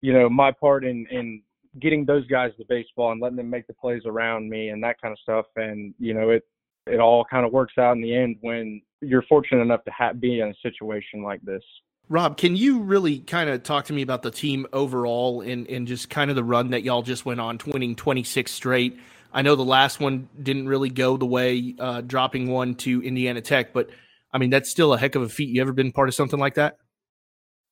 you 0.00 0.12
know, 0.12 0.30
my 0.30 0.52
part 0.52 0.84
in 0.84 1.06
in 1.10 1.42
getting 1.80 2.04
those 2.04 2.26
guys 2.28 2.52
the 2.58 2.64
baseball 2.68 3.12
and 3.12 3.20
letting 3.20 3.36
them 3.36 3.50
make 3.50 3.66
the 3.66 3.74
plays 3.74 4.02
around 4.06 4.48
me 4.48 4.68
and 4.68 4.82
that 4.84 5.00
kind 5.00 5.12
of 5.12 5.18
stuff. 5.18 5.46
And 5.56 5.92
you 5.98 6.14
know, 6.14 6.30
it 6.30 6.44
it 6.86 7.00
all 7.00 7.24
kind 7.24 7.46
of 7.46 7.52
works 7.52 7.74
out 7.78 7.96
in 7.96 8.02
the 8.02 8.14
end 8.14 8.36
when 8.40 8.80
you're 9.00 9.22
fortunate 9.28 9.60
enough 9.60 9.84
to 9.84 9.90
ha- 9.90 10.12
be 10.12 10.40
in 10.40 10.48
a 10.48 10.54
situation 10.62 11.22
like 11.22 11.40
this. 11.42 11.62
Rob, 12.08 12.36
can 12.36 12.56
you 12.56 12.80
really 12.80 13.20
kind 13.20 13.48
of 13.48 13.62
talk 13.62 13.86
to 13.86 13.92
me 13.92 14.02
about 14.02 14.22
the 14.22 14.30
team 14.30 14.66
overall 14.72 15.40
and, 15.40 15.66
and 15.68 15.86
just 15.86 16.10
kind 16.10 16.30
of 16.30 16.36
the 16.36 16.44
run 16.44 16.70
that 16.70 16.82
y'all 16.82 17.02
just 17.02 17.24
went 17.24 17.40
on, 17.40 17.58
winning 17.66 17.94
26 17.94 18.50
straight? 18.50 18.98
I 19.32 19.42
know 19.42 19.56
the 19.56 19.64
last 19.64 19.98
one 19.98 20.28
didn't 20.42 20.68
really 20.68 20.90
go 20.90 21.16
the 21.16 21.26
way, 21.26 21.74
uh, 21.78 22.02
dropping 22.02 22.50
one 22.50 22.74
to 22.76 23.02
Indiana 23.02 23.40
Tech, 23.40 23.72
but 23.72 23.88
I 24.32 24.38
mean, 24.38 24.50
that's 24.50 24.70
still 24.70 24.92
a 24.92 24.98
heck 24.98 25.14
of 25.14 25.22
a 25.22 25.28
feat. 25.28 25.48
You 25.48 25.62
ever 25.62 25.72
been 25.72 25.92
part 25.92 26.08
of 26.08 26.14
something 26.14 26.38
like 26.38 26.54
that? 26.54 26.78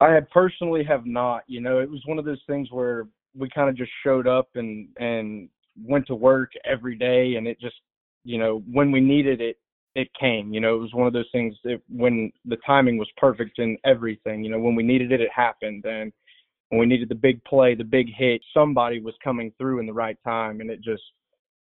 I 0.01 0.20
personally 0.33 0.85
have 0.85 1.05
not. 1.05 1.42
You 1.46 1.61
know, 1.61 1.81
it 1.81 1.90
was 1.90 2.01
one 2.07 2.18
of 2.18 2.25
those 2.25 2.40
things 2.46 2.68
where 2.70 3.07
we 3.35 3.49
kind 3.51 3.68
of 3.68 3.77
just 3.77 3.90
showed 4.03 4.27
up 4.27 4.49
and 4.55 4.88
and 4.99 5.49
went 5.83 6.07
to 6.07 6.14
work 6.14 6.53
every 6.64 6.96
day, 6.96 7.35
and 7.37 7.46
it 7.46 7.61
just, 7.61 7.77
you 8.24 8.38
know, 8.38 8.62
when 8.70 8.90
we 8.90 9.00
needed 9.00 9.40
it, 9.40 9.56
it 9.94 10.09
came. 10.18 10.52
You 10.52 10.61
know, 10.61 10.76
it 10.76 10.80
was 10.80 10.94
one 10.94 11.06
of 11.06 11.12
those 11.12 11.28
things 11.33 11.56
that 11.64 11.80
when 11.88 12.30
the 12.44 12.59
timing 12.66 12.98
was 12.98 13.09
perfect 13.16 13.59
in 13.59 13.76
everything. 13.85 14.44
You 14.44 14.50
know, 14.50 14.61
when 14.61 14.74
we 14.74 14.83
needed 14.83 15.12
it, 15.12 15.20
it 15.20 15.30
happened, 15.35 15.85
and 15.85 16.12
when 16.68 16.80
we 16.80 16.87
needed 16.87 17.09
the 17.09 17.16
big 17.16 17.42
play, 17.44 17.74
the 17.74 17.85
big 17.85 18.06
hit, 18.16 18.40
somebody 18.54 19.00
was 19.00 19.14
coming 19.22 19.52
through 19.59 19.80
in 19.80 19.87
the 19.87 19.92
right 19.92 20.16
time, 20.24 20.61
and 20.61 20.70
it 20.70 20.80
just 20.83 21.02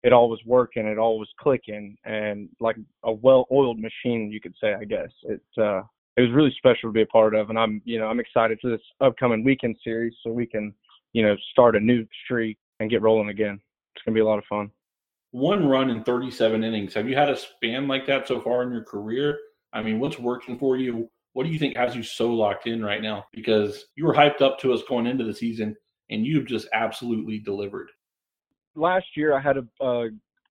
it 0.04 0.14
all 0.14 0.30
was 0.30 0.40
working, 0.46 0.86
it 0.86 0.98
all 0.98 1.20
was 1.20 1.30
clicking, 1.40 1.98
and 2.06 2.48
like 2.60 2.78
a 3.04 3.12
well-oiled 3.12 3.80
machine, 3.80 4.32
you 4.32 4.40
could 4.40 4.56
say. 4.62 4.74
I 4.74 4.84
guess 4.84 5.10
it 5.24 5.42
uh, 5.58 5.82
it 6.18 6.22
was 6.22 6.32
really 6.32 6.54
special 6.58 6.90
to 6.90 6.94
be 6.94 7.02
a 7.02 7.08
part 7.08 7.34
of, 7.34 7.50
and 7.50 7.58
I'm 7.58 7.82
you 7.86 8.00
know 8.00 8.08
I'm 8.08 8.20
excited 8.20 8.60
for 8.62 8.70
this 8.70 8.82
upcoming 9.02 9.44
weekend 9.44 9.78
series 9.84 10.14
so 10.24 10.32
we 10.32 10.46
can 10.46 10.74
you 11.14 11.24
know 11.24 11.36
start 11.52 11.76
a 11.76 11.80
new 11.80 12.06
streak 12.26 12.58
and 12.80 12.92
get 12.92 13.02
rolling 13.02 13.30
again. 13.30 13.60
It's 13.96 14.06
gonna 14.06 14.16
be 14.16 14.22
a 14.22 14.26
lot 14.26 14.38
of 14.38 14.46
fun 14.46 14.70
one 15.32 15.68
run 15.68 15.90
in 15.90 16.04
37 16.04 16.64
innings. 16.64 16.94
Have 16.94 17.08
you 17.08 17.16
had 17.16 17.30
a 17.30 17.38
span 17.38 17.88
like 17.88 18.06
that 18.08 18.28
so 18.28 18.42
far 18.42 18.64
in 18.64 18.72
your 18.72 18.84
career? 18.84 19.38
I 19.74 19.82
mean, 19.82 20.00
what's 20.00 20.18
working 20.18 20.58
for 20.58 20.78
you? 20.78 21.10
What 21.34 21.46
do 21.46 21.52
you 21.52 21.60
think 21.60 21.78
has 21.78 21.96
you 21.96 22.04
so 22.04 22.32
locked 22.32 22.66
in 22.66 22.84
right 22.84 23.02
now? 23.02 23.26
Because 23.32 23.86
you 23.96 24.06
were 24.06 24.14
hyped 24.14 24.42
up 24.42 24.60
to 24.60 24.74
us 24.74 24.82
going 24.90 25.06
into 25.06 25.24
the 25.24 25.34
season, 25.34 25.76
and 26.10 26.26
you've 26.26 26.48
just 26.48 26.68
absolutely 26.74 27.40
delivered. 27.40 27.90
Last 28.76 29.06
year, 29.16 29.36
I 29.36 29.40
had 29.40 29.58
a 29.58 29.84
uh, 29.84 30.06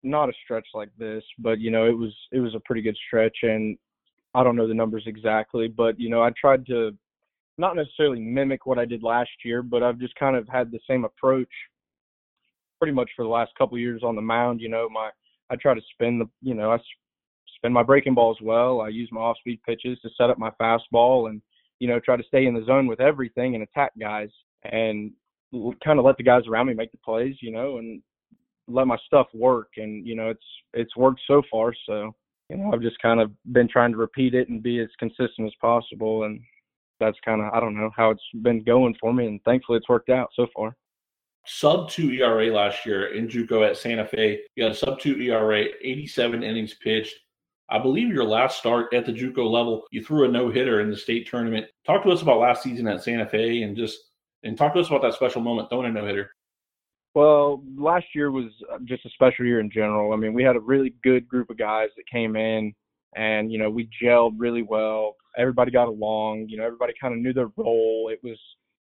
not 0.05 0.29
a 0.29 0.33
stretch 0.45 0.67
like 0.75 0.91
this, 0.97 1.25
but 1.38 1.59
you 1.59 1.71
know, 1.71 1.87
it 1.87 1.97
was 1.97 2.14
it 2.31 2.38
was 2.38 2.55
a 2.55 2.61
pretty 2.61 2.83
good 2.83 2.97
stretch, 3.07 3.37
and 3.43 3.77
I 4.35 4.45
don't 4.45 4.55
know 4.55 4.69
the 4.69 4.75
numbers 4.75 5.05
exactly, 5.07 5.67
but 5.67 5.99
you 5.99 6.09
know, 6.09 6.23
I 6.23 6.31
tried 6.41 6.64
to 6.67 6.97
not 7.59 7.75
necessarily 7.75 8.21
mimic 8.21 8.67
what 8.67 8.79
I 8.79 8.85
did 8.85 9.03
last 9.03 9.31
year, 9.45 9.62
but 9.62 9.83
I've 9.83 9.99
just 9.99 10.14
kind 10.14 10.37
of 10.37 10.49
had 10.49 10.71
the 10.71 10.79
same 10.88 11.05
approach 11.05 11.51
pretty 12.79 12.93
much 12.93 13.11
for 13.17 13.25
the 13.25 13.31
last 13.31 13.53
couple 13.57 13.79
years 13.79 14.03
on 14.03 14.17
the 14.17 14.23
mound. 14.23 14.61
You 14.61 14.69
know, 14.69 14.88
my 14.88 15.11
I 15.51 15.57
try 15.57 15.75
to 15.75 15.81
spin 15.93 16.19
the 16.19 16.29
you 16.43 16.55
know 16.55 16.73
I 16.73 16.79
spin 17.57 17.73
my 17.73 17.83
breaking 17.83 18.14
ball 18.14 18.31
as 18.31 18.43
well. 18.45 18.81
I 18.81 18.88
use 18.88 19.09
my 19.12 19.21
off 19.21 19.38
speed 19.38 19.61
pitches 19.67 19.99
to 20.01 20.11
set 20.17 20.31
up 20.31 20.38
my 20.38 20.51
fastball 20.61 21.29
and 21.29 21.43
you 21.81 21.88
know 21.88 22.01
try 22.01 22.17
to 22.17 22.25
stay 22.25 22.47
in 22.47 22.55
the 22.55 22.64
zone 22.64 22.87
with 22.87 23.01
everything 23.01 23.55
and 23.55 23.62
attack 23.64 23.93
guys 23.99 24.31
and 24.64 25.12
kind 25.85 25.99
of 25.99 26.05
let 26.05 26.17
the 26.17 26.23
guys 26.23 26.43
around 26.49 26.67
me 26.67 26.75
make 26.75 26.93
the 26.93 26.99
plays. 26.99 27.37
You 27.41 27.53
know, 27.53 27.79
and 27.79 28.03
let 28.69 28.87
my 28.87 28.99
stuff 29.07 29.27
work. 29.35 29.71
And 29.77 30.07
you 30.07 30.14
know, 30.14 30.31
it's 30.31 30.47
it's 30.75 30.97
worked 30.97 31.21
so 31.27 31.43
far. 31.51 31.73
So 31.87 32.14
you 32.49 32.57
know, 32.57 32.73
I've 32.73 32.83
just 32.83 33.01
kind 33.01 33.21
of 33.21 33.31
been 33.53 33.69
trying 33.69 33.93
to 33.93 33.99
repeat 33.99 34.35
it 34.35 34.49
and 34.49 34.62
be 34.62 34.81
as 34.81 34.88
consistent 34.99 35.47
as 35.47 35.53
possible. 35.61 36.25
And 36.25 36.41
that's 37.01 37.19
kind 37.25 37.41
of 37.41 37.53
I 37.53 37.61
don't 37.61 37.77
know 37.77 37.91
how 37.97 38.11
it's 38.11 38.23
been 38.43 38.62
going 38.64 38.95
for 39.01 39.12
me, 39.12 39.26
and 39.26 39.43
thankfully 39.45 39.79
it's 39.79 39.89
worked 39.89 40.11
out 40.11 40.31
so 40.35 40.47
far 40.55 40.74
sub 41.49 41.88
two 41.90 42.11
ERA 42.12 42.53
last 42.53 42.84
year 42.84 43.14
in 43.14 43.26
JUCO 43.26 43.68
at 43.68 43.76
Santa 43.76 44.07
Fe. 44.07 44.40
You 44.55 44.64
had 44.64 44.72
a 44.72 44.76
sub 44.76 45.01
two 45.01 45.20
ERA, 45.20 45.64
87 45.82 46.42
innings 46.42 46.74
pitched. 46.74 47.14
I 47.70 47.78
believe 47.78 48.12
your 48.12 48.24
last 48.24 48.59
start 48.59 48.92
at 48.94 49.05
the 49.05 49.12
JUCO 49.12 49.51
level, 49.51 49.84
you 49.90 50.03
threw 50.03 50.24
a 50.24 50.28
no 50.28 50.51
hitter 50.51 50.80
in 50.80 50.90
the 50.90 50.96
state 50.96 51.28
tournament. 51.28 51.66
Talk 51.86 52.03
to 52.05 52.11
us 52.11 52.22
about 52.22 52.40
last 52.40 52.62
season 52.62 52.86
at 52.88 53.03
Santa 53.03 53.26
Fe 53.26 53.62
and 53.62 53.76
just 53.76 53.99
and 54.44 54.57
talk 54.57 54.74
to 54.74 54.80
us 54.80 54.88
about 54.88 55.03
that 55.03 55.14
special 55.14 55.42
moment 55.42 55.68
throwing 55.68 55.86
a 55.86 55.92
no 55.92 56.07
hitter. 56.07 56.30
Well, 57.14 57.62
last 57.76 58.07
year 58.14 58.30
was 58.30 58.53
just 58.84 59.05
a 59.05 59.11
special 59.11 59.44
year 59.44 59.61
in 59.61 59.70
general. 59.70 60.12
I 60.12 60.16
mean, 60.16 60.34
we 60.34 60.44
had 60.44 60.57
a 60.57 60.61
really 60.61 60.94
good 61.03 61.26
group 61.26 61.51
of 61.51 61.59
guys 61.59 61.88
that 61.96 62.07
came 62.07 62.36
in, 62.36 62.72
and 63.16 63.51
you 63.51 63.59
know 63.59 63.70
we 63.70 63.88
gelled 64.03 64.34
really 64.36 64.62
well. 64.62 65.16
Everybody 65.36 65.70
got 65.70 65.88
along. 65.88 66.46
You 66.49 66.59
know, 66.59 66.64
everybody 66.64 66.92
kind 67.01 67.14
of 67.14 67.20
knew 67.20 67.32
their 67.32 67.51
role. 67.57 68.11
It 68.12 68.20
was 68.22 68.38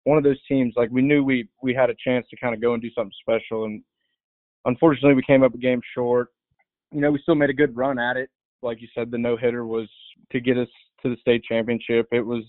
one 0.08 0.18
of 0.18 0.24
those 0.24 0.42
teams 0.48 0.74
like 0.78 0.90
we 0.92 1.02
knew 1.02 1.24
we 1.24 1.48
we 1.62 1.74
had 1.74 1.90
a 1.90 1.96
chance 2.04 2.26
to 2.30 2.38
kind 2.38 2.54
of 2.56 2.62
go 2.62 2.74
and 2.74 2.82
do 2.82 2.90
something 2.96 3.12
special 3.22 3.66
and 3.66 3.84
unfortunately 4.66 5.14
we 5.14 5.24
came 5.24 5.44
up 5.44 5.54
a 5.54 5.58
game 5.58 5.82
short 5.94 6.30
you 6.92 7.02
know 7.02 7.12
we 7.12 7.20
still 7.22 7.36
made 7.36 7.50
a 7.50 7.54
good 7.54 7.76
run 7.76 8.00
at 8.00 8.18
it 8.18 8.30
like 8.62 8.82
you 8.82 8.88
said 8.96 9.12
the 9.12 9.18
no 9.18 9.36
hitter 9.36 9.66
was 9.66 9.88
to 10.32 10.40
get 10.40 10.58
us 10.58 10.68
to 11.02 11.10
the 11.10 11.18
state 11.22 11.44
championship. 11.44 12.08
It 12.12 12.26
was 12.26 12.44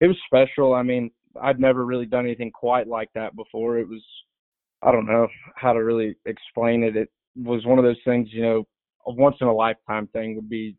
it 0.00 0.06
was 0.06 0.16
special. 0.26 0.74
I 0.74 0.82
mean, 0.82 1.10
I'd 1.40 1.60
never 1.60 1.84
really 1.84 2.06
done 2.06 2.24
anything 2.24 2.50
quite 2.50 2.86
like 2.86 3.10
that 3.14 3.36
before. 3.36 3.78
It 3.78 3.88
was 3.88 4.02
I 4.82 4.92
don't 4.92 5.06
know 5.06 5.28
how 5.56 5.72
to 5.72 5.80
really 5.80 6.16
explain 6.26 6.82
it. 6.82 6.96
It 6.96 7.10
was 7.36 7.66
one 7.66 7.78
of 7.78 7.84
those 7.84 8.00
things, 8.04 8.28
you 8.32 8.42
know, 8.42 8.64
a 9.06 9.12
once 9.12 9.36
in 9.40 9.46
a 9.46 9.52
lifetime 9.52 10.08
thing 10.08 10.36
would 10.36 10.48
be 10.48 10.76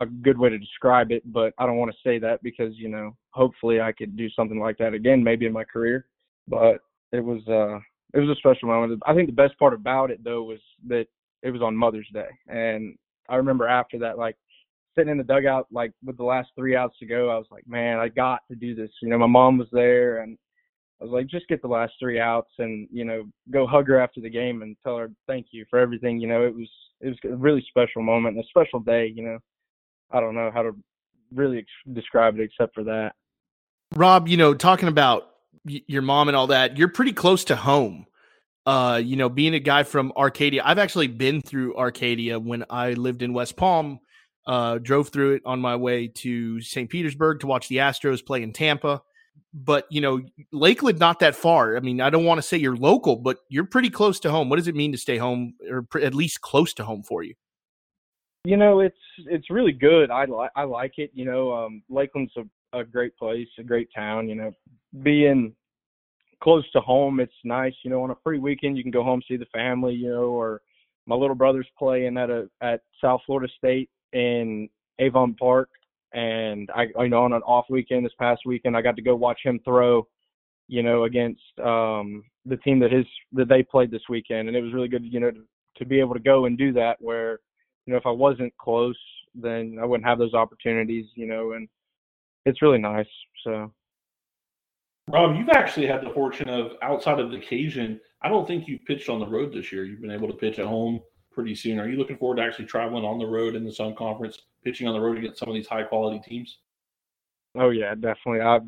a 0.00 0.06
good 0.06 0.38
way 0.38 0.50
to 0.50 0.58
describe 0.58 1.10
it, 1.10 1.22
but 1.32 1.54
I 1.58 1.66
don't 1.66 1.78
want 1.78 1.90
to 1.90 2.08
say 2.08 2.18
that 2.18 2.42
because, 2.42 2.76
you 2.76 2.88
know, 2.88 3.16
hopefully 3.30 3.80
I 3.80 3.92
could 3.92 4.16
do 4.16 4.28
something 4.30 4.58
like 4.58 4.78
that 4.78 4.94
again 4.94 5.22
maybe 5.22 5.46
in 5.46 5.52
my 5.52 5.64
career. 5.64 6.06
But 6.48 6.80
it 7.12 7.24
was 7.24 7.40
uh 7.48 7.78
it 8.14 8.20
was 8.20 8.30
a 8.30 8.38
special 8.38 8.68
moment. 8.68 9.02
I 9.06 9.14
think 9.14 9.28
the 9.28 9.32
best 9.32 9.58
part 9.58 9.74
about 9.74 10.10
it 10.10 10.22
though 10.22 10.42
was 10.42 10.60
that 10.88 11.06
it 11.42 11.50
was 11.50 11.62
on 11.62 11.76
Mother's 11.76 12.08
Day. 12.12 12.28
And 12.48 12.96
I 13.28 13.36
remember 13.36 13.66
after 13.66 13.98
that 14.00 14.18
like 14.18 14.36
sitting 14.94 15.10
in 15.10 15.18
the 15.18 15.24
dugout 15.24 15.66
like 15.70 15.92
with 16.04 16.16
the 16.16 16.24
last 16.24 16.50
three 16.56 16.76
outs 16.76 16.98
to 16.98 17.06
go, 17.06 17.30
I 17.30 17.36
was 17.36 17.48
like, 17.50 17.66
Man, 17.66 17.98
I 17.98 18.08
got 18.08 18.40
to 18.50 18.56
do 18.56 18.74
this. 18.74 18.90
You 19.00 19.08
know, 19.08 19.18
my 19.18 19.26
mom 19.26 19.58
was 19.58 19.68
there 19.72 20.18
and 20.18 20.36
I 21.00 21.04
was 21.04 21.12
like, 21.12 21.26
just 21.26 21.48
get 21.48 21.60
the 21.60 21.68
last 21.68 21.92
three 22.00 22.18
outs 22.18 22.50
and, 22.58 22.88
you 22.90 23.04
know, 23.04 23.24
go 23.50 23.66
hug 23.66 23.86
her 23.88 24.00
after 24.00 24.20
the 24.20 24.30
game 24.30 24.62
and 24.62 24.76
tell 24.82 24.96
her 24.96 25.10
thank 25.26 25.48
you 25.50 25.66
for 25.68 25.78
everything. 25.78 26.20
You 26.20 26.28
know, 26.28 26.44
it 26.44 26.54
was 26.54 26.68
it 27.00 27.08
was 27.08 27.18
a 27.24 27.36
really 27.36 27.64
special 27.68 28.02
moment, 28.02 28.38
a 28.38 28.42
special 28.48 28.80
day, 28.80 29.12
you 29.14 29.22
know. 29.22 29.38
I 30.10 30.20
don't 30.20 30.34
know 30.34 30.50
how 30.52 30.62
to 30.62 30.72
really 31.34 31.58
ex- 31.58 31.94
describe 31.94 32.38
it 32.38 32.42
except 32.42 32.74
for 32.74 32.84
that. 32.84 33.12
Rob, 33.94 34.28
you 34.28 34.36
know, 34.36 34.54
talking 34.54 34.88
about 34.88 35.28
y- 35.64 35.82
your 35.86 36.02
mom 36.02 36.28
and 36.28 36.36
all 36.36 36.48
that, 36.48 36.76
you're 36.76 36.88
pretty 36.88 37.12
close 37.12 37.44
to 37.44 37.56
home. 37.56 38.06
Uh, 38.64 39.00
you 39.02 39.16
know, 39.16 39.28
being 39.28 39.54
a 39.54 39.60
guy 39.60 39.84
from 39.84 40.12
Arcadia, 40.16 40.62
I've 40.64 40.78
actually 40.78 41.06
been 41.06 41.40
through 41.40 41.76
Arcadia 41.76 42.38
when 42.40 42.64
I 42.68 42.94
lived 42.94 43.22
in 43.22 43.32
West 43.32 43.56
Palm. 43.56 44.00
Uh, 44.46 44.78
drove 44.78 45.08
through 45.08 45.34
it 45.34 45.42
on 45.44 45.60
my 45.60 45.74
way 45.74 46.06
to 46.06 46.60
St. 46.60 46.88
Petersburg 46.88 47.40
to 47.40 47.48
watch 47.48 47.68
the 47.68 47.78
Astros 47.78 48.24
play 48.24 48.42
in 48.42 48.52
Tampa. 48.52 49.02
But 49.52 49.86
you 49.90 50.00
know, 50.00 50.20
Lakeland 50.52 50.98
not 50.98 51.20
that 51.20 51.34
far. 51.34 51.76
I 51.76 51.80
mean, 51.80 52.00
I 52.00 52.10
don't 52.10 52.24
want 52.24 52.38
to 52.38 52.42
say 52.42 52.56
you're 52.56 52.76
local, 52.76 53.16
but 53.16 53.38
you're 53.48 53.64
pretty 53.64 53.90
close 53.90 54.20
to 54.20 54.30
home. 54.30 54.48
What 54.48 54.56
does 54.56 54.68
it 54.68 54.74
mean 54.76 54.92
to 54.92 54.98
stay 54.98 55.16
home, 55.16 55.54
or 55.68 55.82
pr- 55.82 56.00
at 56.00 56.14
least 56.14 56.40
close 56.40 56.74
to 56.74 56.84
home 56.84 57.02
for 57.02 57.22
you? 57.22 57.34
You 58.46 58.56
know, 58.56 58.78
it's 58.78 58.96
it's 59.26 59.50
really 59.50 59.72
good. 59.72 60.08
I 60.08 60.24
like 60.26 60.52
I 60.54 60.62
like 60.62 60.98
it. 60.98 61.10
You 61.12 61.24
know, 61.24 61.52
um, 61.52 61.82
Lakeland's 61.90 62.30
a, 62.36 62.78
a 62.78 62.84
great 62.84 63.16
place, 63.16 63.48
a 63.58 63.64
great 63.64 63.88
town. 63.92 64.28
You 64.28 64.36
know, 64.36 64.52
being 65.02 65.52
close 66.40 66.62
to 66.70 66.80
home, 66.80 67.18
it's 67.18 67.34
nice. 67.42 67.74
You 67.82 67.90
know, 67.90 68.04
on 68.04 68.12
a 68.12 68.16
free 68.22 68.38
weekend, 68.38 68.76
you 68.76 68.84
can 68.84 68.92
go 68.92 69.02
home 69.02 69.20
see 69.26 69.36
the 69.36 69.46
family. 69.46 69.94
You 69.94 70.10
know, 70.10 70.28
or 70.28 70.60
my 71.06 71.16
little 71.16 71.34
brother's 71.34 71.66
playing 71.76 72.16
at 72.16 72.30
a 72.30 72.48
at 72.60 72.82
South 73.00 73.20
Florida 73.26 73.52
State 73.58 73.90
in 74.12 74.68
Avon 75.00 75.34
Park, 75.34 75.68
and 76.12 76.70
I, 76.72 76.86
you 77.00 77.08
know, 77.08 77.24
on 77.24 77.32
an 77.32 77.42
off 77.42 77.66
weekend 77.68 78.06
this 78.06 78.12
past 78.16 78.42
weekend, 78.46 78.76
I 78.76 78.80
got 78.80 78.94
to 78.94 79.02
go 79.02 79.16
watch 79.16 79.40
him 79.42 79.58
throw. 79.64 80.06
You 80.68 80.84
know, 80.84 81.02
against 81.02 81.42
um, 81.64 82.22
the 82.44 82.58
team 82.58 82.78
that 82.78 82.92
his 82.92 83.06
that 83.32 83.48
they 83.48 83.64
played 83.64 83.90
this 83.90 84.08
weekend, 84.08 84.46
and 84.46 84.56
it 84.56 84.62
was 84.62 84.72
really 84.72 84.86
good. 84.86 85.04
You 85.04 85.18
know, 85.18 85.32
to, 85.32 85.40
to 85.78 85.84
be 85.84 85.98
able 85.98 86.14
to 86.14 86.20
go 86.20 86.44
and 86.44 86.56
do 86.56 86.72
that 86.74 86.98
where 87.00 87.40
you 87.86 87.92
know, 87.92 87.98
if 87.98 88.06
I 88.06 88.10
wasn't 88.10 88.56
close, 88.58 88.98
then 89.34 89.78
I 89.80 89.84
wouldn't 89.84 90.06
have 90.06 90.18
those 90.18 90.34
opportunities, 90.34 91.06
you 91.14 91.26
know, 91.26 91.52
and 91.52 91.68
it's 92.44 92.62
really 92.62 92.78
nice. 92.78 93.06
So, 93.44 93.72
Rob, 95.08 95.36
you've 95.36 95.50
actually 95.50 95.86
had 95.86 96.02
the 96.02 96.10
fortune 96.10 96.48
of 96.48 96.72
outside 96.82 97.20
of 97.20 97.30
the 97.30 97.36
occasion. 97.36 98.00
I 98.22 98.28
don't 98.28 98.46
think 98.46 98.66
you've 98.66 98.84
pitched 98.84 99.08
on 99.08 99.20
the 99.20 99.26
road 99.26 99.52
this 99.52 99.70
year. 99.70 99.84
You've 99.84 100.00
been 100.00 100.10
able 100.10 100.28
to 100.28 100.34
pitch 100.34 100.58
at 100.58 100.66
home 100.66 101.00
pretty 101.30 101.54
soon. 101.54 101.78
Are 101.78 101.88
you 101.88 101.96
looking 101.96 102.16
forward 102.16 102.36
to 102.36 102.42
actually 102.42 102.64
traveling 102.64 103.04
on 103.04 103.18
the 103.18 103.26
road 103.26 103.54
in 103.54 103.64
the 103.64 103.72
Sun 103.72 103.94
Conference, 103.94 104.42
pitching 104.64 104.88
on 104.88 104.94
the 104.94 105.00
road 105.00 105.18
against 105.18 105.38
some 105.38 105.48
of 105.48 105.54
these 105.54 105.68
high 105.68 105.84
quality 105.84 106.20
teams? 106.26 106.58
Oh 107.56 107.70
yeah, 107.70 107.94
definitely. 107.94 108.40
I 108.40 108.58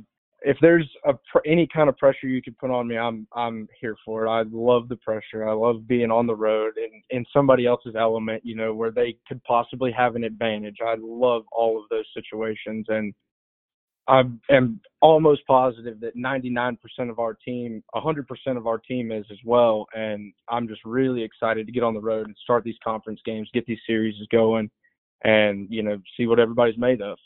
if 0.43 0.57
there's 0.61 0.89
a 1.05 1.15
any 1.47 1.67
kind 1.67 1.89
of 1.89 1.97
pressure 1.97 2.29
you 2.29 2.43
could 2.43 2.59
put 2.59 2.71
on 2.71 2.87
me, 2.87 2.97
I'm 2.97 3.27
I'm 3.35 3.69
here 3.81 3.97
for 4.05 4.27
it. 4.27 4.31
I 4.31 4.45
love 4.51 4.89
the 4.89 4.97
pressure. 4.97 5.49
I 5.49 5.53
love 5.53 5.89
being 5.89 6.11
on 6.11 6.27
the 6.27 6.37
road 6.37 6.75
and 6.77 7.03
in 7.11 7.25
somebody 7.33 7.67
else's 7.67 7.95
element, 7.99 8.45
you 8.45 8.55
know, 8.55 8.75
where 8.75 8.91
they 8.91 9.17
could 9.27 9.43
possibly 9.45 9.91
have 9.93 10.17
an 10.17 10.25
advantage. 10.25 10.77
I 10.85 10.97
love 11.01 11.43
all 11.51 11.79
of 11.81 11.89
those 11.91 12.07
situations, 12.15 12.87
and 12.89 13.13
I 14.09 14.23
am 14.51 14.81
almost 15.03 15.47
positive 15.47 16.01
that 16.01 16.17
99% 16.17 16.79
of 17.11 17.19
our 17.19 17.35
team, 17.35 17.85
100% 17.95 18.25
of 18.57 18.67
our 18.67 18.79
team 18.79 19.13
is 19.13 19.27
as 19.31 19.39
well. 19.45 19.87
And 19.95 20.33
I'm 20.49 20.67
just 20.67 20.81
really 20.85 21.23
excited 21.23 21.67
to 21.67 21.73
get 21.73 21.83
on 21.83 21.93
the 21.93 22.01
road 22.01 22.27
and 22.27 22.37
start 22.43 22.65
these 22.65 22.79
conference 22.83 23.21
games, 23.25 23.51
get 23.53 23.67
these 23.67 23.79
series 23.87 24.15
going, 24.33 24.71
and 25.25 25.67
you 25.69 25.83
know, 25.83 26.01
see 26.17 26.27
what 26.27 26.39
everybody's 26.39 26.79
made 26.79 27.03
of. 27.03 27.19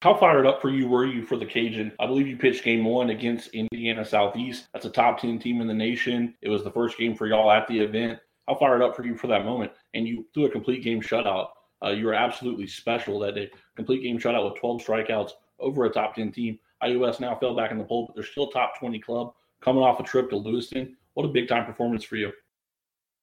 How 0.00 0.14
fired 0.14 0.46
up 0.46 0.62
for 0.62 0.70
you 0.70 0.86
were 0.86 1.06
you 1.06 1.24
for 1.24 1.36
the 1.36 1.44
Cajun? 1.44 1.90
I 1.98 2.06
believe 2.06 2.28
you 2.28 2.36
pitched 2.36 2.62
game 2.62 2.84
one 2.84 3.10
against 3.10 3.48
Indiana 3.48 4.04
Southeast. 4.04 4.68
That's 4.72 4.84
a 4.84 4.90
top 4.90 5.20
10 5.20 5.40
team 5.40 5.60
in 5.60 5.66
the 5.66 5.74
nation. 5.74 6.36
It 6.40 6.48
was 6.48 6.62
the 6.62 6.70
first 6.70 6.96
game 6.96 7.16
for 7.16 7.26
y'all 7.26 7.50
at 7.50 7.66
the 7.66 7.80
event. 7.80 8.20
How 8.46 8.54
fired 8.54 8.80
up 8.80 8.94
for 8.94 9.04
you 9.04 9.16
for 9.16 9.26
that 9.26 9.44
moment? 9.44 9.72
And 9.94 10.06
you 10.06 10.24
threw 10.32 10.46
a 10.46 10.50
complete 10.50 10.84
game 10.84 11.02
shutout. 11.02 11.48
Uh, 11.84 11.90
you 11.90 12.06
were 12.06 12.14
absolutely 12.14 12.68
special 12.68 13.18
that 13.20 13.34
day. 13.34 13.50
Complete 13.74 14.04
game 14.04 14.20
shutout 14.20 14.48
with 14.48 14.60
12 14.60 14.82
strikeouts 14.82 15.30
over 15.58 15.84
a 15.84 15.90
top 15.90 16.14
10 16.14 16.30
team. 16.30 16.60
IUS 16.80 17.18
now 17.18 17.34
fell 17.34 17.56
back 17.56 17.72
in 17.72 17.78
the 17.78 17.84
poll, 17.84 18.06
but 18.06 18.14
they're 18.14 18.24
still 18.24 18.52
top 18.52 18.78
20 18.78 19.00
club 19.00 19.32
coming 19.60 19.82
off 19.82 19.98
a 19.98 20.04
trip 20.04 20.30
to 20.30 20.36
Lewiston. 20.36 20.96
What 21.14 21.26
a 21.26 21.28
big 21.28 21.48
time 21.48 21.66
performance 21.66 22.04
for 22.04 22.14
you. 22.14 22.30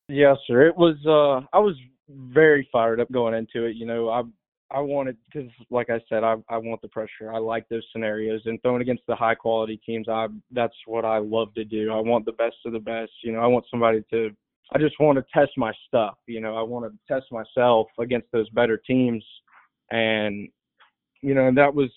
Yes, 0.09 0.35
sir. 0.45 0.67
It 0.67 0.75
was, 0.75 0.97
uh, 1.07 1.47
I 1.55 1.59
was 1.59 1.77
very 2.09 2.67
fired 2.69 2.99
up 2.99 3.09
going 3.13 3.33
into 3.33 3.63
it. 3.63 3.77
You 3.77 3.85
know, 3.85 4.09
I 4.09 4.23
I 4.71 4.79
wanted 4.79 5.17
because, 5.25 5.49
like 5.69 5.89
I 5.89 5.99
said, 6.09 6.23
I 6.23 6.35
I 6.49 6.57
want 6.57 6.81
the 6.81 6.87
pressure. 6.87 7.31
I 7.31 7.37
like 7.37 7.69
those 7.69 7.85
scenarios 7.91 8.41
and 8.45 8.59
throwing 8.61 8.81
against 8.81 9.03
the 9.07 9.15
high 9.15 9.35
quality 9.35 9.79
teams. 9.85 10.07
I 10.09 10.27
that's 10.51 10.75
what 10.87 11.05
I 11.05 11.19
love 11.19 11.53
to 11.53 11.63
do. 11.63 11.91
I 11.91 11.99
want 11.99 12.25
the 12.25 12.31
best 12.33 12.55
of 12.65 12.73
the 12.73 12.79
best. 12.79 13.11
You 13.23 13.33
know, 13.33 13.39
I 13.39 13.47
want 13.47 13.65
somebody 13.69 14.03
to. 14.11 14.31
I 14.73 14.79
just 14.79 14.99
want 14.99 15.19
to 15.19 15.25
test 15.31 15.51
my 15.57 15.71
stuff. 15.87 16.15
You 16.25 16.41
know, 16.41 16.55
I 16.55 16.63
want 16.63 16.91
to 16.91 17.13
test 17.13 17.31
myself 17.31 17.87
against 17.99 18.27
those 18.31 18.49
better 18.49 18.77
teams, 18.77 19.23
and 19.91 20.49
you 21.21 21.35
know, 21.35 21.47
and 21.47 21.57
that 21.57 21.73
was. 21.73 21.91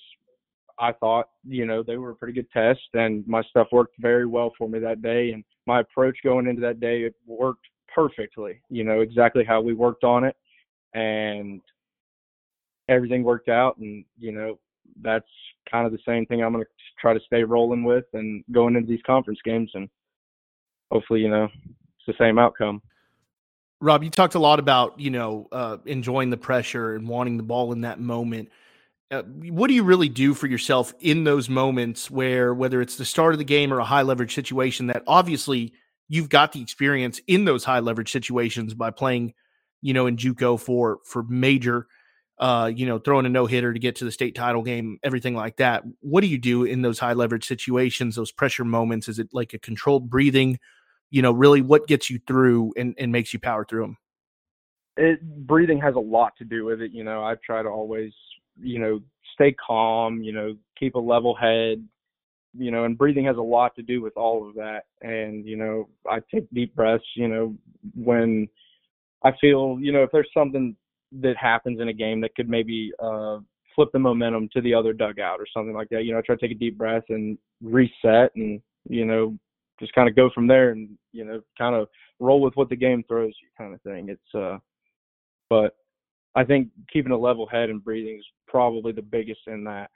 I 0.80 0.92
thought, 0.92 1.30
you 1.44 1.66
know, 1.66 1.82
they 1.82 1.96
were 1.96 2.10
a 2.10 2.14
pretty 2.14 2.34
good 2.34 2.48
test, 2.52 2.78
and 2.94 3.26
my 3.26 3.42
stuff 3.50 3.66
worked 3.72 3.96
very 3.98 4.26
well 4.26 4.52
for 4.56 4.68
me 4.68 4.78
that 4.78 5.02
day. 5.02 5.32
And 5.32 5.42
my 5.66 5.80
approach 5.80 6.16
going 6.22 6.46
into 6.46 6.60
that 6.60 6.78
day 6.78 7.00
it 7.00 7.16
worked 7.26 7.66
perfectly. 7.92 8.60
You 8.70 8.84
know, 8.84 9.00
exactly 9.00 9.42
how 9.42 9.60
we 9.60 9.74
worked 9.74 10.04
on 10.04 10.22
it, 10.22 10.36
and 10.94 11.60
everything 12.88 13.22
worked 13.22 13.48
out 13.48 13.76
and 13.78 14.04
you 14.18 14.32
know 14.32 14.58
that's 15.02 15.28
kind 15.70 15.86
of 15.86 15.92
the 15.92 15.98
same 16.06 16.24
thing 16.26 16.42
i'm 16.42 16.52
going 16.52 16.64
to 16.64 16.70
try 17.00 17.12
to 17.12 17.20
stay 17.26 17.44
rolling 17.44 17.84
with 17.84 18.04
and 18.14 18.42
going 18.52 18.74
into 18.76 18.88
these 18.88 19.02
conference 19.06 19.38
games 19.44 19.70
and 19.74 19.88
hopefully 20.90 21.20
you 21.20 21.28
know 21.28 21.44
it's 21.44 22.18
the 22.18 22.24
same 22.24 22.38
outcome. 22.38 22.82
Rob 23.80 24.02
you 24.02 24.10
talked 24.10 24.34
a 24.34 24.40
lot 24.40 24.58
about 24.58 24.98
you 24.98 25.10
know 25.10 25.48
uh, 25.52 25.78
enjoying 25.86 26.30
the 26.30 26.36
pressure 26.36 26.94
and 26.94 27.08
wanting 27.08 27.36
the 27.36 27.42
ball 27.42 27.72
in 27.72 27.82
that 27.82 28.00
moment. 28.00 28.50
Uh, 29.10 29.22
what 29.22 29.68
do 29.68 29.74
you 29.74 29.84
really 29.84 30.08
do 30.08 30.34
for 30.34 30.46
yourself 30.46 30.92
in 31.00 31.24
those 31.24 31.48
moments 31.48 32.10
where 32.10 32.52
whether 32.52 32.82
it's 32.82 32.96
the 32.96 33.06
start 33.06 33.32
of 33.32 33.38
the 33.38 33.44
game 33.44 33.72
or 33.72 33.78
a 33.78 33.84
high 33.84 34.02
leverage 34.02 34.34
situation 34.34 34.88
that 34.88 35.02
obviously 35.06 35.72
you've 36.08 36.28
got 36.28 36.52
the 36.52 36.60
experience 36.60 37.18
in 37.26 37.46
those 37.46 37.64
high 37.64 37.78
leverage 37.78 38.12
situations 38.12 38.74
by 38.74 38.90
playing 38.90 39.32
you 39.80 39.94
know 39.94 40.06
in 40.06 40.16
juco 40.16 40.60
for 40.60 40.98
for 41.04 41.22
major 41.22 41.86
uh, 42.40 42.70
you 42.74 42.86
know, 42.86 42.98
throwing 42.98 43.26
a 43.26 43.28
no 43.28 43.46
hitter 43.46 43.72
to 43.72 43.78
get 43.78 43.96
to 43.96 44.04
the 44.04 44.12
state 44.12 44.34
title 44.34 44.62
game, 44.62 44.98
everything 45.02 45.34
like 45.34 45.56
that. 45.56 45.82
What 46.00 46.20
do 46.20 46.28
you 46.28 46.38
do 46.38 46.64
in 46.64 46.82
those 46.82 46.98
high 46.98 47.14
leverage 47.14 47.46
situations, 47.46 48.14
those 48.16 48.32
pressure 48.32 48.64
moments? 48.64 49.08
Is 49.08 49.18
it 49.18 49.28
like 49.32 49.54
a 49.54 49.58
controlled 49.58 50.08
breathing? 50.08 50.58
You 51.10 51.22
know, 51.22 51.32
really 51.32 51.62
what 51.62 51.88
gets 51.88 52.10
you 52.10 52.20
through 52.26 52.74
and, 52.76 52.94
and 52.98 53.10
makes 53.10 53.32
you 53.32 53.40
power 53.40 53.64
through 53.64 53.82
them? 53.82 53.96
It, 54.96 55.20
breathing 55.46 55.80
has 55.80 55.94
a 55.94 56.00
lot 56.00 56.34
to 56.38 56.44
do 56.44 56.64
with 56.64 56.80
it. 56.80 56.92
You 56.92 57.04
know, 57.04 57.24
I 57.24 57.34
try 57.44 57.62
to 57.62 57.68
always, 57.68 58.12
you 58.60 58.78
know, 58.78 59.00
stay 59.34 59.54
calm, 59.54 60.22
you 60.22 60.32
know, 60.32 60.56
keep 60.78 60.94
a 60.94 61.00
level 61.00 61.34
head, 61.34 61.84
you 62.56 62.70
know, 62.70 62.84
and 62.84 62.98
breathing 62.98 63.24
has 63.24 63.36
a 63.36 63.42
lot 63.42 63.74
to 63.76 63.82
do 63.82 64.00
with 64.02 64.16
all 64.16 64.48
of 64.48 64.54
that. 64.56 64.84
And, 65.00 65.46
you 65.46 65.56
know, 65.56 65.88
I 66.08 66.20
take 66.32 66.48
deep 66.52 66.74
breaths, 66.74 67.04
you 67.14 67.28
know, 67.28 67.56
when 67.94 68.48
I 69.24 69.32
feel, 69.40 69.78
you 69.80 69.92
know, 69.92 70.02
if 70.02 70.10
there's 70.12 70.30
something 70.36 70.76
that 71.12 71.36
happens 71.36 71.80
in 71.80 71.88
a 71.88 71.92
game 71.92 72.20
that 72.20 72.34
could 72.34 72.48
maybe 72.48 72.92
uh, 73.02 73.38
flip 73.74 73.90
the 73.92 73.98
momentum 73.98 74.48
to 74.52 74.60
the 74.60 74.74
other 74.74 74.92
dugout 74.92 75.40
or 75.40 75.46
something 75.54 75.74
like 75.74 75.88
that. 75.90 76.04
You 76.04 76.12
know, 76.12 76.22
try 76.22 76.34
to 76.34 76.40
take 76.40 76.56
a 76.56 76.58
deep 76.58 76.76
breath 76.76 77.04
and 77.08 77.38
reset 77.62 78.34
and, 78.34 78.60
you 78.88 79.04
know, 79.04 79.38
just 79.80 79.92
kind 79.92 80.08
of 80.08 80.16
go 80.16 80.30
from 80.34 80.46
there 80.46 80.70
and, 80.70 80.90
you 81.12 81.24
know, 81.24 81.40
kind 81.56 81.74
of 81.74 81.88
roll 82.18 82.40
with 82.40 82.56
what 82.56 82.68
the 82.68 82.76
game 82.76 83.04
throws 83.08 83.32
you 83.40 83.48
kind 83.56 83.74
of 83.74 83.80
thing. 83.82 84.08
It's, 84.08 84.34
uh, 84.34 84.58
but 85.48 85.76
I 86.34 86.44
think 86.44 86.68
keeping 86.92 87.12
a 87.12 87.16
level 87.16 87.46
head 87.46 87.70
and 87.70 87.82
breathing 87.82 88.18
is 88.18 88.26
probably 88.46 88.92
the 88.92 89.02
biggest 89.02 89.40
in 89.46 89.64
that. 89.64 89.90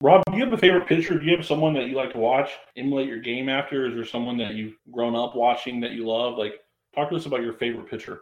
Rob, 0.00 0.22
do 0.30 0.36
you 0.36 0.44
have 0.44 0.52
a 0.52 0.58
favorite 0.58 0.86
pitcher? 0.86 1.18
Do 1.18 1.26
you 1.26 1.36
have 1.36 1.46
someone 1.46 1.74
that 1.74 1.86
you 1.86 1.94
like 1.94 2.12
to 2.12 2.18
watch, 2.18 2.50
emulate 2.76 3.08
your 3.08 3.18
game 3.18 3.48
after? 3.48 3.86
Is 3.86 3.94
there 3.94 4.04
someone 4.04 4.36
that 4.38 4.54
you've 4.54 4.74
grown 4.92 5.16
up 5.16 5.34
watching 5.34 5.80
that 5.80 5.92
you 5.92 6.06
love? 6.06 6.38
Like, 6.38 6.60
talk 6.94 7.10
to 7.10 7.16
us 7.16 7.26
about 7.26 7.42
your 7.42 7.54
favorite 7.54 7.90
pitcher 7.90 8.20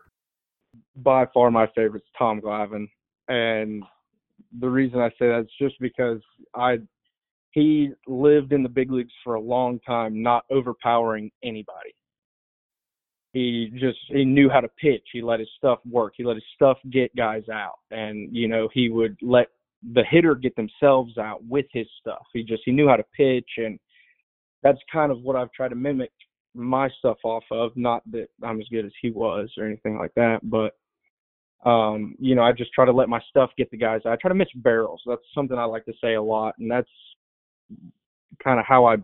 by 0.96 1.26
far 1.32 1.50
my 1.50 1.66
favorite 1.74 2.02
is 2.02 2.08
Tom 2.18 2.40
Glavine, 2.40 2.88
and 3.28 3.82
the 4.60 4.68
reason 4.68 5.00
I 5.00 5.10
say 5.10 5.28
that 5.28 5.40
is 5.40 5.52
just 5.60 5.78
because 5.80 6.20
I 6.54 6.78
he 7.52 7.90
lived 8.06 8.52
in 8.52 8.62
the 8.62 8.68
big 8.68 8.90
leagues 8.90 9.12
for 9.24 9.34
a 9.34 9.40
long 9.40 9.80
time, 9.80 10.22
not 10.22 10.44
overpowering 10.50 11.30
anybody. 11.42 11.94
He 13.32 13.70
just 13.78 13.98
he 14.08 14.24
knew 14.24 14.48
how 14.50 14.60
to 14.60 14.68
pitch. 14.80 15.06
He 15.12 15.22
let 15.22 15.40
his 15.40 15.48
stuff 15.56 15.78
work. 15.90 16.14
He 16.16 16.24
let 16.24 16.36
his 16.36 16.44
stuff 16.54 16.78
get 16.90 17.14
guys 17.16 17.44
out, 17.52 17.76
and 17.90 18.34
you 18.34 18.48
know 18.48 18.68
he 18.72 18.88
would 18.88 19.16
let 19.22 19.48
the 19.94 20.04
hitter 20.10 20.34
get 20.34 20.54
themselves 20.56 21.18
out 21.18 21.44
with 21.44 21.66
his 21.72 21.86
stuff. 22.00 22.24
He 22.32 22.42
just 22.42 22.62
he 22.64 22.72
knew 22.72 22.88
how 22.88 22.96
to 22.96 23.04
pitch, 23.16 23.48
and 23.58 23.78
that's 24.62 24.78
kind 24.92 25.12
of 25.12 25.22
what 25.22 25.36
I've 25.36 25.52
tried 25.52 25.68
to 25.68 25.76
mimic 25.76 26.12
my 26.56 26.88
stuff 26.98 27.18
off 27.24 27.44
of. 27.50 27.76
Not 27.76 28.02
that 28.10 28.28
I'm 28.42 28.60
as 28.60 28.68
good 28.70 28.84
as 28.84 28.92
he 29.00 29.10
was 29.10 29.50
or 29.58 29.66
anything 29.66 29.98
like 29.98 30.14
that, 30.14 30.40
but 30.42 30.74
um, 31.68 32.14
you 32.18 32.34
know, 32.34 32.42
I 32.42 32.52
just 32.52 32.72
try 32.72 32.84
to 32.84 32.92
let 32.92 33.08
my 33.08 33.20
stuff 33.28 33.50
get 33.56 33.70
the 33.70 33.76
guys. 33.76 34.02
I 34.04 34.16
try 34.16 34.28
to 34.28 34.34
miss 34.34 34.48
barrels. 34.56 35.02
That's 35.06 35.22
something 35.34 35.58
I 35.58 35.64
like 35.64 35.84
to 35.86 35.94
say 36.00 36.14
a 36.14 36.22
lot, 36.22 36.54
and 36.58 36.70
that's 36.70 36.88
kind 38.42 38.60
of 38.60 38.66
how 38.66 38.84
I 38.86 38.96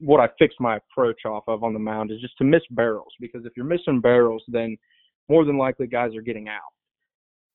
what 0.00 0.20
I 0.20 0.28
fix 0.38 0.54
my 0.60 0.76
approach 0.76 1.24
off 1.24 1.44
of 1.46 1.64
on 1.64 1.72
the 1.72 1.78
mound 1.78 2.10
is 2.10 2.20
just 2.20 2.36
to 2.38 2.44
miss 2.44 2.62
barrels 2.70 3.12
because 3.18 3.46
if 3.46 3.52
you're 3.56 3.64
missing 3.64 4.00
barrels, 4.00 4.42
then 4.48 4.76
more 5.28 5.44
than 5.44 5.56
likely 5.56 5.86
guys 5.86 6.14
are 6.14 6.22
getting 6.22 6.48
out. 6.48 6.72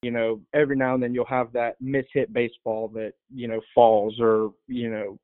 You 0.02 0.12
know, 0.12 0.42
every 0.54 0.76
now 0.76 0.96
and 0.96 1.04
then 1.04 1.14
you'll 1.14 1.26
have 1.26 1.52
that 1.54 1.76
mishit 1.82 2.34
baseball 2.34 2.88
that 2.90 3.14
you 3.34 3.48
know 3.48 3.62
falls 3.76 4.16
or 4.20 4.52
you 4.68 4.90
know 4.90 5.20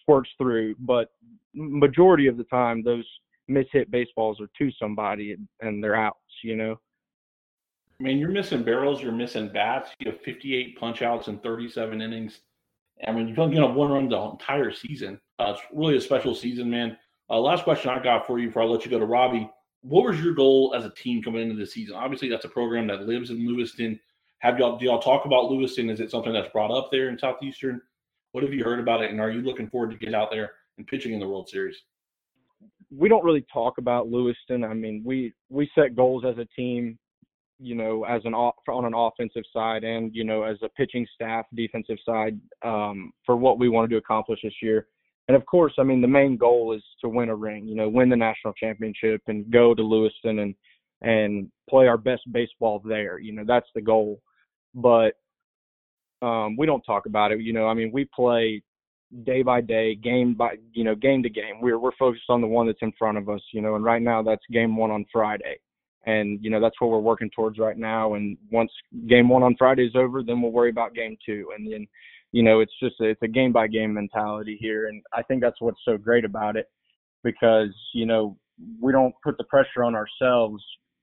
squirts 0.00 0.30
through, 0.38 0.76
but 0.78 1.10
majority 1.54 2.26
of 2.26 2.36
the 2.36 2.44
time 2.44 2.82
those 2.82 3.04
mishit 3.50 3.90
baseballs 3.90 4.40
are 4.40 4.48
to 4.58 4.70
somebody 4.78 5.36
and 5.60 5.82
they're 5.82 5.96
outs. 5.96 6.18
You 6.42 6.56
know. 6.56 6.80
I 8.00 8.02
mean, 8.02 8.18
you're 8.18 8.30
missing 8.30 8.64
barrels, 8.64 9.00
you're 9.02 9.12
missing 9.12 9.48
bats. 9.48 9.90
You 10.00 10.10
have 10.10 10.20
58 10.20 10.78
punch 10.78 11.02
outs 11.02 11.28
in 11.28 11.38
37 11.38 12.02
innings. 12.02 12.40
I 13.06 13.12
mean, 13.12 13.28
you've 13.28 13.38
only 13.38 13.54
given 13.54 13.74
one 13.74 13.90
run 13.90 14.08
the 14.08 14.20
entire 14.20 14.72
season. 14.72 15.20
Uh, 15.38 15.54
it's 15.56 15.62
really 15.72 15.96
a 15.96 16.00
special 16.00 16.34
season, 16.34 16.70
man. 16.70 16.96
Uh, 17.30 17.40
last 17.40 17.64
question 17.64 17.90
I 17.90 18.02
got 18.02 18.26
for 18.26 18.38
you 18.38 18.48
before 18.48 18.62
I 18.62 18.66
let 18.66 18.84
you 18.84 18.90
go 18.90 18.98
to 18.98 19.06
Robbie. 19.06 19.50
What 19.86 20.04
was 20.04 20.20
your 20.20 20.32
goal 20.32 20.74
as 20.74 20.84
a 20.84 20.90
team 20.90 21.22
coming 21.22 21.42
into 21.42 21.56
the 21.56 21.66
season? 21.66 21.94
Obviously, 21.94 22.28
that's 22.30 22.46
a 22.46 22.48
program 22.48 22.86
that 22.86 23.06
lives 23.06 23.30
in 23.30 23.46
Lewiston. 23.46 24.00
Have 24.38 24.58
y'all 24.58 24.78
do 24.78 24.86
y'all 24.86 25.00
talk 25.00 25.26
about 25.26 25.50
Lewiston? 25.50 25.90
Is 25.90 26.00
it 26.00 26.10
something 26.10 26.32
that's 26.32 26.50
brought 26.52 26.70
up 26.70 26.88
there 26.90 27.08
in 27.08 27.18
Southeastern? 27.18 27.80
What 28.32 28.42
have 28.42 28.54
you 28.54 28.64
heard 28.64 28.80
about 28.80 29.02
it, 29.02 29.10
and 29.10 29.20
are 29.20 29.30
you 29.30 29.42
looking 29.42 29.68
forward 29.68 29.90
to 29.90 29.98
get 29.98 30.14
out 30.14 30.30
there 30.30 30.52
and 30.78 30.86
pitching 30.86 31.12
in 31.12 31.20
the 31.20 31.28
World 31.28 31.48
Series? 31.48 31.76
We 32.90 33.08
don't 33.08 33.24
really 33.24 33.44
talk 33.52 33.78
about 33.78 34.10
Lewiston. 34.10 34.64
I 34.64 34.72
mean, 34.72 35.02
we 35.04 35.34
we 35.50 35.70
set 35.74 35.94
goals 35.94 36.24
as 36.24 36.38
a 36.38 36.46
team 36.56 36.98
you 37.58 37.74
know, 37.74 38.04
as 38.04 38.22
an 38.24 38.34
on 38.34 38.84
an 38.84 38.94
offensive 38.94 39.44
side 39.52 39.84
and, 39.84 40.14
you 40.14 40.24
know, 40.24 40.42
as 40.42 40.56
a 40.62 40.68
pitching 40.70 41.06
staff, 41.14 41.46
defensive 41.54 41.98
side, 42.04 42.38
um, 42.62 43.12
for 43.24 43.36
what 43.36 43.58
we 43.58 43.68
wanted 43.68 43.90
to 43.90 43.96
accomplish 43.96 44.40
this 44.42 44.54
year. 44.60 44.88
And 45.28 45.36
of 45.36 45.46
course, 45.46 45.72
I 45.78 45.82
mean, 45.82 46.02
the 46.02 46.08
main 46.08 46.36
goal 46.36 46.74
is 46.74 46.82
to 47.00 47.08
win 47.08 47.30
a 47.30 47.34
ring, 47.34 47.66
you 47.66 47.74
know, 47.74 47.88
win 47.88 48.08
the 48.08 48.16
national 48.16 48.52
championship 48.54 49.22
and 49.26 49.50
go 49.50 49.74
to 49.74 49.82
Lewiston 49.82 50.40
and, 50.40 50.54
and 51.00 51.50
play 51.68 51.86
our 51.86 51.96
best 51.96 52.22
baseball 52.30 52.82
there. 52.84 53.18
You 53.18 53.32
know, 53.32 53.44
that's 53.46 53.68
the 53.74 53.80
goal. 53.80 54.20
But 54.74 55.14
um, 56.20 56.56
we 56.56 56.66
don't 56.66 56.82
talk 56.82 57.06
about 57.06 57.32
it. 57.32 57.40
You 57.40 57.52
know, 57.52 57.66
I 57.66 57.74
mean, 57.74 57.90
we 57.92 58.06
play 58.14 58.62
day 59.24 59.42
by 59.42 59.60
day, 59.60 59.94
game 59.94 60.34
by, 60.34 60.56
you 60.72 60.84
know, 60.84 60.94
game 60.94 61.22
to 61.22 61.30
game. 61.30 61.60
We're, 61.60 61.78
we're 61.78 61.96
focused 61.98 62.24
on 62.28 62.40
the 62.40 62.46
one 62.46 62.66
that's 62.66 62.78
in 62.82 62.92
front 62.98 63.16
of 63.16 63.28
us, 63.28 63.40
you 63.52 63.62
know, 63.62 63.76
and 63.76 63.84
right 63.84 64.02
now 64.02 64.22
that's 64.22 64.42
game 64.50 64.76
one 64.76 64.90
on 64.90 65.06
Friday 65.10 65.58
and 66.06 66.38
you 66.42 66.50
know 66.50 66.60
that's 66.60 66.80
what 66.80 66.90
we're 66.90 66.98
working 66.98 67.30
towards 67.30 67.58
right 67.58 67.78
now. 67.78 68.14
And 68.14 68.36
once 68.50 68.70
game 69.08 69.28
one 69.28 69.42
on 69.42 69.56
Friday 69.56 69.86
is 69.86 69.96
over, 69.96 70.22
then 70.22 70.42
we'll 70.42 70.52
worry 70.52 70.70
about 70.70 70.94
game 70.94 71.16
two. 71.24 71.48
And 71.56 71.70
then, 71.70 71.86
you 72.34 72.42
know, 72.42 72.58
it's 72.58 72.72
just 72.82 72.96
it's 72.98 73.22
a 73.22 73.28
game 73.28 73.52
by 73.52 73.68
game 73.68 73.94
mentality 73.94 74.58
here, 74.60 74.88
and 74.88 75.00
I 75.12 75.22
think 75.22 75.40
that's 75.40 75.60
what's 75.60 75.78
so 75.84 75.96
great 75.96 76.24
about 76.24 76.56
it 76.56 76.68
because 77.22 77.68
you 77.92 78.06
know 78.06 78.36
we 78.80 78.90
don't 78.90 79.14
put 79.22 79.38
the 79.38 79.44
pressure 79.44 79.84
on 79.84 79.94
ourselves 79.94 80.60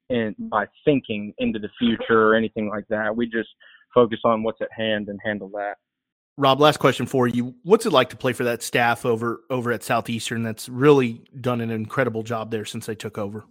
in 0.09 0.35
by 0.37 0.65
thinking 0.83 1.33
into 1.37 1.57
the 1.57 1.69
future 1.79 2.27
or 2.27 2.35
anything 2.35 2.67
like 2.67 2.85
that. 2.89 3.15
We 3.15 3.27
just 3.27 3.47
focus 3.93 4.19
on 4.25 4.43
what's 4.43 4.61
at 4.61 4.67
hand 4.75 5.07
and 5.07 5.21
handle 5.23 5.47
that. 5.55 5.75
Rob, 6.35 6.59
last 6.59 6.79
question 6.79 7.05
for 7.05 7.29
you. 7.29 7.55
What's 7.63 7.85
it 7.85 7.93
like 7.93 8.09
to 8.09 8.17
play 8.17 8.33
for 8.33 8.43
that 8.43 8.61
staff 8.61 9.05
over 9.05 9.39
over 9.49 9.71
at 9.71 9.83
Southeastern 9.83 10.43
that's 10.43 10.67
really 10.67 11.21
done 11.39 11.61
an 11.61 11.71
incredible 11.71 12.23
job 12.23 12.51
there 12.51 12.65
since 12.65 12.87
they 12.87 12.95
took 12.95 13.17
over? 13.17 13.45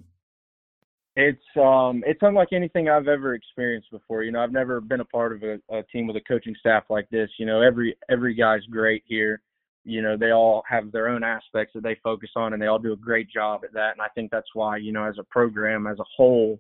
It's 1.21 1.57
um 1.57 2.03
it's 2.07 2.21
unlike 2.23 2.49
anything 2.53 2.89
I've 2.89 3.09
ever 3.09 3.35
experienced 3.35 3.91
before. 3.91 4.23
You 4.23 4.33
know, 4.33 4.41
I've 4.41 4.53
never 4.53 4.81
been 4.81 5.01
a 5.01 5.05
part 5.05 5.33
of 5.35 5.43
a, 5.43 5.61
a 5.71 5.83
team 5.85 6.07
with 6.07 6.17
a 6.17 6.21
coaching 6.23 6.55
staff 6.59 6.85
like 6.89 7.11
this. 7.11 7.29
You 7.39 7.45
know, 7.45 7.61
every 7.61 7.95
every 8.09 8.35
guy's 8.35 8.65
great 8.71 9.03
here. 9.07 9.43
You 9.85 10.01
know, 10.01 10.17
they 10.17 10.31
all 10.31 10.63
have 10.69 10.91
their 10.93 11.09
own 11.09 11.23
aspects 11.23 11.75
that 11.75 11.83
they 11.83 11.97
focus 12.03 12.31
on 12.37 12.53
and 12.53 12.63
they 12.63 12.67
all 12.67 12.79
do 12.79 12.93
a 12.93 12.97
great 12.97 13.29
job 13.31 13.63
at 13.65 13.73
that. 13.75 13.93
And 13.93 14.01
I 14.01 14.09
think 14.15 14.31
that's 14.31 14.49
why, 14.55 14.79
you 14.79 14.93
know, 14.93 15.05
as 15.05 15.19
a 15.19 15.25
program 15.25 15.87
as 15.87 15.99
a 15.99 16.05
whole, 16.17 16.59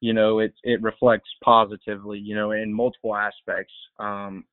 you 0.00 0.12
know, 0.12 0.40
it 0.40 0.54
it 0.64 0.82
reflects 0.82 1.30
positively, 1.42 2.18
you 2.18 2.34
know, 2.34 2.50
in 2.50 2.72
multiple 2.72 3.14
aspects. 3.14 3.72
Um 4.00 4.44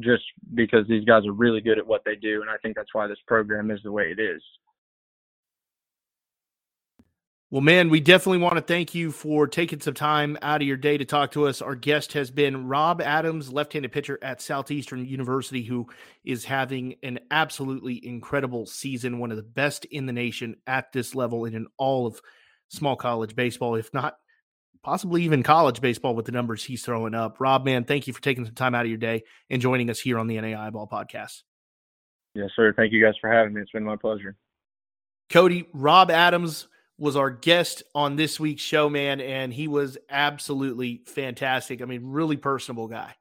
just 0.00 0.24
because 0.54 0.86
these 0.88 1.04
guys 1.04 1.26
are 1.26 1.32
really 1.32 1.60
good 1.60 1.78
at 1.78 1.86
what 1.86 2.02
they 2.04 2.16
do 2.16 2.42
and 2.42 2.50
I 2.50 2.56
think 2.58 2.76
that's 2.76 2.94
why 2.94 3.06
this 3.06 3.18
program 3.26 3.70
is 3.70 3.80
the 3.84 3.92
way 3.92 4.14
it 4.16 4.20
is. 4.20 4.42
Well, 7.52 7.60
man, 7.60 7.90
we 7.90 8.00
definitely 8.00 8.38
want 8.38 8.54
to 8.54 8.62
thank 8.62 8.94
you 8.94 9.12
for 9.12 9.46
taking 9.46 9.78
some 9.78 9.92
time 9.92 10.38
out 10.40 10.62
of 10.62 10.66
your 10.66 10.78
day 10.78 10.96
to 10.96 11.04
talk 11.04 11.32
to 11.32 11.46
us. 11.46 11.60
Our 11.60 11.74
guest 11.74 12.14
has 12.14 12.30
been 12.30 12.66
Rob 12.66 13.02
Adams, 13.02 13.52
left 13.52 13.74
handed 13.74 13.92
pitcher 13.92 14.18
at 14.22 14.40
Southeastern 14.40 15.04
University, 15.04 15.62
who 15.62 15.86
is 16.24 16.46
having 16.46 16.94
an 17.02 17.18
absolutely 17.30 18.06
incredible 18.06 18.64
season, 18.64 19.18
one 19.18 19.30
of 19.30 19.36
the 19.36 19.42
best 19.42 19.84
in 19.84 20.06
the 20.06 20.14
nation 20.14 20.56
at 20.66 20.92
this 20.92 21.14
level 21.14 21.44
and 21.44 21.54
in 21.54 21.66
all 21.76 22.06
of 22.06 22.22
small 22.68 22.96
college 22.96 23.36
baseball, 23.36 23.74
if 23.74 23.92
not 23.92 24.14
possibly 24.82 25.22
even 25.24 25.42
college 25.42 25.82
baseball 25.82 26.14
with 26.14 26.24
the 26.24 26.32
numbers 26.32 26.64
he's 26.64 26.82
throwing 26.82 27.14
up. 27.14 27.38
Rob, 27.38 27.66
man, 27.66 27.84
thank 27.84 28.06
you 28.06 28.14
for 28.14 28.22
taking 28.22 28.46
some 28.46 28.54
time 28.54 28.74
out 28.74 28.86
of 28.86 28.90
your 28.90 28.96
day 28.96 29.24
and 29.50 29.60
joining 29.60 29.90
us 29.90 30.00
here 30.00 30.18
on 30.18 30.26
the 30.26 30.36
NAIA 30.36 30.72
Ball 30.72 30.88
podcast. 30.90 31.42
Yes, 32.34 32.48
sir. 32.56 32.72
Thank 32.72 32.94
you 32.94 33.04
guys 33.04 33.16
for 33.20 33.30
having 33.30 33.52
me. 33.52 33.60
It's 33.60 33.72
been 33.72 33.84
my 33.84 33.96
pleasure. 33.96 34.36
Cody, 35.28 35.68
Rob 35.74 36.10
Adams 36.10 36.68
was 36.98 37.16
our 37.16 37.30
guest 37.30 37.82
on 37.94 38.16
this 38.16 38.38
week's 38.38 38.62
show, 38.62 38.88
man, 38.88 39.20
and 39.20 39.52
he 39.52 39.68
was 39.68 39.98
absolutely 40.08 41.02
fantastic. 41.06 41.82
I 41.82 41.84
mean, 41.84 42.02
really 42.04 42.36
personable 42.36 42.88
guy. 42.88 43.14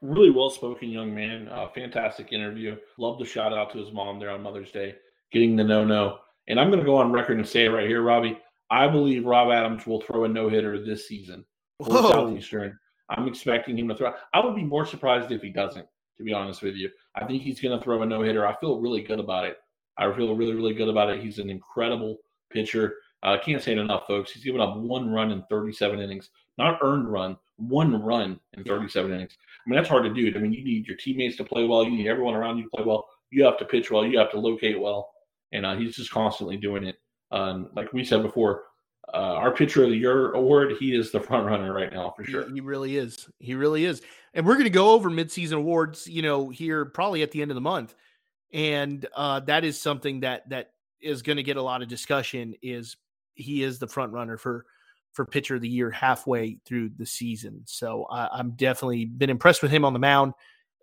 Really 0.00 0.30
well 0.30 0.50
spoken 0.50 0.90
young 0.90 1.14
man. 1.14 1.48
Uh, 1.48 1.68
fantastic 1.74 2.32
interview. 2.32 2.76
Love 2.98 3.18
the 3.18 3.24
shout 3.24 3.52
out 3.52 3.72
to 3.72 3.78
his 3.78 3.92
mom 3.92 4.18
there 4.18 4.30
on 4.30 4.42
Mother's 4.42 4.70
Day, 4.70 4.94
getting 5.32 5.56
the 5.56 5.64
no 5.64 5.84
no. 5.84 6.18
And 6.46 6.58
I'm 6.58 6.68
going 6.68 6.80
to 6.80 6.86
go 6.86 6.96
on 6.96 7.12
record 7.12 7.38
and 7.38 7.46
say 7.46 7.64
it 7.64 7.70
right 7.70 7.86
here, 7.86 8.02
Robbie. 8.02 8.38
I 8.70 8.86
believe 8.86 9.26
Rob 9.26 9.50
Adams 9.50 9.86
will 9.86 10.00
throw 10.00 10.24
a 10.24 10.28
no 10.28 10.48
hitter 10.48 10.84
this 10.84 11.08
season 11.08 11.44
for 11.82 11.90
Whoa. 11.90 12.10
Southeastern. 12.10 12.78
I'm 13.10 13.26
expecting 13.26 13.78
him 13.78 13.88
to 13.88 13.94
throw. 13.94 14.12
I 14.34 14.40
would 14.40 14.54
be 14.54 14.64
more 14.64 14.86
surprised 14.86 15.32
if 15.32 15.42
he 15.42 15.50
doesn't, 15.50 15.86
to 16.18 16.22
be 16.22 16.32
honest 16.32 16.62
with 16.62 16.74
you. 16.74 16.90
I 17.14 17.24
think 17.24 17.42
he's 17.42 17.60
going 17.60 17.76
to 17.76 17.82
throw 17.82 18.02
a 18.02 18.06
no 18.06 18.22
hitter. 18.22 18.46
I 18.46 18.54
feel 18.56 18.80
really 18.80 19.02
good 19.02 19.20
about 19.20 19.44
it. 19.44 19.56
I 19.96 20.12
feel 20.14 20.36
really, 20.36 20.54
really 20.54 20.74
good 20.74 20.88
about 20.88 21.10
it. 21.10 21.22
He's 21.22 21.38
an 21.38 21.50
incredible 21.50 22.18
pitcher. 22.50 22.96
I 23.22 23.34
uh, 23.34 23.42
can't 23.42 23.62
say 23.62 23.72
it 23.72 23.78
enough, 23.78 24.06
folks. 24.06 24.30
He's 24.30 24.44
given 24.44 24.60
up 24.60 24.76
one 24.76 25.10
run 25.10 25.32
in 25.32 25.42
37 25.50 25.98
innings, 25.98 26.30
not 26.56 26.78
earned 26.82 27.10
run, 27.10 27.36
one 27.56 28.00
run 28.00 28.38
in 28.56 28.64
37 28.64 29.12
innings. 29.12 29.36
I 29.40 29.70
mean, 29.70 29.76
that's 29.76 29.88
hard 29.88 30.04
to 30.04 30.14
do. 30.14 30.32
I 30.36 30.40
mean, 30.40 30.52
you 30.52 30.64
need 30.64 30.86
your 30.86 30.96
teammates 30.96 31.36
to 31.38 31.44
play 31.44 31.64
well. 31.64 31.84
You 31.84 31.90
need 31.90 32.06
everyone 32.06 32.34
around 32.34 32.58
you 32.58 32.64
to 32.64 32.70
play 32.70 32.84
well. 32.84 33.08
You 33.30 33.44
have 33.44 33.58
to 33.58 33.64
pitch 33.64 33.90
well. 33.90 34.06
You 34.06 34.18
have 34.18 34.30
to 34.30 34.38
locate 34.38 34.80
well. 34.80 35.10
And 35.52 35.66
uh, 35.66 35.76
he's 35.76 35.96
just 35.96 36.12
constantly 36.12 36.56
doing 36.56 36.84
it. 36.84 36.96
Um, 37.30 37.70
like 37.74 37.92
we 37.92 38.04
said 38.04 38.22
before, 38.22 38.64
uh, 39.12 39.16
our 39.16 39.50
pitcher 39.50 39.84
of 39.84 39.90
the 39.90 39.96
year 39.96 40.32
award, 40.32 40.74
he 40.78 40.94
is 40.94 41.10
the 41.10 41.20
front 41.20 41.46
runner 41.46 41.72
right 41.72 41.92
now 41.92 42.14
for 42.16 42.24
sure. 42.24 42.46
He, 42.46 42.54
he 42.54 42.60
really 42.60 42.96
is. 42.96 43.28
He 43.38 43.54
really 43.54 43.84
is. 43.84 44.02
And 44.34 44.46
we're 44.46 44.54
going 44.54 44.64
to 44.64 44.70
go 44.70 44.90
over 44.90 45.10
midseason 45.10 45.54
awards, 45.54 46.06
you 46.06 46.22
know, 46.22 46.50
here 46.50 46.84
probably 46.84 47.22
at 47.22 47.32
the 47.32 47.42
end 47.42 47.50
of 47.50 47.56
the 47.56 47.60
month. 47.60 47.94
And 48.52 49.04
uh, 49.14 49.40
that 49.40 49.64
is 49.64 49.80
something 49.80 50.20
that 50.20 50.48
that 50.48 50.70
is 51.00 51.22
going 51.22 51.36
to 51.36 51.42
get 51.42 51.56
a 51.56 51.62
lot 51.62 51.82
of 51.82 51.88
discussion 51.88 52.54
is 52.62 52.96
he 53.34 53.62
is 53.62 53.78
the 53.78 53.86
front 53.86 54.12
runner 54.12 54.36
for 54.36 54.64
for 55.12 55.24
pitcher 55.24 55.56
of 55.56 55.62
the 55.62 55.68
year 55.68 55.90
halfway 55.90 56.58
through 56.64 56.90
the 56.96 57.06
season. 57.06 57.62
So 57.64 58.06
I, 58.10 58.28
I'm 58.38 58.52
definitely 58.52 59.04
been 59.06 59.30
impressed 59.30 59.62
with 59.62 59.70
him 59.70 59.84
on 59.84 59.92
the 59.92 59.98
mound, 59.98 60.34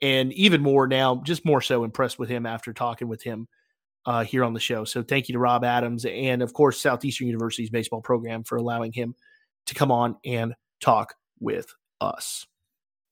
and 0.01 0.33
even 0.33 0.61
more 0.61 0.87
now, 0.87 1.21
just 1.23 1.45
more 1.45 1.61
so 1.61 1.83
impressed 1.83 2.19
with 2.19 2.29
him 2.29 2.45
after 2.45 2.73
talking 2.73 3.07
with 3.07 3.23
him 3.23 3.47
uh, 4.05 4.23
here 4.23 4.43
on 4.43 4.53
the 4.53 4.59
show. 4.59 4.83
So 4.83 5.03
thank 5.03 5.27
you 5.27 5.33
to 5.33 5.39
Rob 5.39 5.63
Adams 5.63 6.05
and 6.05 6.41
of 6.41 6.53
course 6.53 6.79
Southeastern 6.79 7.27
University's 7.27 7.69
baseball 7.69 8.01
program 8.01 8.43
for 8.43 8.57
allowing 8.57 8.91
him 8.91 9.15
to 9.67 9.75
come 9.75 9.91
on 9.91 10.17
and 10.23 10.53
talk 10.79 11.15
with 11.39 11.73
us. 12.01 12.45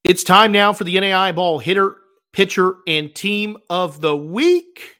It's 0.03 0.23
time 0.23 0.51
now 0.51 0.73
for 0.73 0.83
the 0.83 0.95
NAIA 0.95 1.33
ball 1.33 1.59
hitter, 1.59 1.95
pitcher, 2.31 2.75
and 2.87 3.13
team 3.13 3.57
of 3.69 4.01
the 4.01 4.15
week. 4.15 4.97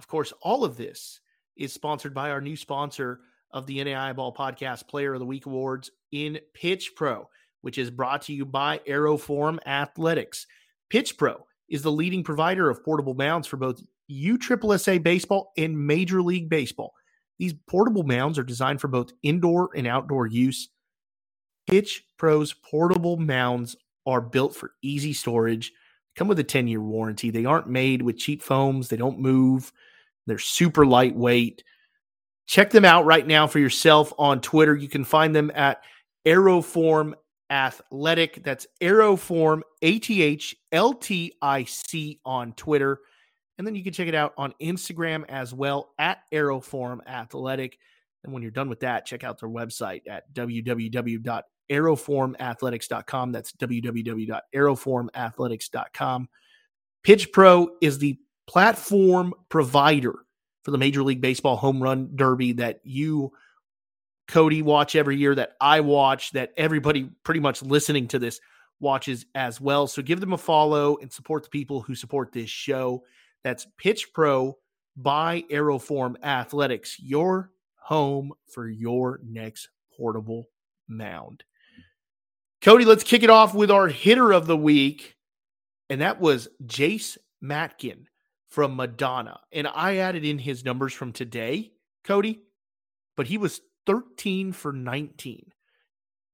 Of 0.00 0.08
course, 0.08 0.32
all 0.40 0.64
of 0.64 0.78
this 0.78 1.20
is 1.58 1.74
sponsored 1.74 2.14
by 2.14 2.30
our 2.30 2.40
new 2.40 2.56
sponsor 2.56 3.20
of 3.50 3.66
the 3.66 3.80
NAIA 3.80 4.16
Ball 4.16 4.34
Podcast 4.34 4.88
Player 4.88 5.12
of 5.12 5.20
the 5.20 5.26
Week 5.26 5.44
Awards 5.44 5.90
in 6.10 6.38
Pitch 6.54 6.92
Pro. 6.96 7.28
which 7.60 7.76
is 7.76 7.90
brought 7.90 8.22
to 8.22 8.32
you 8.32 8.46
by 8.46 8.78
Aeroform 8.88 9.58
Athletics. 9.66 10.46
Pitch 10.88 11.18
Pro 11.18 11.44
is 11.68 11.82
the 11.82 11.92
leading 11.92 12.24
provider 12.24 12.70
of 12.70 12.82
portable 12.82 13.12
mounds 13.12 13.46
for 13.46 13.58
both 13.58 13.82
USSSA 14.10 15.02
baseball 15.02 15.52
and 15.58 15.86
Major 15.86 16.22
League 16.22 16.48
Baseball. 16.48 16.94
These 17.38 17.52
portable 17.68 18.04
mounds 18.04 18.38
are 18.38 18.42
designed 18.42 18.80
for 18.80 18.88
both 18.88 19.12
indoor 19.22 19.68
and 19.76 19.86
outdoor 19.86 20.26
use. 20.26 20.70
Pitch 21.68 22.06
Pro's 22.16 22.54
portable 22.54 23.18
mounds 23.18 23.76
are 24.06 24.22
built 24.22 24.56
for 24.56 24.72
easy 24.80 25.12
storage, 25.12 25.70
come 26.16 26.26
with 26.26 26.38
a 26.38 26.44
10 26.44 26.68
year 26.68 26.80
warranty. 26.80 27.28
They 27.28 27.44
aren't 27.44 27.68
made 27.68 28.00
with 28.00 28.16
cheap 28.16 28.40
foams, 28.40 28.88
they 28.88 28.96
don't 28.96 29.20
move, 29.20 29.70
they're 30.30 30.38
super 30.38 30.86
lightweight. 30.86 31.64
Check 32.46 32.70
them 32.70 32.84
out 32.84 33.04
right 33.04 33.26
now 33.26 33.46
for 33.46 33.58
yourself 33.58 34.12
on 34.18 34.40
Twitter. 34.40 34.76
You 34.76 34.88
can 34.88 35.04
find 35.04 35.34
them 35.34 35.50
at 35.54 35.82
Aeroform 36.26 37.14
Athletic. 37.50 38.42
That's 38.44 38.66
Aeroform 38.80 39.62
A 39.82 39.98
T 39.98 40.22
H 40.22 40.56
L 40.72 40.94
T 40.94 41.34
I 41.42 41.64
C 41.64 42.20
on 42.24 42.54
Twitter. 42.54 43.00
And 43.58 43.66
then 43.66 43.74
you 43.74 43.84
can 43.84 43.92
check 43.92 44.08
it 44.08 44.14
out 44.14 44.32
on 44.38 44.54
Instagram 44.62 45.24
as 45.28 45.52
well 45.52 45.90
at 45.98 46.20
Aeroform 46.32 47.06
Athletic. 47.06 47.76
And 48.24 48.32
when 48.32 48.42
you're 48.42 48.50
done 48.50 48.68
with 48.68 48.80
that, 48.80 49.06
check 49.06 49.22
out 49.24 49.40
their 49.40 49.48
website 49.48 50.02
at 50.08 50.30
www.aeroformathletics.com. 50.32 53.32
That's 53.32 53.52
www.aeroformathletics.com. 53.52 56.28
Pitch 57.02 57.32
Pro 57.32 57.70
is 57.80 57.98
the 57.98 58.18
platform 58.46 59.34
provider 59.48 60.14
for 60.64 60.70
the 60.70 60.78
Major 60.78 61.02
League 61.02 61.20
Baseball 61.20 61.56
home 61.56 61.82
run 61.82 62.10
derby 62.14 62.52
that 62.52 62.80
you, 62.82 63.32
Cody, 64.28 64.62
watch 64.62 64.96
every 64.96 65.16
year, 65.16 65.34
that 65.34 65.52
I 65.60 65.80
watch, 65.80 66.32
that 66.32 66.52
everybody 66.56 67.10
pretty 67.24 67.40
much 67.40 67.62
listening 67.62 68.08
to 68.08 68.18
this 68.18 68.40
watches 68.80 69.26
as 69.34 69.60
well. 69.60 69.86
So 69.86 70.02
give 70.02 70.20
them 70.20 70.32
a 70.32 70.38
follow 70.38 70.96
and 70.98 71.12
support 71.12 71.44
the 71.44 71.50
people 71.50 71.80
who 71.80 71.94
support 71.94 72.32
this 72.32 72.50
show. 72.50 73.04
That's 73.44 73.66
Pitch 73.78 74.12
Pro 74.12 74.56
by 74.96 75.44
Aeroform 75.50 76.22
Athletics, 76.22 76.98
your 76.98 77.50
home 77.76 78.32
for 78.52 78.68
your 78.68 79.20
next 79.24 79.68
portable 79.96 80.48
mound. 80.88 81.44
Cody, 82.62 82.84
let's 82.84 83.04
kick 83.04 83.22
it 83.22 83.30
off 83.30 83.54
with 83.54 83.70
our 83.70 83.88
hitter 83.88 84.32
of 84.32 84.46
the 84.46 84.56
week. 84.56 85.16
And 85.88 86.02
that 86.02 86.20
was 86.20 86.48
Jace 86.64 87.16
Matkin 87.42 88.04
from 88.50 88.76
Madonna. 88.76 89.40
And 89.52 89.66
I 89.66 89.96
added 89.96 90.24
in 90.24 90.38
his 90.38 90.64
numbers 90.64 90.92
from 90.92 91.12
today, 91.12 91.72
Cody, 92.04 92.42
but 93.16 93.26
he 93.28 93.38
was 93.38 93.62
13 93.86 94.52
for 94.52 94.72
19 94.72 95.52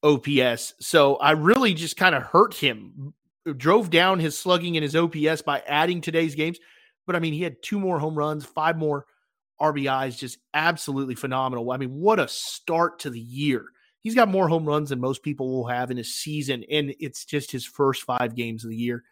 OPS. 0.03 0.75
So 0.81 1.17
I 1.17 1.33
really 1.33 1.75
just 1.75 1.97
kind 1.97 2.15
of 2.15 2.23
hurt 2.23 2.55
him. 2.55 3.15
Drove 3.57 3.91
down 3.91 4.21
his 4.21 4.39
slugging 4.39 4.77
and 4.77 4.85
his 4.85 4.95
OPS 4.95 5.43
by 5.43 5.63
adding 5.67 6.01
today's 6.01 6.35
games 6.35 6.59
but 7.11 7.17
I 7.17 7.19
mean, 7.19 7.33
he 7.33 7.43
had 7.43 7.61
two 7.61 7.81
more 7.81 7.99
home 7.99 8.15
runs, 8.15 8.45
five 8.45 8.79
more 8.79 9.05
RBIs, 9.61 10.17
just 10.17 10.39
absolutely 10.55 11.17
phenomenal. 11.17 11.73
I 11.73 11.77
mean, 11.77 11.93
what 11.93 12.21
a 12.21 12.29
start 12.29 13.01
to 13.01 13.11
the 13.11 13.19
year. 13.19 13.65
He's 13.99 14.15
got 14.15 14.29
more 14.29 14.49
home 14.49 14.65
runs 14.65 14.91
than 14.91 15.01
most 15.01 15.25
people 15.25 15.51
will 15.51 15.67
have 15.67 15.91
in 15.91 15.99
a 15.99 16.05
season, 16.05 16.63
and 16.71 16.95
it's 17.01 17.25
just 17.25 17.51
his 17.51 17.67
first 17.67 18.05
five 18.05 18.37
games 18.37 18.63
of 18.63 18.71
the 18.71 18.77
year. 18.77 19.03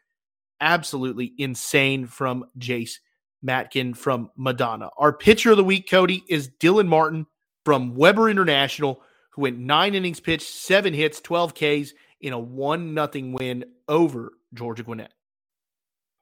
Absolutely 0.60 1.32
insane 1.38 2.06
from 2.06 2.44
Jace 2.56 2.98
Matkin 3.44 3.96
from 3.96 4.30
Madonna. 4.36 4.90
Our 4.96 5.12
pitcher 5.12 5.50
of 5.50 5.56
the 5.56 5.64
week, 5.64 5.90
Cody, 5.90 6.22
is 6.28 6.48
Dylan 6.48 6.86
Martin 6.86 7.26
from 7.64 7.96
Webber 7.96 8.30
International, 8.30 9.02
who 9.32 9.42
went 9.42 9.58
nine 9.58 9.96
innings 9.96 10.20
pitched, 10.20 10.54
seven 10.54 10.94
hits, 10.94 11.20
12 11.20 11.52
Ks 11.52 11.94
in 12.20 12.32
a 12.32 12.38
one 12.38 12.94
nothing 12.94 13.32
win 13.32 13.64
over 13.88 14.34
Georgia 14.54 14.84
Gwinnett. 14.84 15.12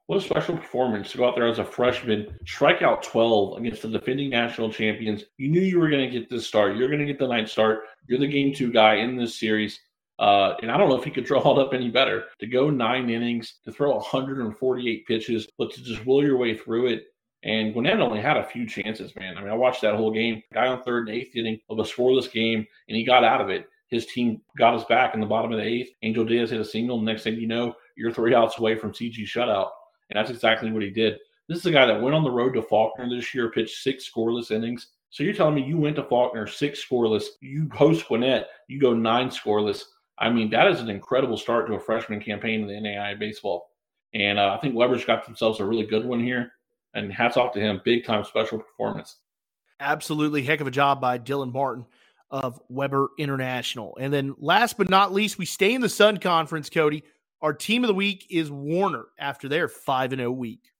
What 0.07 0.19
a 0.19 0.21
special 0.21 0.55
performance 0.55 1.11
to 1.11 1.17
go 1.17 1.27
out 1.27 1.35
there 1.35 1.49
as 1.49 1.59
a 1.59 1.65
freshman, 1.65 2.33
strike 2.45 2.81
out 2.81 3.03
12 3.03 3.57
against 3.57 3.81
the 3.81 3.89
defending 3.89 4.29
national 4.29 4.71
champions. 4.71 5.25
You 5.37 5.49
knew 5.49 5.59
you 5.59 5.79
were 5.79 5.89
going 5.89 6.09
to 6.09 6.19
get 6.19 6.29
this 6.29 6.47
start. 6.47 6.77
You're 6.77 6.87
going 6.87 7.01
to 7.01 7.05
get 7.05 7.19
the 7.19 7.27
ninth 7.27 7.49
start. 7.49 7.81
You're 8.07 8.17
the 8.17 8.27
game 8.27 8.53
two 8.53 8.71
guy 8.71 8.95
in 8.95 9.17
this 9.17 9.37
series. 9.37 9.81
Uh, 10.17 10.53
and 10.61 10.71
I 10.71 10.77
don't 10.77 10.87
know 10.87 10.97
if 10.97 11.03
he 11.03 11.11
could 11.11 11.25
draw 11.25 11.41
it 11.51 11.61
up 11.61 11.73
any 11.73 11.89
better. 11.89 12.23
To 12.39 12.47
go 12.47 12.69
nine 12.69 13.09
innings, 13.09 13.55
to 13.65 13.71
throw 13.73 13.97
148 13.97 15.05
pitches, 15.05 15.45
but 15.57 15.73
to 15.73 15.83
just 15.83 16.05
will 16.05 16.23
your 16.23 16.37
way 16.37 16.55
through 16.55 16.87
it. 16.87 17.07
And 17.43 17.73
Gwinnett 17.73 17.99
only 17.99 18.21
had 18.21 18.37
a 18.37 18.45
few 18.45 18.65
chances, 18.65 19.13
man. 19.17 19.37
I 19.37 19.41
mean, 19.41 19.51
I 19.51 19.55
watched 19.55 19.81
that 19.81 19.95
whole 19.95 20.11
game. 20.11 20.41
Guy 20.53 20.67
on 20.67 20.83
third 20.83 21.09
and 21.09 21.17
eighth 21.17 21.35
inning 21.35 21.59
of 21.69 21.79
a 21.79 21.83
scoreless 21.83 22.31
game, 22.31 22.65
and 22.87 22.95
he 22.95 23.03
got 23.03 23.25
out 23.25 23.41
of 23.41 23.49
it. 23.49 23.67
His 23.89 24.05
team 24.05 24.41
got 24.57 24.73
us 24.73 24.85
back 24.85 25.13
in 25.13 25.19
the 25.19 25.27
bottom 25.27 25.51
of 25.51 25.57
the 25.57 25.65
eighth. 25.65 25.89
Angel 26.01 26.23
Diaz 26.23 26.51
hit 26.51 26.61
a 26.61 26.65
single. 26.65 27.01
next 27.01 27.23
thing 27.23 27.35
you 27.35 27.47
know, 27.47 27.75
you're 27.97 28.11
three 28.11 28.33
outs 28.33 28.57
away 28.57 28.75
from 28.75 28.93
CG 28.93 29.23
shutout. 29.23 29.69
And 30.09 30.17
that's 30.17 30.31
exactly 30.31 30.71
what 30.71 30.83
he 30.83 30.89
did. 30.89 31.17
This 31.47 31.59
is 31.59 31.65
a 31.65 31.71
guy 31.71 31.85
that 31.85 32.01
went 32.01 32.15
on 32.15 32.23
the 32.23 32.31
road 32.31 32.53
to 32.53 32.61
Faulkner 32.61 33.09
this 33.09 33.33
year, 33.33 33.51
pitched 33.51 33.81
six 33.81 34.09
scoreless 34.09 34.51
innings. 34.51 34.87
So 35.09 35.23
you're 35.23 35.33
telling 35.33 35.55
me 35.55 35.63
you 35.63 35.77
went 35.77 35.95
to 35.95 36.03
Faulkner 36.03 36.47
six 36.47 36.85
scoreless, 36.85 37.25
you 37.41 37.69
host 37.73 38.07
Gwinnett, 38.07 38.47
you 38.67 38.79
go 38.79 38.93
nine 38.93 39.29
scoreless. 39.29 39.83
I 40.19 40.29
mean, 40.29 40.49
that 40.49 40.67
is 40.67 40.81
an 40.81 40.89
incredible 40.89 41.37
start 41.37 41.67
to 41.67 41.75
a 41.75 41.79
freshman 41.79 42.19
campaign 42.19 42.61
in 42.61 42.67
the 42.67 42.73
NAIA 42.73 43.17
baseball. 43.17 43.69
And 44.13 44.39
uh, 44.39 44.53
I 44.53 44.61
think 44.61 44.75
Webber's 44.75 45.05
got 45.05 45.25
themselves 45.25 45.59
a 45.59 45.65
really 45.65 45.85
good 45.85 46.05
one 46.05 46.19
here. 46.19 46.51
And 46.93 47.13
hats 47.13 47.37
off 47.37 47.53
to 47.53 47.59
him. 47.59 47.81
Big 47.85 48.05
time 48.05 48.23
special 48.23 48.57
performance. 48.57 49.17
Absolutely. 49.79 50.41
Heck 50.41 50.61
of 50.61 50.67
a 50.67 50.71
job 50.71 50.99
by 50.99 51.19
Dylan 51.19 51.53
Martin 51.53 51.85
of 52.31 52.59
Webber 52.69 53.09
International. 53.17 53.95
And 53.99 54.11
then 54.11 54.35
last 54.39 54.77
but 54.77 54.89
not 54.89 55.13
least, 55.13 55.37
we 55.37 55.45
stay 55.45 55.73
in 55.73 55.81
the 55.81 55.89
Sun 55.89 56.17
Conference, 56.17 56.69
Cody. 56.69 57.03
Our 57.41 57.53
team 57.53 57.83
of 57.83 57.87
the 57.87 57.93
week 57.93 58.25
is 58.31 58.49
Warner 58.49 59.05
after 59.19 59.47
their 59.47 59.67
5 59.67 60.13
and 60.13 60.19
0 60.19 60.31
week. 60.31 60.71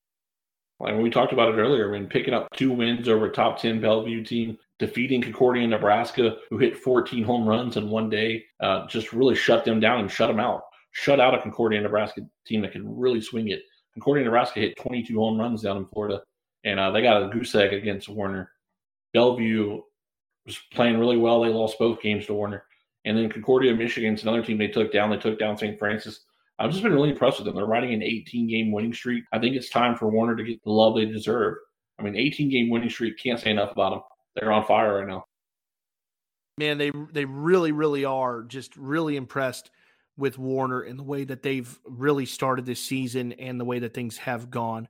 And 0.79 1.01
we 1.01 1.09
talked 1.09 1.33
about 1.33 1.53
it 1.53 1.57
earlier. 1.57 1.89
Mean, 1.91 2.07
picking 2.07 2.33
up 2.33 2.47
two 2.55 2.71
wins 2.71 3.07
over 3.07 3.29
top 3.29 3.59
10 3.59 3.79
Bellevue 3.79 4.23
team, 4.23 4.57
defeating 4.79 5.21
Concordia, 5.21 5.67
Nebraska, 5.67 6.37
who 6.49 6.57
hit 6.57 6.77
14 6.77 7.23
home 7.23 7.47
runs 7.47 7.77
in 7.77 7.89
one 7.89 8.09
day, 8.09 8.43
uh, 8.59 8.87
just 8.87 9.13
really 9.13 9.35
shut 9.35 9.65
them 9.65 9.79
down 9.79 9.99
and 9.99 10.11
shut 10.11 10.29
them 10.29 10.39
out. 10.39 10.63
Shut 10.91 11.19
out 11.19 11.35
a 11.35 11.41
Concordia, 11.41 11.81
Nebraska 11.81 12.21
team 12.45 12.61
that 12.61 12.71
can 12.71 12.97
really 12.97 13.21
swing 13.21 13.49
it. 13.49 13.61
Concordia, 13.93 14.23
Nebraska 14.25 14.59
hit 14.59 14.77
22 14.77 15.15
home 15.15 15.39
runs 15.39 15.61
down 15.61 15.77
in 15.77 15.85
Florida, 15.85 16.21
and 16.63 16.79
uh, 16.79 16.91
they 16.91 17.01
got 17.01 17.23
a 17.23 17.29
goose 17.29 17.53
egg 17.53 17.73
against 17.73 18.09
Warner. 18.09 18.51
Bellevue 19.13 19.81
was 20.45 20.59
playing 20.73 20.99
really 20.99 21.17
well. 21.17 21.41
They 21.41 21.49
lost 21.49 21.79
both 21.79 22.01
games 22.01 22.25
to 22.27 22.33
Warner. 22.33 22.63
And 23.05 23.17
then 23.17 23.29
Concordia, 23.29 23.75
Michigan's 23.75 24.23
another 24.23 24.43
team 24.43 24.57
they 24.57 24.67
took 24.67 24.91
down. 24.91 25.09
They 25.09 25.17
took 25.17 25.39
down 25.39 25.57
St. 25.57 25.77
Francis 25.77 26.25
I've 26.59 26.71
just 26.71 26.81
been 26.81 26.93
really 26.93 27.11
impressed 27.11 27.37
with 27.37 27.45
them. 27.45 27.55
They're 27.55 27.65
riding 27.65 27.93
an 27.93 28.01
18 28.01 28.47
game 28.47 28.71
winning 28.71 28.93
streak. 28.93 29.23
I 29.31 29.39
think 29.39 29.55
it's 29.55 29.69
time 29.69 29.95
for 29.95 30.09
Warner 30.09 30.35
to 30.35 30.43
get 30.43 30.63
the 30.63 30.71
love 30.71 30.95
they 30.95 31.05
deserve. 31.05 31.55
I 31.99 32.03
mean, 32.03 32.15
18 32.15 32.49
game 32.49 32.69
winning 32.69 32.89
streak, 32.89 33.17
can't 33.21 33.39
say 33.39 33.51
enough 33.51 33.71
about 33.71 33.91
them. 33.91 34.01
They're 34.35 34.51
on 34.51 34.65
fire 34.65 34.99
right 34.99 35.07
now. 35.07 35.25
Man, 36.57 36.79
they 36.79 36.91
they 37.11 37.25
really, 37.25 37.71
really 37.71 38.05
are 38.05 38.43
just 38.43 38.75
really 38.75 39.15
impressed 39.15 39.69
with 40.17 40.39
Warner 40.39 40.81
and 40.81 40.97
the 40.97 41.03
way 41.03 41.23
that 41.23 41.43
they've 41.43 41.79
really 41.85 42.25
started 42.25 42.65
this 42.65 42.79
season 42.79 43.33
and 43.33 43.59
the 43.59 43.65
way 43.65 43.77
that 43.79 43.93
things 43.93 44.17
have 44.17 44.49
gone 44.49 44.87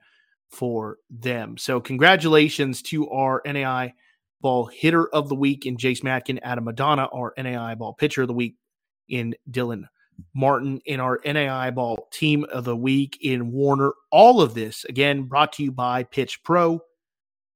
for 0.49 0.97
them. 1.09 1.57
So, 1.57 1.82
congratulations 1.82 2.82
to 2.84 3.09
our 3.09 3.41
NAIA 3.45 3.91
ball 4.39 4.68
hitter 4.68 5.07
of 5.09 5.28
the 5.28 5.36
week 5.36 5.65
in 5.65 5.76
Jace 5.76 6.01
Matkin, 6.01 6.39
Adam 6.41 6.63
Madonna, 6.63 7.09
our 7.11 7.34
NAIA 7.38 7.78
ball 7.78 7.93
pitcher 7.93 8.22
of 8.22 8.30
the 8.30 8.34
week 8.34 8.55
in 9.09 9.36
Dylan 9.51 9.84
Martin, 10.36 10.82
in 10.86 10.99
our 10.99 11.20
NAIA 11.20 11.74
ball 11.74 12.07
team 12.11 12.45
of 12.51 12.63
the 12.63 12.76
week 12.76 13.20
in 13.22 13.51
Warner. 13.51 13.93
All 14.11 14.41
of 14.41 14.53
this, 14.53 14.86
again, 14.86 15.24
brought 15.24 15.53
to 15.53 15.63
you 15.63 15.72
by 15.72 16.03
Pitch 16.03 16.43
Pro 16.43 16.80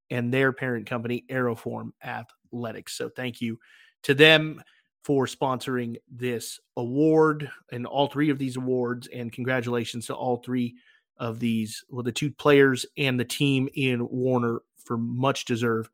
and 0.09 0.33
their 0.33 0.51
parent 0.51 0.85
company, 0.85 1.25
Aeroform 1.29 1.91
Athletics. 2.03 2.93
So, 2.93 3.09
thank 3.09 3.41
you 3.41 3.59
to 4.03 4.13
them 4.13 4.61
for 5.03 5.25
sponsoring 5.25 5.97
this 6.11 6.59
award 6.77 7.49
and 7.71 7.85
all 7.85 8.07
three 8.07 8.29
of 8.29 8.37
these 8.37 8.57
awards. 8.57 9.07
And 9.07 9.31
congratulations 9.31 10.05
to 10.07 10.15
all 10.15 10.37
three 10.37 10.75
of 11.17 11.39
these, 11.39 11.83
well, 11.89 12.03
the 12.03 12.11
two 12.11 12.31
players 12.31 12.85
and 12.97 13.19
the 13.19 13.25
team 13.25 13.69
in 13.75 14.07
Warner 14.09 14.61
for 14.83 14.97
much 14.97 15.45
deserved 15.45 15.89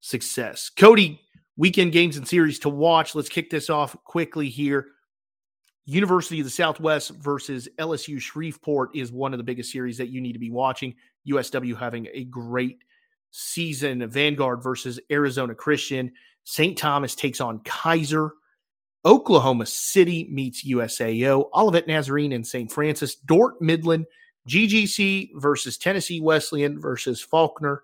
success. 0.00 0.70
Cody, 0.70 1.20
weekend 1.56 1.92
games 1.92 2.16
and 2.16 2.26
series 2.26 2.58
to 2.60 2.68
watch. 2.68 3.14
Let's 3.14 3.28
kick 3.28 3.50
this 3.50 3.70
off 3.70 3.96
quickly 4.04 4.48
here. 4.48 4.88
University 5.84 6.40
of 6.40 6.44
the 6.44 6.50
Southwest 6.50 7.10
versus 7.16 7.68
LSU 7.78 8.20
Shreveport 8.20 8.94
is 8.94 9.10
one 9.10 9.34
of 9.34 9.38
the 9.38 9.44
biggest 9.44 9.72
series 9.72 9.98
that 9.98 10.08
you 10.08 10.20
need 10.20 10.32
to 10.32 10.38
be 10.38 10.50
watching. 10.50 10.94
USW 11.28 11.76
having 11.76 12.08
a 12.12 12.24
great 12.24 12.84
season. 13.32 14.08
Vanguard 14.08 14.62
versus 14.62 15.00
Arizona 15.10 15.54
Christian. 15.54 16.12
St. 16.44 16.78
Thomas 16.78 17.14
takes 17.14 17.40
on 17.40 17.60
Keiser. 17.60 18.30
Oklahoma 19.04 19.66
City 19.66 20.28
meets 20.30 20.64
USAO, 20.64 21.48
Olivet 21.52 21.88
Nazarene 21.88 22.32
and 22.32 22.46
St. 22.46 22.70
Francis, 22.70 23.16
Dordt 23.16 23.60
Midland, 23.60 24.06
GGC 24.48 25.30
versus 25.34 25.76
Tennessee 25.76 26.20
Wesleyan 26.20 26.80
versus 26.80 27.20
Faulkner. 27.20 27.82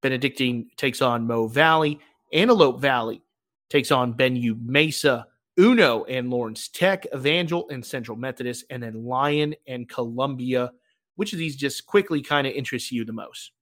Benedictine 0.00 0.70
takes 0.76 1.02
on 1.02 1.26
Mo 1.26 1.48
Valley. 1.48 2.00
Antelope 2.32 2.80
Valley 2.80 3.22
takes 3.68 3.90
on 3.90 4.14
BenU 4.14 4.56
Mesa. 4.62 5.26
Uno 5.58 6.04
and 6.04 6.30
Lawrence 6.30 6.68
Tech, 6.68 7.06
Evangel 7.14 7.68
and 7.70 7.84
Central 7.84 8.16
Methodist, 8.16 8.64
and 8.70 8.82
then 8.82 9.04
Lyon 9.04 9.54
and 9.66 9.88
Columbia. 9.88 10.72
Which 11.16 11.32
of 11.32 11.38
these 11.38 11.56
just 11.56 11.86
quickly 11.86 12.22
kind 12.22 12.46
of 12.46 12.52
interests 12.54 12.90
you 12.90 13.04
the 13.04 13.12
most? 13.12 13.52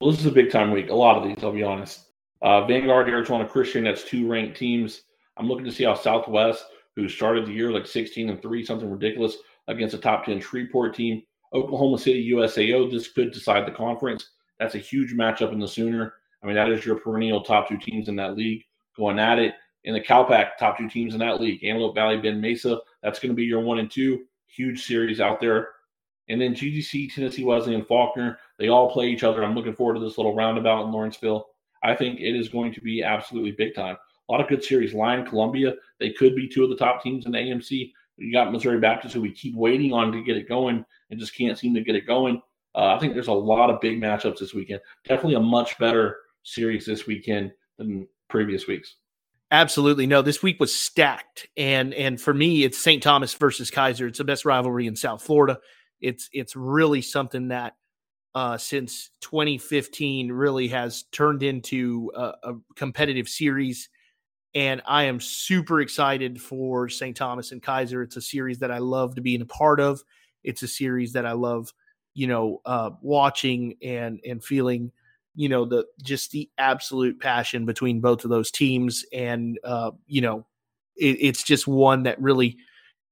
Well, 0.00 0.12
this 0.12 0.20
is 0.20 0.26
a 0.26 0.32
big 0.32 0.50
time 0.50 0.70
week. 0.70 0.90
A 0.90 0.94
lot 0.94 1.18
of 1.18 1.24
these, 1.24 1.42
I'll 1.42 1.52
be 1.52 1.64
honest. 1.64 2.06
Uh, 2.40 2.64
Vanguard, 2.66 3.08
Arizona 3.08 3.46
Christian, 3.46 3.84
that's 3.84 4.04
two 4.04 4.28
ranked 4.28 4.56
teams. 4.56 5.02
I'm 5.36 5.48
looking 5.48 5.64
to 5.64 5.72
see 5.72 5.84
how 5.84 5.94
Southwest, 5.94 6.64
who 6.96 7.08
started 7.08 7.46
the 7.46 7.52
year 7.52 7.70
like 7.70 7.86
16 7.86 8.30
and 8.30 8.40
3, 8.40 8.64
something 8.64 8.90
ridiculous, 8.90 9.36
against 9.68 9.94
a 9.94 9.98
top 9.98 10.24
10 10.24 10.40
Shreveport 10.40 10.94
team. 10.94 11.22
Oklahoma 11.52 11.98
City 11.98 12.30
USAO, 12.30 12.90
this 12.90 13.08
could 13.08 13.32
decide 13.32 13.66
the 13.66 13.72
conference. 13.72 14.30
That's 14.58 14.74
a 14.74 14.78
huge 14.78 15.14
matchup 15.14 15.52
in 15.52 15.58
the 15.58 15.66
Sooner. 15.66 16.14
I 16.42 16.46
mean, 16.46 16.54
that 16.54 16.70
is 16.70 16.86
your 16.86 16.96
perennial 16.96 17.42
top 17.42 17.68
two 17.68 17.76
teams 17.76 18.08
in 18.08 18.16
that 18.16 18.36
league 18.36 18.62
going 18.96 19.18
at 19.18 19.38
it. 19.38 19.54
In 19.84 19.94
the 19.94 20.00
CalPAC, 20.00 20.56
top 20.58 20.76
two 20.76 20.88
teams 20.88 21.14
in 21.14 21.20
that 21.20 21.40
league, 21.40 21.64
Antelope 21.64 21.94
Valley, 21.94 22.18
Ben 22.18 22.40
Mesa. 22.40 22.80
That's 23.02 23.18
going 23.18 23.30
to 23.30 23.36
be 23.36 23.44
your 23.44 23.60
one 23.60 23.78
and 23.78 23.90
two. 23.90 24.24
Huge 24.46 24.84
series 24.84 25.20
out 25.20 25.40
there. 25.40 25.68
And 26.28 26.40
then 26.40 26.54
GGC, 26.54 27.14
Tennessee 27.14 27.44
Wesleyan, 27.44 27.84
Faulkner, 27.84 28.38
they 28.58 28.68
all 28.68 28.90
play 28.90 29.08
each 29.08 29.24
other. 29.24 29.42
I'm 29.42 29.54
looking 29.54 29.74
forward 29.74 29.94
to 29.94 30.00
this 30.00 30.18
little 30.18 30.34
roundabout 30.34 30.84
in 30.84 30.92
Lawrenceville. 30.92 31.46
I 31.82 31.94
think 31.94 32.20
it 32.20 32.36
is 32.36 32.48
going 32.48 32.74
to 32.74 32.80
be 32.80 33.02
absolutely 33.02 33.52
big 33.52 33.74
time 33.74 33.96
a 34.30 34.32
lot 34.32 34.40
of 34.40 34.48
good 34.48 34.62
series. 34.62 34.94
Lyon, 34.94 35.26
Columbia, 35.26 35.74
they 35.98 36.10
could 36.10 36.36
be 36.36 36.48
two 36.48 36.62
of 36.62 36.70
the 36.70 36.76
top 36.76 37.02
teams 37.02 37.26
in 37.26 37.32
the 37.32 37.38
AMC. 37.38 37.92
You 38.16 38.32
got 38.32 38.52
Missouri 38.52 38.78
Baptist, 38.78 39.14
who 39.14 39.20
we 39.20 39.32
keep 39.32 39.56
waiting 39.56 39.92
on 39.92 40.12
to 40.12 40.22
get 40.22 40.36
it 40.36 40.48
going 40.48 40.84
and 41.10 41.18
just 41.18 41.34
can't 41.34 41.58
seem 41.58 41.74
to 41.74 41.82
get 41.82 41.96
it 41.96 42.06
going. 42.06 42.40
Uh, 42.76 42.94
I 42.94 42.98
think 43.00 43.14
there's 43.14 43.26
a 43.26 43.32
lot 43.32 43.70
of 43.70 43.80
big 43.80 44.00
matchups 44.00 44.38
this 44.38 44.54
weekend. 44.54 44.80
Definitely 45.08 45.34
a 45.34 45.40
much 45.40 45.76
better 45.78 46.18
series 46.44 46.86
this 46.86 47.08
weekend 47.08 47.50
than 47.76 48.06
previous 48.28 48.68
weeks. 48.68 48.96
Absolutely. 49.50 50.06
No, 50.06 50.22
this 50.22 50.42
week 50.42 50.60
was 50.60 50.74
stacked. 50.74 51.48
And 51.56 51.92
and 51.94 52.20
for 52.20 52.32
me, 52.32 52.62
it's 52.64 52.78
St. 52.78 53.02
Thomas 53.02 53.34
versus 53.34 53.70
Keiser. 53.70 54.08
It's 54.08 54.18
the 54.18 54.24
best 54.24 54.44
rivalry 54.44 54.86
in 54.86 54.94
South 54.96 55.22
Florida. 55.22 55.58
It's 56.00 56.28
it's 56.32 56.54
really 56.54 57.02
something 57.02 57.48
that 57.48 57.74
uh, 58.34 58.58
since 58.58 59.10
2015 59.22 60.32
really 60.32 60.68
has 60.68 61.04
turned 61.12 61.42
into 61.42 62.12
a, 62.16 62.32
a 62.44 62.54
competitive 62.76 63.28
series 63.28 63.88
and 64.54 64.82
I 64.86 65.04
am 65.04 65.20
super 65.20 65.80
excited 65.80 66.40
for 66.40 66.88
St. 66.88 67.16
Thomas 67.16 67.52
and 67.52 67.62
Keiser. 67.62 68.04
It's 68.04 68.16
a 68.16 68.22
series 68.22 68.58
that 68.60 68.70
I 68.70 68.78
love 68.78 69.14
to 69.16 69.20
be 69.20 69.36
a 69.36 69.44
part 69.46 69.80
of. 69.80 70.02
It's 70.44 70.62
a 70.62 70.68
series 70.68 71.12
that 71.14 71.26
I 71.26 71.32
love, 71.32 71.72
you 72.14 72.26
know, 72.26 72.60
uh, 72.64 72.90
watching 73.02 73.76
and 73.82 74.20
and 74.26 74.42
feeling, 74.42 74.92
you 75.34 75.48
know, 75.48 75.64
the 75.64 75.86
just 76.02 76.30
the 76.30 76.50
absolute 76.58 77.20
passion 77.20 77.64
between 77.64 78.00
both 78.00 78.24
of 78.24 78.30
those 78.30 78.50
teams, 78.50 79.04
and 79.12 79.58
uh, 79.64 79.90
you 80.06 80.20
know, 80.20 80.46
it, 80.96 81.16
it's 81.20 81.42
just 81.42 81.66
one 81.66 82.04
that 82.04 82.20
really 82.20 82.56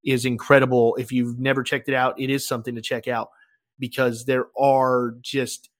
is 0.05 0.25
incredible. 0.25 0.97
If 0.97 1.12
you've 1.12 1.39
never 1.39 1.62
checked 1.62 1.89
it 1.89 1.95
out, 1.95 2.21
it 2.21 2.31
is 2.31 2.47
something 2.47 2.75
to 2.75 2.83
check 2.83 3.09
out 3.09 3.31
because 3.79 4.25
there 4.25 4.47
are 4.59 5.14
just 5.21 5.71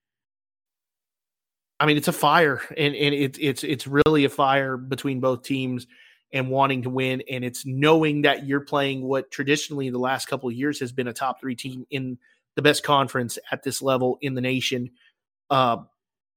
I 1.80 1.86
mean, 1.86 1.97
it's 1.97 2.09
a 2.09 2.12
fire, 2.12 2.61
and 2.76 2.95
and 2.95 3.14
it's 3.14 3.39
it's 3.41 3.64
it's 3.64 3.86
really 3.86 4.24
a 4.24 4.28
fire 4.28 4.76
between 4.76 5.20
both 5.20 5.43
teams 5.43 5.86
and 6.32 6.51
wanting 6.51 6.82
to 6.82 6.91
win, 6.91 7.22
and 7.30 7.45
it's 7.45 7.64
knowing 7.64 8.22
that 8.22 8.47
you're 8.47 8.61
playing 8.61 9.03
what 9.03 9.30
traditionally 9.30 9.89
the 9.91 9.99
last 9.99 10.26
couple 10.26 10.49
of 10.49 10.55
years 10.55 10.80
has 10.80 10.93
been 10.93 11.09
a 11.09 11.12
top 11.12 11.41
three 11.41 11.55
team 11.55 11.86
in 11.91 12.18
the 12.57 12.62
best 12.62 12.82
conference 12.82 13.39
at 13.53 13.62
this 13.62 13.80
level 13.80 14.18
in 14.20 14.34
the 14.34 14.41
nation, 14.41 14.91
uh, 15.51 15.76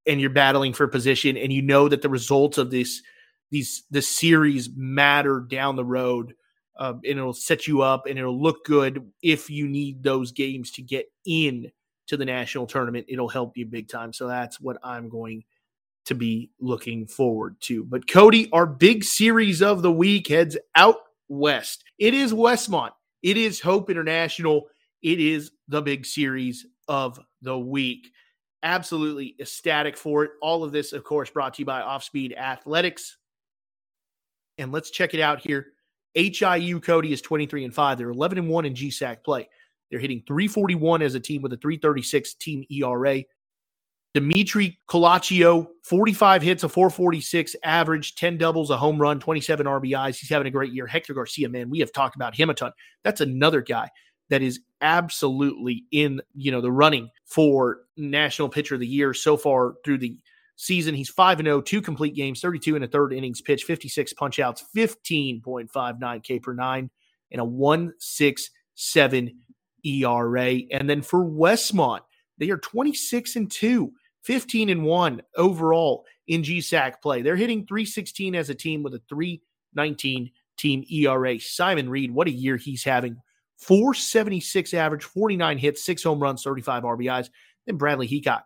and 0.08 0.20
you're 0.20 0.30
battling 0.30 0.74
for 0.74 0.88
position, 0.88 1.38
and 1.38 1.52
you 1.52 1.62
know 1.62 1.88
that 1.88 2.02
the 2.02 2.10
results 2.10 2.58
of 2.58 2.72
this 2.72 3.02
these 3.50 3.84
the 3.92 4.02
series 4.02 4.70
matter 4.76 5.40
down 5.40 5.76
the 5.76 5.86
road. 5.86 6.36
Uh, 6.80 6.94
and 6.94 7.20
it'll 7.20 7.34
set 7.34 7.68
you 7.68 7.82
up 7.82 8.08
and 8.08 8.18
it'll 8.18 8.42
look 8.42 8.66
good 8.66 9.12
if 9.22 9.52
you 9.52 9.68
need 9.68 10.02
those 10.02 10.32
games 10.32 10.72
to 10.72 10.82
get 10.82 11.06
in 11.26 11.70
to 12.12 12.18
the 12.18 12.26
national 12.26 12.68
tournament, 12.68 13.06
it'll 13.08 13.30
help 13.30 13.56
you 13.56 13.66
big 13.66 13.88
time. 13.88 14.12
So 14.12 14.28
that's 14.28 14.60
what 14.60 14.78
I'm 14.84 15.08
going 15.08 15.46
to 16.06 16.14
be 16.14 16.52
looking 16.60 17.08
forward 17.08 17.56
to. 17.62 17.86
But 17.86 18.06
Cody, 18.06 18.50
our 18.52 18.66
big 18.66 19.06
series 19.06 19.62
of 19.62 19.82
the 19.82 19.92
week 19.92 20.28
heads 20.28 20.58
out 20.76 20.98
west. 21.30 21.86
It 21.98 22.14
is 22.14 22.34
Westmont. 22.34 22.92
It 23.24 23.38
is 23.38 23.62
Hope 23.62 23.90
International. 23.90 24.68
It 25.02 25.22
is 25.22 25.52
the 25.70 25.82
big 25.82 26.06
series 26.06 26.66
of 26.90 27.18
the 27.42 27.58
week. 27.58 28.12
Absolutely 28.64 29.36
ecstatic 29.40 29.98
for 29.98 30.24
it. 30.24 30.32
All 30.42 30.64
of 30.64 30.72
this, 30.72 30.94
of 30.94 31.04
course, 31.04 31.30
brought 31.30 31.56
to 31.56 31.62
you 31.62 31.66
by 31.66 31.82
Offspeed 31.82 32.38
Athletics. 32.38 33.18
And 34.58 34.72
let's 34.72 34.92
check 34.92 35.14
it 35.14 35.20
out 35.20 35.42
here. 35.42 35.68
HIU 36.14 36.80
Cody 36.80 37.14
is 37.14 37.22
23 37.22 37.66
and 37.66 37.74
5. 37.74 37.98
They're 37.98 38.10
11 38.10 38.38
and 38.38 38.50
1 38.50 38.66
in 38.66 38.74
GSAC 38.74 39.24
play. 39.24 39.50
They're 39.90 40.00
hitting 40.00 40.24
341 40.28 41.02
as 41.02 41.16
a 41.16 41.20
team 41.20 41.42
with 41.42 41.54
a 41.54 41.58
336 41.58 42.36
team 42.36 42.64
ERA. 42.70 43.24
Dimitri 44.14 44.78
Colaccio, 44.90 45.68
45 45.84 46.42
hits, 46.42 46.64
a 46.64 46.70
446 46.70 47.56
average, 47.64 48.16
10 48.16 48.38
doubles, 48.38 48.70
a 48.70 48.78
home 48.78 49.02
run, 49.02 49.22
27 49.22 49.66
RBIs. 49.66 50.18
He's 50.18 50.30
having 50.30 50.48
a 50.48 50.52
great 50.52 50.74
year. 50.74 50.86
Hector 50.86 51.14
Garcia, 51.14 51.48
man, 51.48 51.70
we 51.70 51.80
have 51.80 51.94
talked 51.94 52.16
about 52.16 52.36
him 52.36 52.50
a 52.50 52.54
ton. 52.54 52.74
That's 53.04 53.22
another 53.22 53.62
guy 53.62 53.90
that 54.32 54.42
is 54.42 54.62
absolutely 54.80 55.84
in, 55.92 56.22
you 56.34 56.52
know, 56.52 56.62
the 56.62 56.72
running 56.72 57.12
for 57.26 57.82
National 57.98 58.48
Pitcher 58.48 58.76
of 58.76 58.80
the 58.80 58.88
Year 58.88 59.14
so 59.14 59.36
far 59.36 59.76
through 59.84 59.98
the 59.98 60.18
season. 60.56 60.96
He's 60.96 61.10
5 61.10 61.40
and 61.40 61.48
0, 61.48 61.62
two 61.62 61.82
complete 61.82 62.16
games, 62.16 62.40
32 62.40 62.76
and 62.76 62.86
a 62.86 62.88
third 62.88 63.12
innings 63.14 63.42
pitch, 63.42 63.66
56 63.66 64.14
punch 64.14 64.40
outs, 64.40 64.64
15.59 64.76 66.24
K 66.24 66.40
per 66.40 66.54
9 66.54 66.90
and 67.32 67.42
a 67.42 67.46
167 67.46 69.32
ERA. 69.86 70.60
And 70.72 70.90
then 70.90 71.02
for 71.02 71.26
Westmont, 71.26 72.02
they 72.38 72.50
are 72.52 72.58
26 72.58 73.36
and 73.36 73.52
2, 73.52 73.92
15 74.24 74.70
and 74.70 74.84
1 74.86 75.22
overall 75.36 76.06
in 76.28 76.42
GSAC 76.42 77.02
play. 77.02 77.22
They're 77.22 77.36
hitting 77.36 77.68
316 77.68 78.34
as 78.34 78.50
a 78.50 78.56
team 78.56 78.82
with 78.82 78.94
a 78.94 79.02
319 79.10 80.32
team 80.56 80.86
ERA. 80.90 81.38
Simon 81.38 81.90
Reed, 81.90 82.12
what 82.12 82.28
a 82.28 82.32
year 82.32 82.56
he's 82.56 82.86
having. 82.86 83.18
476 83.62 84.74
average, 84.74 85.04
49 85.04 85.58
hits, 85.58 85.84
six 85.86 86.04
home 86.04 86.20
runs, 86.20 86.44
35 86.44 86.84
RBIs. 86.84 87.30
Then 87.66 87.78
Bradley 87.78 88.08
Heacock, 88.08 88.42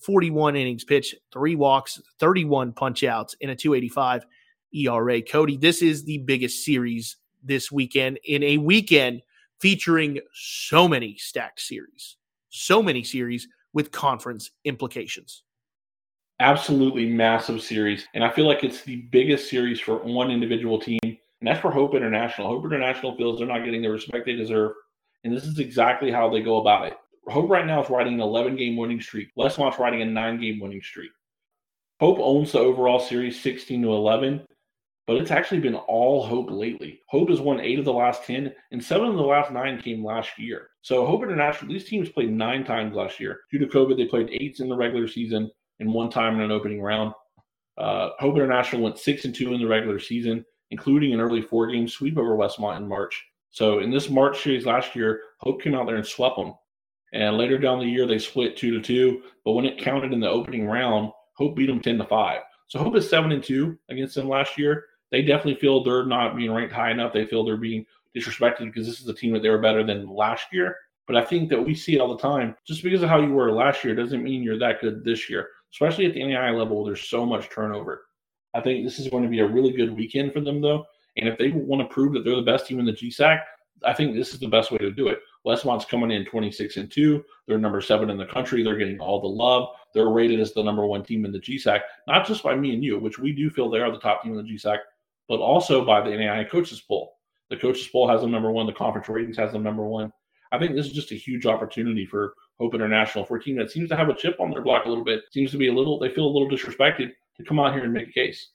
41 0.00 0.56
innings 0.56 0.84
pitched, 0.84 1.14
three 1.32 1.54
walks, 1.54 2.00
31 2.18 2.72
punch 2.72 3.04
outs, 3.04 3.36
and 3.40 3.50
a 3.50 3.56
285 3.56 4.26
ERA. 4.74 5.22
Cody, 5.22 5.56
this 5.56 5.82
is 5.82 6.04
the 6.04 6.18
biggest 6.18 6.64
series 6.64 7.16
this 7.44 7.70
weekend 7.70 8.18
in 8.24 8.42
a 8.42 8.58
weekend 8.58 9.22
featuring 9.60 10.20
so 10.34 10.88
many 10.88 11.16
stacked 11.16 11.60
series, 11.60 12.16
so 12.50 12.82
many 12.82 13.04
series 13.04 13.46
with 13.72 13.92
conference 13.92 14.50
implications. 14.64 15.44
Absolutely 16.40 17.06
massive 17.06 17.62
series. 17.62 18.06
And 18.14 18.24
I 18.24 18.30
feel 18.30 18.46
like 18.46 18.64
it's 18.64 18.82
the 18.82 18.96
biggest 18.96 19.48
series 19.48 19.80
for 19.80 19.98
one 19.98 20.30
individual 20.30 20.78
team. 20.78 20.98
And 21.40 21.48
that's 21.48 21.60
for 21.60 21.70
Hope 21.70 21.94
International. 21.94 22.48
Hope 22.48 22.64
International 22.64 23.16
feels 23.16 23.38
they're 23.38 23.46
not 23.46 23.64
getting 23.64 23.82
the 23.82 23.90
respect 23.90 24.26
they 24.26 24.34
deserve. 24.34 24.72
And 25.24 25.34
this 25.34 25.44
is 25.44 25.58
exactly 25.58 26.10
how 26.10 26.30
they 26.30 26.40
go 26.40 26.60
about 26.60 26.86
it. 26.86 26.94
Hope 27.28 27.50
right 27.50 27.66
now 27.66 27.82
is 27.82 27.90
riding 27.90 28.14
an 28.14 28.20
11 28.20 28.56
game 28.56 28.76
winning 28.76 29.00
streak. 29.00 29.28
Westmont's 29.36 29.78
riding 29.78 30.02
a 30.02 30.04
nine 30.04 30.40
game 30.40 30.60
winning 30.60 30.80
streak. 30.80 31.10
Hope 31.98 32.18
owns 32.20 32.52
the 32.52 32.58
overall 32.58 33.00
series 33.00 33.40
16 33.40 33.82
to 33.82 33.88
11, 33.88 34.46
but 35.06 35.16
it's 35.16 35.30
actually 35.30 35.60
been 35.60 35.74
all 35.74 36.24
Hope 36.26 36.50
lately. 36.50 37.00
Hope 37.08 37.30
has 37.30 37.40
won 37.40 37.58
eight 37.60 37.78
of 37.78 37.84
the 37.84 37.92
last 37.92 38.24
10, 38.24 38.52
and 38.70 38.84
seven 38.84 39.08
of 39.08 39.16
the 39.16 39.22
last 39.22 39.50
nine 39.50 39.80
came 39.80 40.04
last 40.04 40.38
year. 40.38 40.68
So 40.82 41.06
Hope 41.06 41.22
International, 41.22 41.72
these 41.72 41.88
teams 41.88 42.08
played 42.10 42.30
nine 42.30 42.64
times 42.64 42.94
last 42.94 43.18
year. 43.18 43.40
Due 43.50 43.58
to 43.58 43.66
COVID, 43.66 43.96
they 43.96 44.06
played 44.06 44.28
eight 44.30 44.60
in 44.60 44.68
the 44.68 44.76
regular 44.76 45.08
season 45.08 45.50
and 45.80 45.92
one 45.92 46.10
time 46.10 46.36
in 46.36 46.42
an 46.42 46.52
opening 46.52 46.82
round. 46.82 47.12
Uh, 47.78 48.10
Hope 48.18 48.36
International 48.36 48.82
went 48.82 48.98
six 48.98 49.24
and 49.24 49.34
two 49.34 49.52
in 49.52 49.60
the 49.60 49.66
regular 49.66 49.98
season, 49.98 50.44
including 50.70 51.12
an 51.12 51.20
early 51.20 51.42
four 51.42 51.66
game 51.66 51.88
sweep 51.88 52.18
over 52.18 52.36
Westmont 52.36 52.78
in 52.78 52.88
March. 52.88 53.24
So 53.50 53.78
in 53.78 53.90
this 53.90 54.10
March 54.10 54.42
series 54.42 54.66
last 54.66 54.94
year, 54.94 55.20
Hope 55.40 55.62
came 55.62 55.74
out 55.74 55.86
there 55.86 55.96
and 55.96 56.06
swept 56.06 56.36
them. 56.36 56.54
And 57.12 57.38
later 57.38 57.58
down 57.58 57.78
the 57.78 57.86
year, 57.86 58.06
they 58.06 58.18
split 58.18 58.56
two 58.56 58.72
to 58.72 58.80
two. 58.80 59.22
But 59.44 59.52
when 59.52 59.64
it 59.64 59.78
counted 59.78 60.12
in 60.12 60.20
the 60.20 60.28
opening 60.28 60.66
round, 60.66 61.12
Hope 61.34 61.56
beat 61.56 61.66
them 61.66 61.80
ten 61.80 61.98
to 61.98 62.04
five. 62.04 62.42
So 62.68 62.78
Hope 62.78 62.96
is 62.96 63.08
seven 63.08 63.32
and 63.32 63.42
two 63.42 63.78
against 63.88 64.14
them 64.14 64.28
last 64.28 64.58
year. 64.58 64.86
They 65.10 65.22
definitely 65.22 65.60
feel 65.60 65.82
they're 65.82 66.04
not 66.04 66.36
being 66.36 66.52
ranked 66.52 66.74
high 66.74 66.90
enough. 66.90 67.12
They 67.12 67.26
feel 67.26 67.44
they're 67.44 67.56
being 67.56 67.86
disrespected 68.16 68.66
because 68.66 68.86
this 68.86 69.00
is 69.00 69.08
a 69.08 69.14
team 69.14 69.32
that 69.32 69.42
they 69.42 69.50
were 69.50 69.58
better 69.58 69.84
than 69.84 70.08
last 70.08 70.46
year. 70.52 70.76
But 71.06 71.16
I 71.16 71.24
think 71.24 71.48
that 71.50 71.64
we 71.64 71.74
see 71.74 71.94
it 71.94 72.00
all 72.00 72.16
the 72.16 72.20
time. 72.22 72.56
Just 72.66 72.82
because 72.82 73.02
of 73.02 73.08
how 73.08 73.20
you 73.20 73.32
were 73.32 73.52
last 73.52 73.84
year 73.84 73.94
doesn't 73.94 74.24
mean 74.24 74.42
you're 74.42 74.58
that 74.58 74.80
good 74.80 75.04
this 75.04 75.30
year 75.30 75.50
especially 75.72 76.06
at 76.06 76.14
the 76.14 76.20
NAIA 76.20 76.56
level, 76.56 76.84
there's 76.84 77.08
so 77.08 77.26
much 77.26 77.50
turnover. 77.50 78.06
I 78.56 78.62
think 78.62 78.84
this 78.84 78.98
is 78.98 79.08
going 79.08 79.22
to 79.22 79.28
be 79.28 79.40
a 79.40 79.46
really 79.46 79.70
good 79.70 79.94
weekend 79.94 80.32
for 80.32 80.40
them, 80.40 80.62
though. 80.62 80.86
And 81.18 81.28
if 81.28 81.36
they 81.36 81.50
want 81.50 81.82
to 81.82 81.94
prove 81.94 82.14
that 82.14 82.24
they're 82.24 82.36
the 82.36 82.42
best 82.42 82.66
team 82.66 82.78
in 82.78 82.86
the 82.86 82.92
GSAC, 82.92 83.40
I 83.84 83.92
think 83.92 84.14
this 84.14 84.32
is 84.32 84.40
the 84.40 84.48
best 84.48 84.72
way 84.72 84.78
to 84.78 84.90
do 84.90 85.08
it. 85.08 85.20
Westmont's 85.44 85.84
coming 85.84 86.10
in 86.10 86.24
26 86.24 86.78
and 86.78 86.90
2. 86.90 87.22
They're 87.46 87.58
number 87.58 87.82
seven 87.82 88.08
in 88.08 88.16
the 88.16 88.24
country. 88.24 88.62
They're 88.62 88.78
getting 88.78 88.98
all 88.98 89.20
the 89.20 89.26
love. 89.26 89.68
They're 89.92 90.08
rated 90.08 90.40
as 90.40 90.54
the 90.54 90.62
number 90.62 90.86
one 90.86 91.04
team 91.04 91.26
in 91.26 91.32
the 91.32 91.38
GSAC, 91.38 91.80
not 92.08 92.26
just 92.26 92.42
by 92.42 92.56
me 92.56 92.72
and 92.72 92.82
you, 92.82 92.98
which 92.98 93.18
we 93.18 93.32
do 93.32 93.50
feel 93.50 93.68
they 93.68 93.80
are 93.80 93.92
the 93.92 93.98
top 93.98 94.22
team 94.22 94.38
in 94.38 94.44
the 94.44 94.54
GSAC, 94.54 94.78
but 95.28 95.38
also 95.38 95.84
by 95.84 96.00
the 96.00 96.10
NAIA 96.10 96.50
coaches 96.50 96.80
poll. 96.80 97.18
The 97.50 97.58
coaches 97.58 97.86
poll 97.88 98.08
has 98.08 98.22
them 98.22 98.32
number 98.32 98.50
one. 98.50 98.66
The 98.66 98.72
conference 98.72 99.08
ratings 99.10 99.36
has 99.36 99.52
them 99.52 99.62
number 99.62 99.84
one. 99.84 100.10
I 100.50 100.58
think 100.58 100.74
this 100.74 100.86
is 100.86 100.92
just 100.92 101.12
a 101.12 101.16
huge 101.16 101.44
opportunity 101.44 102.06
for 102.06 102.32
Hope 102.58 102.74
International 102.74 103.26
for 103.26 103.36
a 103.36 103.42
team 103.42 103.56
that 103.56 103.70
seems 103.70 103.90
to 103.90 103.96
have 103.96 104.08
a 104.08 104.14
chip 104.14 104.40
on 104.40 104.50
their 104.50 104.62
block 104.62 104.86
a 104.86 104.88
little 104.88 105.04
bit, 105.04 105.24
seems 105.30 105.50
to 105.50 105.58
be 105.58 105.68
a 105.68 105.72
little, 105.72 105.98
they 105.98 106.08
feel 106.08 106.26
a 106.26 106.34
little 106.34 106.48
disrespected 106.48 107.10
to 107.38 107.44
come 107.44 107.58
out 107.58 107.74
here 107.74 107.84
and 107.84 107.92
make 107.92 108.08
a 108.08 108.12
case. 108.12 108.50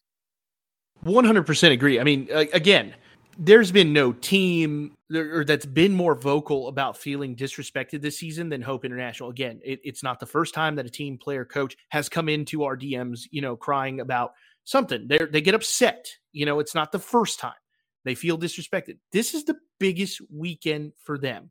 100% 1.06 1.72
agree. 1.72 2.00
I 2.00 2.04
mean, 2.04 2.28
again, 2.32 2.94
there's 3.38 3.72
been 3.72 3.92
no 3.94 4.12
team 4.12 4.96
that's 5.10 5.66
been 5.66 5.94
more 5.94 6.16
vocal 6.16 6.68
about 6.68 6.98
feeling 6.98 7.36
disrespected 7.36 8.02
this 8.02 8.20
season 8.20 8.50
than 8.50 8.62
Hope 8.62 8.86
International. 8.86 9.30
Again, 9.30 9.60
it, 9.64 9.80
it's 9.84 10.04
not 10.04 10.20
the 10.20 10.26
first 10.26 10.54
time 10.54 10.76
that 10.76 10.86
a 10.86 10.90
team 10.90 11.18
player 11.18 11.44
coach 11.44 11.76
has 11.90 12.08
come 12.08 12.30
into 12.30 12.64
our 12.64 12.78
DMs, 12.78 13.22
you 13.32 13.42
know, 13.42 13.56
crying 13.56 14.00
about 14.00 14.34
something. 14.64 15.08
They 15.08 15.20
they 15.32 15.42
get 15.42 15.56
upset. 15.56 16.08
You 16.34 16.46
know, 16.46 16.60
it's 16.60 16.76
not 16.76 16.92
the 16.92 17.00
first 17.00 17.40
time 17.40 17.54
they 18.06 18.16
feel 18.16 18.38
disrespected. 18.38 18.98
This 19.12 19.34
is 19.34 19.44
the 19.46 19.58
biggest 19.80 20.22
weekend 20.30 20.94
for 21.04 21.18
them 21.18 21.50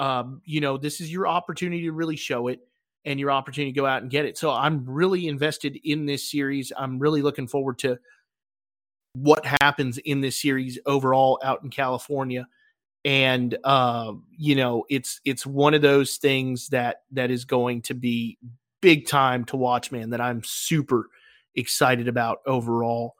um, 0.00 0.40
you 0.44 0.60
know, 0.60 0.78
this 0.78 1.00
is 1.00 1.12
your 1.12 1.28
opportunity 1.28 1.82
to 1.82 1.92
really 1.92 2.16
show 2.16 2.48
it 2.48 2.60
and 3.04 3.18
your 3.18 3.30
opportunity 3.30 3.72
to 3.72 3.80
go 3.80 3.86
out 3.86 4.02
and 4.02 4.10
get 4.10 4.24
it. 4.24 4.36
So 4.36 4.50
I'm 4.50 4.84
really 4.84 5.26
invested 5.26 5.78
in 5.84 6.06
this 6.06 6.30
series. 6.30 6.72
I'm 6.76 6.98
really 6.98 7.22
looking 7.22 7.46
forward 7.46 7.78
to 7.80 7.98
what 9.14 9.44
happens 9.60 9.98
in 9.98 10.20
this 10.20 10.40
series 10.40 10.78
overall 10.86 11.40
out 11.42 11.62
in 11.62 11.70
California. 11.70 12.46
And 13.04 13.56
uh, 13.64 14.12
you 14.36 14.56
know, 14.56 14.84
it's 14.90 15.20
it's 15.24 15.46
one 15.46 15.72
of 15.72 15.82
those 15.82 16.16
things 16.16 16.68
that 16.68 17.02
that 17.12 17.30
is 17.30 17.46
going 17.46 17.82
to 17.82 17.94
be 17.94 18.38
big 18.82 19.06
time 19.06 19.44
to 19.46 19.56
watch, 19.56 19.90
man. 19.90 20.10
That 20.10 20.20
I'm 20.20 20.42
super 20.44 21.08
excited 21.54 22.08
about 22.08 22.38
overall 22.46 23.14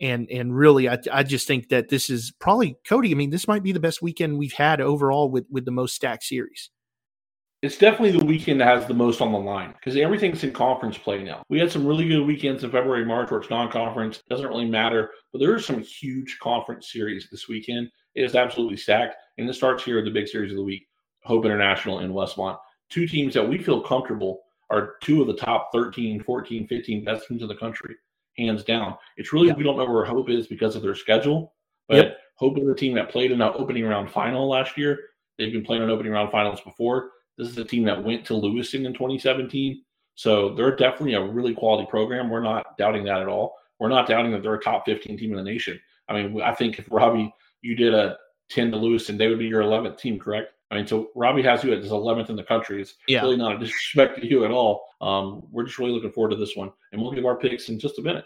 and 0.00 0.28
and 0.30 0.56
really 0.56 0.88
I, 0.88 0.98
I 1.12 1.22
just 1.22 1.46
think 1.46 1.68
that 1.68 1.88
this 1.88 2.10
is 2.10 2.32
probably 2.38 2.76
cody 2.86 3.10
i 3.10 3.14
mean 3.14 3.30
this 3.30 3.46
might 3.46 3.62
be 3.62 3.72
the 3.72 3.80
best 3.80 4.02
weekend 4.02 4.38
we've 4.38 4.52
had 4.52 4.80
overall 4.80 5.30
with 5.30 5.44
with 5.50 5.64
the 5.64 5.70
most 5.70 5.94
stacked 5.94 6.24
series 6.24 6.70
it's 7.64 7.78
definitely 7.78 8.10
the 8.10 8.24
weekend 8.26 8.60
that 8.60 8.68
has 8.68 8.86
the 8.86 8.92
most 8.92 9.22
on 9.22 9.32
the 9.32 9.38
line 9.38 9.72
because 9.72 9.96
everything's 9.96 10.44
in 10.44 10.52
conference 10.52 10.98
play 10.98 11.22
now. 11.22 11.42
We 11.48 11.58
had 11.58 11.72
some 11.72 11.86
really 11.86 12.06
good 12.06 12.26
weekends 12.26 12.62
in 12.62 12.70
February, 12.70 13.06
March 13.06 13.30
where 13.30 13.40
it's 13.40 13.48
non-conference. 13.48 14.22
Doesn't 14.28 14.46
really 14.46 14.68
matter, 14.68 15.12
but 15.32 15.38
there 15.38 15.54
are 15.54 15.58
some 15.58 15.80
huge 15.80 16.38
conference 16.42 16.92
series 16.92 17.26
this 17.30 17.48
weekend. 17.48 17.88
It 18.14 18.22
is 18.22 18.34
absolutely 18.34 18.76
stacked, 18.76 19.16
and 19.38 19.48
it 19.48 19.54
starts 19.54 19.82
here 19.82 19.98
at 19.98 20.04
the 20.04 20.10
big 20.10 20.28
series 20.28 20.50
of 20.50 20.58
the 20.58 20.62
week: 20.62 20.86
Hope 21.22 21.46
International 21.46 22.00
and 22.00 22.12
Westmont. 22.12 22.58
Two 22.90 23.06
teams 23.06 23.32
that 23.32 23.48
we 23.48 23.56
feel 23.56 23.80
comfortable 23.80 24.42
are 24.68 24.96
two 25.02 25.22
of 25.22 25.26
the 25.26 25.36
top 25.36 25.70
13, 25.72 26.22
14, 26.22 26.68
15 26.68 27.04
best 27.04 27.26
teams 27.26 27.40
in 27.40 27.48
the 27.48 27.56
country 27.56 27.94
hands 28.36 28.62
down. 28.62 28.94
It's 29.16 29.32
really 29.32 29.50
we 29.54 29.64
don't 29.64 29.78
know 29.78 29.90
where 29.90 30.04
Hope 30.04 30.28
is 30.28 30.46
because 30.46 30.76
of 30.76 30.82
their 30.82 30.94
schedule, 30.94 31.54
but 31.88 31.96
yep. 31.96 32.18
Hope 32.36 32.58
is 32.58 32.68
a 32.68 32.74
team 32.74 32.94
that 32.96 33.10
played 33.10 33.32
in 33.32 33.40
an 33.40 33.52
opening 33.56 33.86
round 33.86 34.10
final 34.10 34.50
last 34.50 34.76
year. 34.76 34.98
They've 35.38 35.52
been 35.52 35.64
playing 35.64 35.82
in 35.82 35.88
opening 35.88 36.12
round 36.12 36.30
finals 36.30 36.60
before. 36.60 37.10
This 37.36 37.48
is 37.48 37.58
a 37.58 37.64
team 37.64 37.84
that 37.84 38.02
went 38.02 38.24
to 38.26 38.34
Lewiston 38.34 38.86
in 38.86 38.92
2017, 38.92 39.82
so 40.14 40.54
they're 40.54 40.76
definitely 40.76 41.14
a 41.14 41.22
really 41.22 41.54
quality 41.54 41.86
program. 41.90 42.30
We're 42.30 42.42
not 42.42 42.78
doubting 42.78 43.04
that 43.04 43.20
at 43.20 43.28
all. 43.28 43.56
We're 43.78 43.88
not 43.88 44.06
doubting 44.06 44.32
that 44.32 44.42
they're 44.42 44.54
a 44.54 44.62
top 44.62 44.84
15 44.86 45.18
team 45.18 45.30
in 45.30 45.36
the 45.36 45.42
nation. 45.42 45.80
I 46.08 46.12
mean, 46.14 46.40
I 46.40 46.54
think 46.54 46.78
if 46.78 46.86
Robbie, 46.90 47.34
you 47.62 47.74
did 47.74 47.92
a 47.92 48.16
10 48.50 48.70
to 48.70 48.76
Lewiston, 48.76 49.16
they 49.16 49.28
would 49.28 49.38
be 49.38 49.46
your 49.46 49.62
11th 49.62 49.98
team, 49.98 50.18
correct? 50.18 50.52
I 50.70 50.76
mean, 50.76 50.86
so 50.86 51.10
Robbie 51.14 51.42
has 51.42 51.62
you 51.64 51.72
as 51.72 51.90
11th 51.90 52.30
in 52.30 52.36
the 52.36 52.42
country. 52.42 52.80
It's 52.80 52.94
yeah. 53.06 53.22
really 53.22 53.36
not 53.36 53.56
a 53.56 53.58
disrespect 53.58 54.20
to 54.20 54.26
you 54.26 54.44
at 54.44 54.50
all. 54.50 54.84
Um, 55.00 55.46
we're 55.50 55.64
just 55.64 55.78
really 55.78 55.92
looking 55.92 56.12
forward 56.12 56.30
to 56.30 56.36
this 56.36 56.56
one, 56.56 56.72
and 56.92 57.00
we'll 57.00 57.12
give 57.12 57.26
our 57.26 57.36
picks 57.36 57.68
in 57.68 57.78
just 57.78 57.98
a 57.98 58.02
minute. 58.02 58.24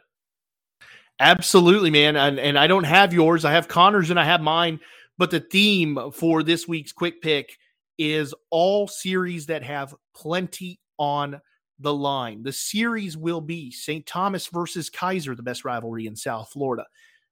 Absolutely, 1.21 1.91
man. 1.91 2.17
And, 2.17 2.39
and 2.39 2.59
I 2.59 2.67
don't 2.67 2.85
have 2.85 3.13
yours. 3.13 3.45
I 3.45 3.53
have 3.53 3.69
Connor's 3.69 4.11
and 4.11 4.21
I 4.21 4.25
have 4.25 4.41
mine. 4.41 4.81
But 5.17 5.31
the 5.31 5.41
theme 5.41 5.99
for 6.13 6.45
this 6.45 6.69
week's 6.69 6.93
quick 6.93 7.21
pick 7.21 7.59
is 7.99 8.35
all 8.51 8.89
series 8.89 9.47
that 9.47 9.63
have 9.63 9.95
plenty 10.15 10.81
on 10.99 11.41
the 11.79 11.93
line. 11.93 12.43
The 12.43 12.53
series 12.53 13.17
will 13.17 13.41
be 13.41 13.71
St. 13.71 14.05
Thomas 14.07 14.47
versus 14.49 14.91
Keiser, 14.91 15.37
the 15.37 15.43
best 15.43 15.65
rivalry 15.65 16.07
in 16.07 16.17
South 16.17 16.51
Florida. 16.51 16.87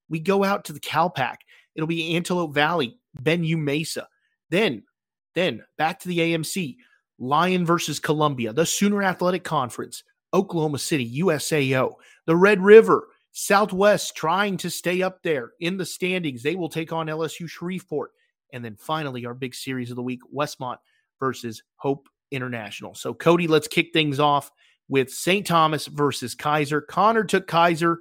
We 0.08 0.20
go 0.20 0.44
out 0.44 0.64
to 0.66 0.72
the 0.72 0.80
CalPAC. 0.80 1.36
It'll 1.74 1.86
be 1.86 2.14
Antelope 2.16 2.54
Valley, 2.54 2.98
Ben 3.20 3.40
BenU 3.40 3.56
Mesa. 3.56 4.06
Then, 4.50 4.82
then 5.34 5.62
back 5.78 6.00
to 6.00 6.08
the 6.08 6.18
AMC, 6.18 6.76
Lyon 7.18 7.66
versus 7.66 7.98
Columbia, 7.98 8.52
the 8.52 8.66
Sooner 8.66 9.02
Athletic 9.02 9.44
Conference, 9.44 10.04
Oklahoma 10.32 10.78
City, 10.78 11.20
USAO, 11.20 11.94
the 12.26 12.36
Red 12.36 12.60
River, 12.60 13.08
Southwest 13.32 14.16
trying 14.16 14.56
to 14.58 14.70
stay 14.70 15.02
up 15.02 15.22
there 15.22 15.52
in 15.60 15.76
the 15.76 15.84
standings. 15.84 16.42
They 16.42 16.56
will 16.56 16.68
take 16.68 16.92
on 16.92 17.06
LSU 17.06 17.48
Shreveport. 17.48 18.12
And 18.52 18.64
then 18.64 18.76
finally, 18.76 19.26
our 19.26 19.34
big 19.34 19.54
series 19.54 19.90
of 19.90 19.96
the 19.96 20.02
week 20.02 20.20
Westmont 20.34 20.78
versus 21.18 21.62
Hope 21.76 22.08
International. 22.30 22.94
So, 22.94 23.14
Cody, 23.14 23.46
let's 23.46 23.68
kick 23.68 23.92
things 23.92 24.20
off 24.20 24.50
with 24.88 25.10
St. 25.10 25.46
Thomas 25.46 25.86
versus 25.86 26.34
Keiser. 26.34 26.86
Connor 26.86 27.24
took 27.24 27.46
Keiser. 27.46 27.96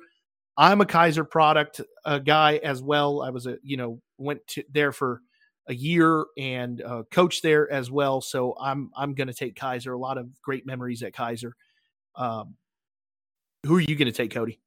I'm 0.57 0.81
a 0.81 0.85
Keiser 0.85 1.29
product 1.29 1.81
uh, 2.05 2.19
guy 2.19 2.57
as 2.63 2.81
well. 2.81 3.21
I 3.21 3.29
was 3.29 3.45
a, 3.47 3.57
you 3.63 3.77
know, 3.77 4.01
went 4.17 4.45
to 4.47 4.63
there 4.71 4.91
for 4.91 5.21
a 5.67 5.73
year 5.73 6.25
and 6.37 6.81
uh, 6.81 7.03
coached 7.11 7.43
there 7.43 7.69
as 7.71 7.89
well. 7.89 8.21
So 8.21 8.55
I'm 8.59 8.91
I'm 8.95 9.13
going 9.13 9.27
to 9.27 9.33
take 9.33 9.55
Keiser. 9.55 9.93
A 9.93 9.97
lot 9.97 10.17
of 10.17 10.29
great 10.41 10.65
memories 10.65 11.03
at 11.03 11.13
Keiser. 11.13 11.51
Um, 12.15 12.55
who 13.65 13.75
are 13.75 13.81
you 13.81 13.95
going 13.95 14.05
to 14.05 14.11
take, 14.11 14.31
Cody? 14.31 14.59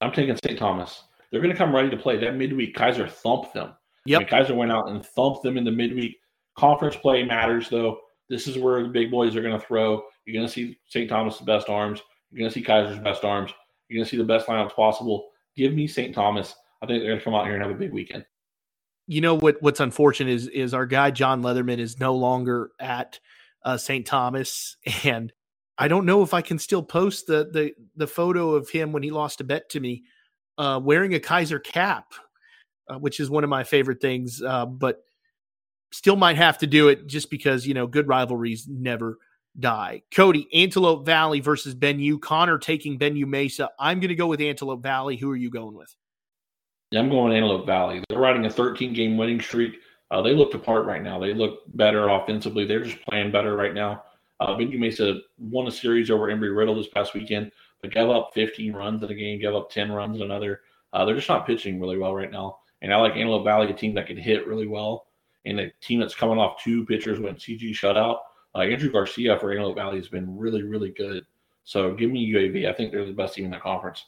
I'm 0.00 0.12
taking 0.12 0.36
St. 0.44 0.58
Thomas. 0.58 1.04
They're 1.30 1.40
going 1.40 1.52
to 1.52 1.58
come 1.58 1.74
ready 1.74 1.90
to 1.90 1.96
play. 1.96 2.18
That 2.18 2.36
midweek, 2.36 2.76
Keiser 2.76 3.10
thumped 3.10 3.54
them. 3.54 3.72
Yep. 4.08 4.28
I 4.32 4.38
mean, 4.38 4.46
Keiser 4.46 4.56
went 4.56 4.72
out 4.72 4.88
and 4.88 5.04
thumped 5.04 5.42
them 5.42 5.56
in 5.56 5.64
the 5.64 5.70
midweek. 5.70 6.16
Conference 6.56 6.96
play 6.96 7.24
matters, 7.24 7.68
though. 7.68 8.00
This 8.28 8.46
is 8.46 8.58
where 8.58 8.82
the 8.82 8.88
big 8.88 9.10
boys 9.10 9.36
are 9.36 9.42
going 9.42 9.58
to 9.58 9.66
throw. 9.66 10.02
You're 10.24 10.34
going 10.34 10.46
to 10.46 10.52
see 10.52 10.78
St. 10.86 11.08
Thomas' 11.08 11.40
best 11.40 11.68
arms. 11.68 12.00
You're 12.30 12.40
going 12.40 12.50
to 12.50 12.54
see 12.54 12.64
Keiser's 12.64 12.98
best 12.98 13.24
arms. 13.24 13.52
You're 13.88 13.98
going 13.98 14.04
to 14.04 14.10
see 14.10 14.16
the 14.16 14.24
best 14.24 14.46
lineups 14.46 14.74
possible. 14.74 15.28
Give 15.56 15.72
me 15.72 15.86
St. 15.86 16.14
Thomas. 16.14 16.54
I 16.82 16.86
think 16.86 17.00
they're 17.00 17.10
going 17.10 17.18
to 17.18 17.24
come 17.24 17.34
out 17.34 17.44
here 17.44 17.54
and 17.54 17.62
have 17.62 17.72
a 17.72 17.78
big 17.78 17.92
weekend. 17.92 18.24
You 19.06 19.20
know 19.20 19.34
what? 19.34 19.60
What's 19.60 19.80
unfortunate 19.80 20.30
is 20.30 20.48
is 20.48 20.74
our 20.74 20.84
guy 20.84 21.10
John 21.10 21.42
Leatherman 21.42 21.78
is 21.78 21.98
no 21.98 22.14
longer 22.14 22.70
at 22.78 23.18
uh, 23.64 23.78
St. 23.78 24.06
Thomas, 24.06 24.76
and 25.04 25.32
I 25.78 25.88
don't 25.88 26.04
know 26.04 26.22
if 26.22 26.34
I 26.34 26.42
can 26.42 26.58
still 26.58 26.82
post 26.82 27.26
the 27.26 27.48
the 27.50 27.72
the 27.96 28.06
photo 28.06 28.54
of 28.54 28.68
him 28.68 28.92
when 28.92 29.02
he 29.02 29.10
lost 29.10 29.40
a 29.40 29.44
bet 29.44 29.70
to 29.70 29.80
me, 29.80 30.04
uh, 30.58 30.78
wearing 30.82 31.14
a 31.14 31.20
Keiser 31.20 31.62
cap, 31.62 32.12
uh, 32.88 32.98
which 32.98 33.20
is 33.20 33.30
one 33.30 33.44
of 33.44 33.50
my 33.50 33.64
favorite 33.64 34.00
things. 34.00 34.42
Uh, 34.42 34.66
but 34.66 35.04
still 35.90 36.16
might 36.16 36.36
have 36.36 36.58
to 36.58 36.66
do 36.66 36.88
it 36.88 37.06
just 37.06 37.30
because 37.30 37.66
you 37.66 37.74
know 37.74 37.86
good 37.86 38.08
rivalries 38.08 38.66
never 38.68 39.18
die. 39.58 40.02
Cody, 40.14 40.48
Antelope 40.52 41.04
Valley 41.04 41.40
versus 41.40 41.74
BenU. 41.74 42.18
Connor 42.18 42.58
taking 42.58 42.98
BenU 42.98 43.26
Mesa. 43.26 43.70
I'm 43.78 44.00
going 44.00 44.08
to 44.08 44.14
go 44.14 44.26
with 44.26 44.40
Antelope 44.40 44.82
Valley. 44.82 45.16
Who 45.16 45.30
are 45.30 45.36
you 45.36 45.50
going 45.50 45.74
with? 45.74 45.94
Yeah, 46.90 47.00
I'm 47.00 47.10
going 47.10 47.32
Antelope 47.32 47.66
Valley. 47.66 48.02
They're 48.08 48.18
riding 48.18 48.46
a 48.46 48.50
13 48.50 48.94
game 48.94 49.16
winning 49.16 49.40
streak. 49.40 49.76
Uh, 50.10 50.22
they 50.22 50.32
look 50.32 50.54
apart 50.54 50.86
right 50.86 51.02
now. 51.02 51.18
They 51.18 51.34
look 51.34 51.60
better 51.74 52.08
offensively. 52.08 52.64
They're 52.64 52.84
just 52.84 53.02
playing 53.02 53.30
better 53.30 53.56
right 53.56 53.74
now. 53.74 54.04
Uh, 54.40 54.54
Benji 54.54 54.78
Mesa 54.78 55.18
won 55.38 55.66
a 55.66 55.70
series 55.70 56.10
over 56.10 56.28
Embry 56.28 56.56
Riddle 56.56 56.76
this 56.76 56.88
past 56.88 57.12
weekend, 57.12 57.50
but 57.82 57.92
gave 57.92 58.08
up 58.08 58.30
15 58.34 58.72
runs 58.72 59.02
in 59.02 59.10
a 59.10 59.14
game, 59.14 59.40
gave 59.40 59.54
up 59.54 59.70
10 59.70 59.92
runs 59.92 60.16
in 60.16 60.22
another. 60.22 60.60
Uh, 60.92 61.04
they're 61.04 61.16
just 61.16 61.28
not 61.28 61.46
pitching 61.46 61.80
really 61.80 61.98
well 61.98 62.14
right 62.14 62.30
now. 62.30 62.58
And 62.82 62.92
I 62.92 62.96
like 62.96 63.16
Antelope 63.16 63.44
Valley, 63.44 63.70
a 63.70 63.74
team 63.74 63.94
that 63.94 64.06
can 64.06 64.16
hit 64.16 64.46
really 64.46 64.66
well, 64.66 65.06
and 65.44 65.60
a 65.60 65.70
team 65.80 66.00
that's 66.00 66.14
coming 66.14 66.38
off 66.38 66.62
two 66.62 66.86
pitchers 66.86 67.18
when 67.18 67.34
CG 67.34 67.70
shutout. 67.72 68.18
Uh, 68.54 68.60
Andrew 68.60 68.90
Garcia 68.90 69.38
for 69.38 69.52
Antelope 69.52 69.76
Valley 69.76 69.96
has 69.96 70.08
been 70.08 70.36
really, 70.36 70.62
really 70.62 70.90
good. 70.90 71.24
So 71.64 71.92
give 71.94 72.10
me 72.10 72.32
UAV. 72.32 72.68
I 72.68 72.72
think 72.72 72.92
they're 72.92 73.04
the 73.04 73.12
best 73.12 73.34
team 73.34 73.44
in 73.44 73.50
the 73.50 73.58
conference. 73.58 74.04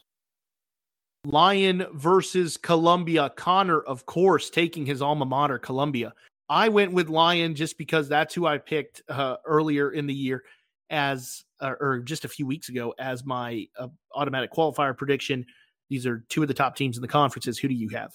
Lyon 1.24 1.86
versus 1.92 2.56
Columbia. 2.56 3.30
Connor, 3.36 3.80
of 3.80 4.06
course, 4.06 4.48
taking 4.48 4.86
his 4.86 5.02
alma 5.02 5.26
mater, 5.26 5.58
Columbia. 5.58 6.14
I 6.48 6.68
went 6.68 6.92
with 6.92 7.08
Lyon 7.08 7.54
just 7.54 7.76
because 7.76 8.08
that's 8.08 8.34
who 8.34 8.46
I 8.46 8.58
picked 8.58 9.02
uh, 9.08 9.36
earlier 9.44 9.92
in 9.92 10.06
the 10.06 10.14
year 10.14 10.42
as, 10.88 11.44
uh, 11.60 11.74
or 11.78 12.00
just 12.00 12.24
a 12.24 12.28
few 12.28 12.46
weeks 12.46 12.68
ago, 12.68 12.94
as 12.98 13.24
my 13.24 13.66
uh, 13.78 13.88
automatic 14.14 14.52
qualifier 14.52 14.96
prediction. 14.96 15.44
These 15.90 16.06
are 16.06 16.24
two 16.28 16.42
of 16.42 16.48
the 16.48 16.54
top 16.54 16.76
teams 16.76 16.96
in 16.96 17.02
the 17.02 17.08
conferences. 17.08 17.58
Who 17.58 17.68
do 17.68 17.74
you 17.74 17.90
have? 17.90 18.12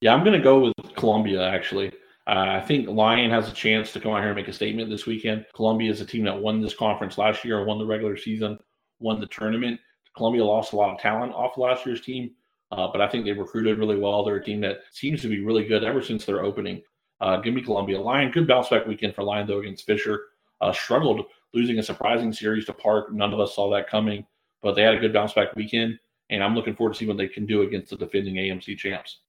Yeah, 0.00 0.14
I'm 0.14 0.22
going 0.22 0.38
to 0.38 0.42
go 0.42 0.60
with 0.60 0.94
Columbia, 0.94 1.42
actually. 1.42 1.88
Uh, 2.28 2.60
I 2.60 2.60
think 2.60 2.88
Lyon 2.88 3.30
has 3.30 3.48
a 3.48 3.54
chance 3.54 3.92
to 3.92 4.00
come 4.00 4.12
out 4.12 4.20
here 4.20 4.28
and 4.28 4.36
make 4.36 4.48
a 4.48 4.52
statement 4.52 4.90
this 4.90 5.06
weekend. 5.06 5.46
Columbia 5.54 5.90
is 5.90 6.00
a 6.00 6.06
team 6.06 6.24
that 6.24 6.38
won 6.38 6.60
this 6.60 6.74
conference 6.74 7.18
last 7.18 7.44
year, 7.44 7.64
won 7.64 7.78
the 7.78 7.86
regular 7.86 8.16
season, 8.16 8.58
won 9.00 9.18
the 9.18 9.26
tournament. 9.26 9.80
Columbia 10.16 10.44
lost 10.44 10.72
a 10.72 10.76
lot 10.76 10.94
of 10.94 11.00
talent 11.00 11.32
off 11.32 11.58
last 11.58 11.84
year's 11.84 12.00
team, 12.00 12.30
uh, 12.70 12.88
but 12.92 13.00
I 13.00 13.08
think 13.08 13.24
they 13.24 13.32
recruited 13.32 13.78
really 13.78 13.98
well. 13.98 14.24
They're 14.24 14.36
a 14.36 14.44
team 14.44 14.60
that 14.60 14.78
seems 14.92 15.22
to 15.22 15.28
be 15.28 15.44
really 15.44 15.64
good 15.64 15.82
ever 15.82 16.02
since 16.02 16.24
their 16.24 16.44
opening. 16.44 16.82
Uh, 17.20 17.38
give 17.38 17.54
me 17.54 17.62
Columbia. 17.62 18.00
Lyon, 18.00 18.30
good 18.30 18.46
bounce 18.46 18.68
back 18.68 18.86
weekend 18.86 19.14
for 19.14 19.24
Lyon, 19.24 19.48
though, 19.48 19.58
against 19.58 19.86
Fisher. 19.86 20.26
Uh, 20.60 20.72
struggled 20.72 21.24
losing 21.54 21.78
a 21.78 21.82
surprising 21.82 22.32
series 22.32 22.66
to 22.66 22.72
Park. 22.72 23.12
None 23.12 23.32
of 23.32 23.40
us 23.40 23.56
saw 23.56 23.70
that 23.70 23.88
coming, 23.88 24.24
but 24.62 24.74
they 24.74 24.82
had 24.82 24.94
a 24.94 25.00
good 25.00 25.12
bounce 25.12 25.32
back 25.32 25.56
weekend, 25.56 25.98
and 26.30 26.44
I'm 26.44 26.54
looking 26.54 26.76
forward 26.76 26.92
to 26.92 26.98
see 26.98 27.06
what 27.06 27.16
they 27.16 27.26
can 27.26 27.46
do 27.46 27.62
against 27.62 27.90
the 27.90 27.96
defending 27.96 28.34
AMC 28.34 28.76
champs. 28.76 29.20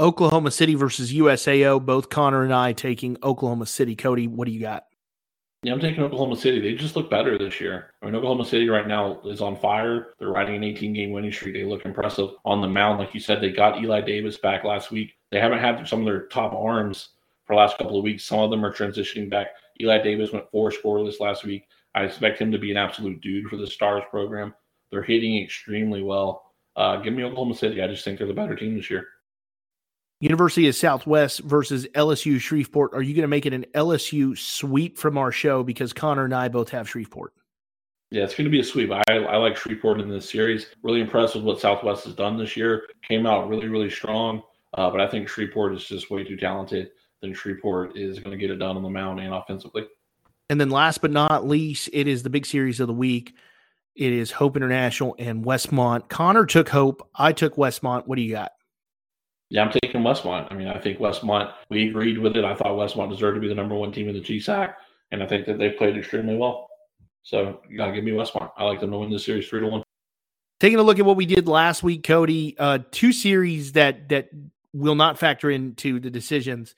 Oklahoma 0.00 0.52
City 0.52 0.76
versus 0.76 1.12
USAO. 1.12 1.84
Both 1.84 2.08
Connor 2.08 2.44
and 2.44 2.54
I 2.54 2.72
taking 2.72 3.16
Oklahoma 3.22 3.66
City. 3.66 3.96
Cody, 3.96 4.28
what 4.28 4.46
do 4.46 4.52
you 4.52 4.60
got? 4.60 4.84
Yeah, 5.64 5.72
I'm 5.72 5.80
taking 5.80 6.04
Oklahoma 6.04 6.36
City. 6.36 6.60
They 6.60 6.74
just 6.74 6.94
look 6.94 7.10
better 7.10 7.36
this 7.36 7.60
year. 7.60 7.94
I 8.00 8.06
mean, 8.06 8.14
Oklahoma 8.14 8.44
City 8.44 8.68
right 8.68 8.86
now 8.86 9.20
is 9.24 9.40
on 9.40 9.56
fire. 9.56 10.10
They're 10.20 10.28
riding 10.28 10.54
an 10.54 10.62
18 10.62 10.92
game 10.92 11.10
winning 11.10 11.32
streak. 11.32 11.54
They 11.54 11.64
look 11.64 11.84
impressive 11.84 12.30
on 12.44 12.60
the 12.60 12.68
mound. 12.68 13.00
Like 13.00 13.12
you 13.12 13.18
said, 13.18 13.40
they 13.40 13.50
got 13.50 13.82
Eli 13.82 14.00
Davis 14.02 14.38
back 14.38 14.62
last 14.62 14.92
week. 14.92 15.16
They 15.32 15.40
haven't 15.40 15.58
had 15.58 15.88
some 15.88 16.00
of 16.00 16.06
their 16.06 16.26
top 16.28 16.52
arms 16.52 17.08
for 17.44 17.56
the 17.56 17.60
last 17.60 17.76
couple 17.76 17.98
of 17.98 18.04
weeks. 18.04 18.24
Some 18.24 18.38
of 18.38 18.50
them 18.50 18.64
are 18.64 18.72
transitioning 18.72 19.28
back. 19.28 19.48
Eli 19.80 20.00
Davis 20.00 20.32
went 20.32 20.48
four 20.52 20.70
scoreless 20.70 21.18
last 21.18 21.44
week. 21.44 21.66
I 21.96 22.04
expect 22.04 22.40
him 22.40 22.52
to 22.52 22.58
be 22.58 22.70
an 22.70 22.76
absolute 22.76 23.20
dude 23.20 23.48
for 23.48 23.56
the 23.56 23.66
Stars 23.66 24.04
program. 24.10 24.54
They're 24.92 25.02
hitting 25.02 25.42
extremely 25.42 26.02
well. 26.02 26.52
Uh, 26.76 26.98
give 26.98 27.14
me 27.14 27.24
Oklahoma 27.24 27.56
City. 27.56 27.82
I 27.82 27.88
just 27.88 28.04
think 28.04 28.18
they're 28.18 28.28
the 28.28 28.32
better 28.32 28.54
team 28.54 28.76
this 28.76 28.90
year. 28.90 29.08
University 30.20 30.66
of 30.68 30.74
Southwest 30.74 31.40
versus 31.40 31.86
LSU 31.94 32.40
Shreveport. 32.40 32.92
Are 32.92 33.02
you 33.02 33.14
going 33.14 33.22
to 33.22 33.28
make 33.28 33.46
it 33.46 33.52
an 33.52 33.66
LSU 33.74 34.36
sweep 34.36 34.98
from 34.98 35.16
our 35.16 35.30
show 35.30 35.62
because 35.62 35.92
Connor 35.92 36.24
and 36.24 36.34
I 36.34 36.48
both 36.48 36.70
have 36.70 36.88
Shreveport? 36.88 37.32
Yeah, 38.10 38.24
it's 38.24 38.34
going 38.34 38.46
to 38.46 38.50
be 38.50 38.60
a 38.60 38.64
sweep. 38.64 38.90
I, 38.90 39.02
I 39.08 39.36
like 39.36 39.56
Shreveport 39.56 40.00
in 40.00 40.08
this 40.08 40.28
series. 40.28 40.66
Really 40.82 41.00
impressed 41.00 41.34
with 41.34 41.44
what 41.44 41.60
Southwest 41.60 42.04
has 42.04 42.14
done 42.14 42.36
this 42.36 42.56
year. 42.56 42.84
Came 43.06 43.26
out 43.26 43.48
really, 43.48 43.68
really 43.68 43.90
strong. 43.90 44.42
Uh, 44.74 44.90
but 44.90 45.00
I 45.00 45.06
think 45.06 45.28
Shreveport 45.28 45.74
is 45.74 45.84
just 45.84 46.10
way 46.10 46.24
too 46.24 46.36
talented. 46.36 46.90
Then 47.22 47.34
Shreveport 47.34 47.96
is 47.96 48.18
going 48.18 48.32
to 48.32 48.38
get 48.38 48.50
it 48.50 48.58
done 48.58 48.76
on 48.76 48.82
the 48.82 48.90
mound 48.90 49.20
and 49.20 49.34
offensively. 49.34 49.86
And 50.50 50.60
then 50.60 50.70
last 50.70 51.00
but 51.00 51.10
not 51.10 51.46
least, 51.46 51.90
it 51.92 52.06
is 52.06 52.22
the 52.22 52.30
big 52.30 52.46
series 52.46 52.80
of 52.80 52.86
the 52.86 52.94
week. 52.94 53.34
It 53.94 54.12
is 54.12 54.30
Hope 54.30 54.56
International 54.56 55.14
and 55.18 55.44
Westmont. 55.44 56.08
Connor 56.08 56.46
took 56.46 56.68
Hope. 56.68 57.08
I 57.14 57.32
took 57.32 57.56
Westmont. 57.56 58.06
What 58.06 58.16
do 58.16 58.22
you 58.22 58.32
got? 58.32 58.52
Yeah, 59.50 59.62
I'm 59.62 59.72
taking 59.82 60.02
Westmont. 60.02 60.50
I 60.50 60.54
mean, 60.54 60.68
I 60.68 60.78
think 60.78 60.98
Westmont, 60.98 61.52
we 61.70 61.88
agreed 61.88 62.18
with 62.18 62.36
it. 62.36 62.44
I 62.44 62.54
thought 62.54 62.68
Westmont 62.68 63.10
deserved 63.10 63.36
to 63.36 63.40
be 63.40 63.48
the 63.48 63.54
number 63.54 63.74
one 63.74 63.92
team 63.92 64.08
in 64.08 64.14
the 64.14 64.20
GSAC, 64.20 64.74
and 65.10 65.22
I 65.22 65.26
think 65.26 65.46
that 65.46 65.58
they 65.58 65.70
played 65.70 65.96
extremely 65.96 66.36
well. 66.36 66.68
So 67.22 67.60
you 67.68 67.76
got 67.76 67.86
to 67.86 67.92
give 67.92 68.04
me 68.04 68.12
Westmont. 68.12 68.50
I 68.56 68.64
like 68.64 68.80
them 68.80 68.90
to 68.90 68.98
win 68.98 69.10
this 69.10 69.24
series 69.24 69.48
three 69.48 69.60
to 69.60 69.66
one. 69.66 69.82
Taking 70.60 70.78
a 70.78 70.82
look 70.82 70.98
at 70.98 71.04
what 71.04 71.16
we 71.16 71.26
did 71.26 71.48
last 71.48 71.82
week, 71.82 72.02
Cody, 72.02 72.56
uh, 72.58 72.80
two 72.90 73.12
series 73.12 73.72
that 73.72 74.08
that 74.08 74.28
will 74.72 74.94
not 74.94 75.18
factor 75.18 75.50
into 75.50 76.00
the 76.00 76.10
decisions. 76.10 76.74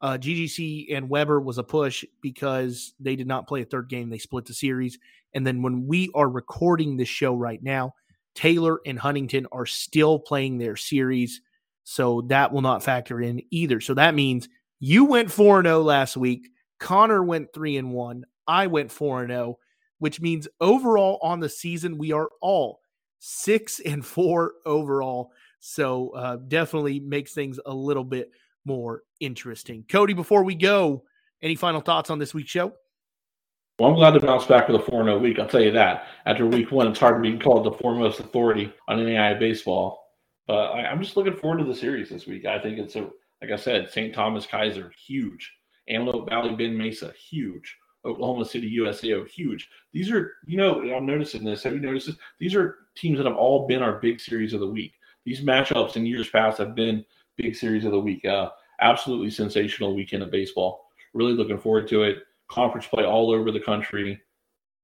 Uh, 0.00 0.18
GGC 0.18 0.94
and 0.96 1.08
Webber 1.08 1.40
was 1.40 1.58
a 1.58 1.62
push 1.62 2.04
because 2.20 2.94
they 2.98 3.14
did 3.14 3.26
not 3.26 3.46
play 3.46 3.62
a 3.62 3.64
third 3.64 3.88
game. 3.88 4.10
They 4.10 4.18
split 4.18 4.46
the 4.46 4.54
series. 4.54 4.98
And 5.32 5.46
then 5.46 5.62
when 5.62 5.86
we 5.86 6.10
are 6.14 6.28
recording 6.28 6.96
this 6.96 7.08
show 7.08 7.34
right 7.34 7.62
now, 7.62 7.94
Taylor 8.34 8.80
and 8.84 8.98
Huntington 8.98 9.46
are 9.52 9.66
still 9.66 10.18
playing 10.18 10.58
their 10.58 10.76
series. 10.76 11.40
So 11.84 12.22
that 12.28 12.52
will 12.52 12.62
not 12.62 12.82
factor 12.82 13.20
in 13.20 13.42
either. 13.50 13.80
So 13.80 13.94
that 13.94 14.14
means 14.14 14.48
you 14.78 15.04
went 15.04 15.30
4 15.30 15.62
0 15.62 15.80
last 15.82 16.16
week. 16.16 16.48
Connor 16.78 17.22
went 17.22 17.52
3 17.52 17.76
and 17.76 17.92
1. 17.92 18.24
I 18.46 18.66
went 18.66 18.90
4 18.90 19.26
0, 19.26 19.58
which 19.98 20.20
means 20.20 20.48
overall 20.60 21.18
on 21.22 21.40
the 21.40 21.48
season, 21.48 21.98
we 21.98 22.12
are 22.12 22.28
all 22.40 22.80
6 23.20 23.80
and 23.86 24.04
4 24.04 24.52
overall. 24.66 25.30
So 25.60 26.10
uh, 26.10 26.36
definitely 26.48 26.98
makes 27.00 27.32
things 27.32 27.60
a 27.64 27.72
little 27.72 28.04
bit 28.04 28.30
more 28.64 29.02
interesting. 29.20 29.84
Cody, 29.88 30.12
before 30.12 30.42
we 30.42 30.54
go, 30.54 31.04
any 31.40 31.54
final 31.54 31.80
thoughts 31.80 32.10
on 32.10 32.18
this 32.18 32.34
week's 32.34 32.50
show? 32.50 32.72
Well, 33.78 33.90
I'm 33.90 33.96
glad 33.96 34.12
to 34.14 34.20
bounce 34.20 34.44
back 34.44 34.68
with 34.68 34.80
a 34.80 34.84
4 34.84 35.04
0 35.04 35.18
week. 35.18 35.38
I'll 35.38 35.48
tell 35.48 35.62
you 35.62 35.72
that. 35.72 36.06
After 36.26 36.46
week 36.46 36.70
one, 36.70 36.88
it's 36.88 37.00
hard 37.00 37.22
to 37.22 37.30
be 37.30 37.38
called 37.38 37.64
the 37.64 37.72
foremost 37.72 38.20
authority 38.20 38.72
on 38.86 38.98
NAIA 38.98 39.38
baseball. 39.38 40.01
But 40.52 40.74
I, 40.74 40.92
am 40.92 41.02
just 41.02 41.16
looking 41.16 41.34
forward 41.34 41.60
to 41.60 41.64
the 41.64 41.74
series 41.74 42.10
this 42.10 42.26
week. 42.26 42.44
I 42.44 42.58
think 42.58 42.78
it's 42.78 42.94
a, 42.94 43.08
like 43.40 43.50
I 43.50 43.56
said, 43.56 43.90
St. 43.90 44.14
Thomas 44.14 44.46
Keiser 44.46 44.92
huge. 44.92 45.50
Antelope 45.88 46.28
Valley, 46.28 46.54
Ben 46.54 46.76
Mesa, 46.76 47.10
huge. 47.12 47.74
Oklahoma 48.04 48.44
City, 48.44 48.76
USAO, 48.76 49.26
huge. 49.26 49.70
These 49.94 50.10
are, 50.10 50.34
you 50.46 50.58
know, 50.58 50.82
I'm 50.94 51.06
noticing 51.06 51.42
this. 51.42 51.62
Have 51.62 51.72
you 51.72 51.80
noticed 51.80 52.08
this? 52.08 52.16
These 52.38 52.54
are 52.54 52.80
teams 52.94 53.16
that 53.16 53.24
have 53.24 53.38
all 53.38 53.66
been 53.66 53.82
our 53.82 53.98
big 53.98 54.20
series 54.20 54.52
of 54.52 54.60
the 54.60 54.66
week. 54.66 54.92
These 55.24 55.40
matchups 55.40 55.96
in 55.96 56.04
years 56.04 56.28
past 56.28 56.58
have 56.58 56.74
been 56.74 57.02
big 57.38 57.56
series 57.56 57.86
of 57.86 57.92
the 57.92 57.98
week. 57.98 58.22
Uh, 58.26 58.50
absolutely 58.82 59.30
sensational 59.30 59.96
weekend 59.96 60.22
of 60.22 60.30
baseball. 60.30 60.84
Really 61.14 61.32
looking 61.32 61.56
forward 61.56 61.88
to 61.88 62.02
it. 62.02 62.24
Conference 62.48 62.86
play 62.86 63.06
all 63.06 63.30
over 63.30 63.50
the 63.50 63.58
country. 63.58 64.20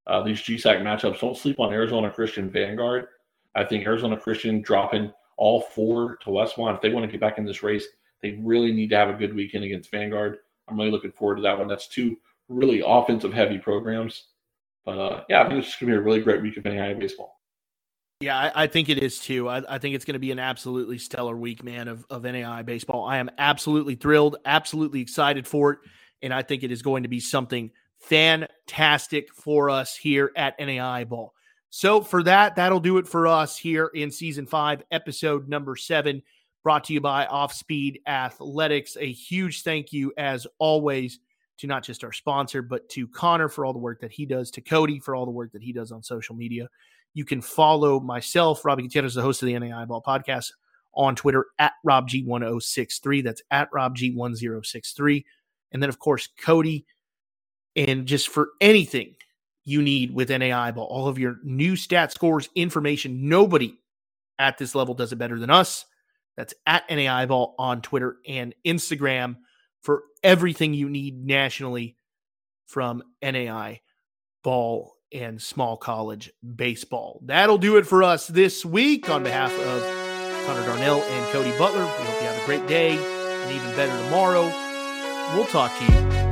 Uh, 0.07 0.23
these 0.23 0.41
GSAC 0.41 0.81
matchups. 0.81 1.21
Don't 1.21 1.37
sleep 1.37 1.61
on 1.61 1.75
Arizona 1.75 2.11
Christian 2.11 2.49
Vanguard. 2.49 3.09
I 3.55 3.65
think 3.65 3.85
Arizona 3.85 4.17
Christian 4.17 4.63
dropping 4.63 5.13
all 5.39 5.63
four 5.63 6.17
to 6.17 6.31
Westmont. 6.31 6.75
If 6.75 6.83
they 6.83 6.91
want 6.91 7.07
to 7.07 7.11
get 7.11 7.21
back 7.21 7.39
in 7.39 7.47
this 7.47 7.63
race, 7.63 7.87
they 8.21 8.39
really 8.43 8.73
need 8.73 8.91
to 8.91 8.97
have 8.97 9.09
a 9.09 9.15
good 9.15 9.35
weekend 9.35 9.65
against 9.65 9.91
Vanguard. 9.91 10.39
I'm 10.69 10.77
really 10.77 10.91
looking 10.91 11.13
forward 11.13 11.37
to 11.37 11.43
that 11.43 11.59
one. 11.59 11.69
That's 11.69 11.89
two 11.89 12.17
really 12.49 12.83
offensive 12.85 13.33
heavy 13.33 13.59
programs. 13.59 14.25
But 14.85 14.99
uh, 14.99 15.25
yeah, 15.29 15.43
I 15.43 15.49
think 15.49 15.65
it's 15.65 15.77
going 15.77 15.91
to 15.91 15.97
be 15.97 16.01
a 16.01 16.05
really 16.05 16.21
great 16.21 16.43
week 16.43 16.57
of 16.57 16.65
NAIA 16.65 16.99
baseball. 16.99 17.41
Yeah, 18.21 18.37
I, 18.37 18.65
I, 18.65 18.67
think 18.67 18.89
it 18.89 18.99
is 18.99 19.21
too. 19.21 19.49
I, 19.49 19.63
I 19.77 19.79
think 19.79 19.95
it's 19.95 20.05
going 20.05 20.15
to 20.15 20.19
be 20.19 20.33
an 20.33 20.41
absolutely 20.41 20.99
stellar 20.99 21.37
week, 21.37 21.63
man, 21.63 21.87
of, 21.87 22.05
of 22.11 22.23
NAIA 22.23 22.67
baseball. 22.67 23.05
I 23.05 23.19
am 23.19 23.31
absolutely 23.39 23.95
thrilled, 23.95 24.37
absolutely 24.45 25.01
excited 25.01 25.47
for 25.47 25.75
it. 25.75 25.79
And 26.21 26.35
I 26.35 26.43
think 26.43 26.65
it 26.65 26.73
is 26.73 26.83
going 26.83 27.05
to 27.05 27.09
be 27.09 27.21
something 27.21 27.71
fantastic 28.01 29.33
for 29.33 29.71
us 29.71 29.95
here 29.95 30.33
at 30.35 30.59
NAIA 30.59 31.09
Ball. 31.09 31.33
So, 31.71 32.01
for 32.01 32.23
that, 32.23 32.57
that'll 32.57 32.81
do 32.81 32.99
it 32.99 33.07
for 33.07 33.27
us 33.27 33.57
here 33.57 33.91
in 33.95 34.11
season 34.11 34.47
five, 34.47 34.83
episode 34.91 35.49
number 35.49 35.77
seven, 35.77 36.23
brought 36.63 36.85
to 36.85 36.95
you 36.95 37.01
by 37.01 37.27
Offspeed 37.27 38.01
Athletics. 38.07 38.97
A 38.99 39.13
huge 39.13 39.63
thank 39.63 39.93
you, 39.93 40.13
as 40.17 40.47
always, 40.59 41.21
to 41.59 41.67
not 41.67 41.83
just 41.83 42.05
our 42.05 42.13
sponsor, 42.13 42.63
but 42.63 42.89
to 42.91 43.07
Connor 43.09 43.49
for 43.49 43.67
all 43.67 43.75
the 43.75 43.79
work 43.79 44.01
that 44.01 44.13
he 44.13 44.25
does, 44.25 44.51
to 44.53 44.63
Cody 44.63 44.99
for 44.99 45.15
all 45.15 45.27
the 45.27 45.31
work 45.31 45.53
that 45.53 45.63
he 45.63 45.73
does 45.73 45.93
on 45.93 46.03
social 46.03 46.35
media. 46.35 46.69
You 47.13 47.27
can 47.27 47.43
follow 47.43 48.01
myself, 48.01 48.65
Robbie 48.65 48.85
Gutierrez, 48.85 49.15
the 49.15 49.23
host 49.23 49.43
of 49.43 49.47
the 49.47 49.55
NAIA 49.55 49.87
Ball 49.87 50.03
podcast, 50.03 50.53
on 50.95 51.15
Twitter 51.15 51.47
at 51.59 51.73
RobG1063. 51.87 53.25
That's 53.25 53.43
at 53.51 53.71
RobG1063. 53.73 55.25
And 55.73 55.83
then, 55.83 55.91
of 55.91 55.99
course, 55.99 56.29
Cody. 56.41 56.87
And 57.77 58.07
just 58.07 58.29
for 58.29 58.51
anything 58.61 59.15
you 59.69 59.83
need 59.83 60.15
with 60.15 60.31
NAIA 60.31 60.75
Ball. 60.75 60.87
All 60.87 61.09
of 61.09 61.19
your 61.19 61.37
new 61.45 61.77
stat 61.77 62.11
scores, 62.11 62.49
information. 62.55 63.29
Nobody 63.29 63.79
at 64.39 64.57
this 64.57 64.75
level 64.75 64.95
does 64.95 65.13
it 65.13 65.17
better 65.17 65.39
than 65.39 65.51
us. 65.51 65.85
That's 66.37 66.55
at 66.67 66.89
NAIA 66.89 67.29
Ball 67.29 67.55
on 67.59 67.83
Twitter 67.83 68.17
and 68.27 68.55
Instagram 68.67 69.37
for 69.83 70.05
everything 70.23 70.73
you 70.73 70.89
need 70.89 71.23
nationally 71.23 71.97
from 72.67 73.03
NAIA 73.23 73.81
Ball 74.43 74.95
and 75.13 75.41
small 75.41 75.77
college 75.77 76.31
baseball. 76.57 77.21
That'll 77.25 77.59
do 77.59 77.77
it 77.77 77.87
for 77.87 78.03
us 78.03 78.27
this 78.27 78.65
week 78.65 79.11
on 79.11 79.23
behalf 79.23 79.53
of 79.53 80.47
Connor 80.47 80.65
Darnell 80.65 81.03
and 81.03 81.33
Cody 81.33 81.51
Butler. 81.59 81.83
We 81.83 82.05
hope 82.05 82.21
you 82.23 82.27
have 82.27 82.43
a 82.43 82.47
great 82.47 82.67
day 82.67 82.97
and 82.97 83.53
even 83.53 83.77
better 83.77 84.05
tomorrow. 84.05 84.45
We'll 85.35 85.47
talk 85.47 85.77
to 85.79 85.85
you 85.85 86.28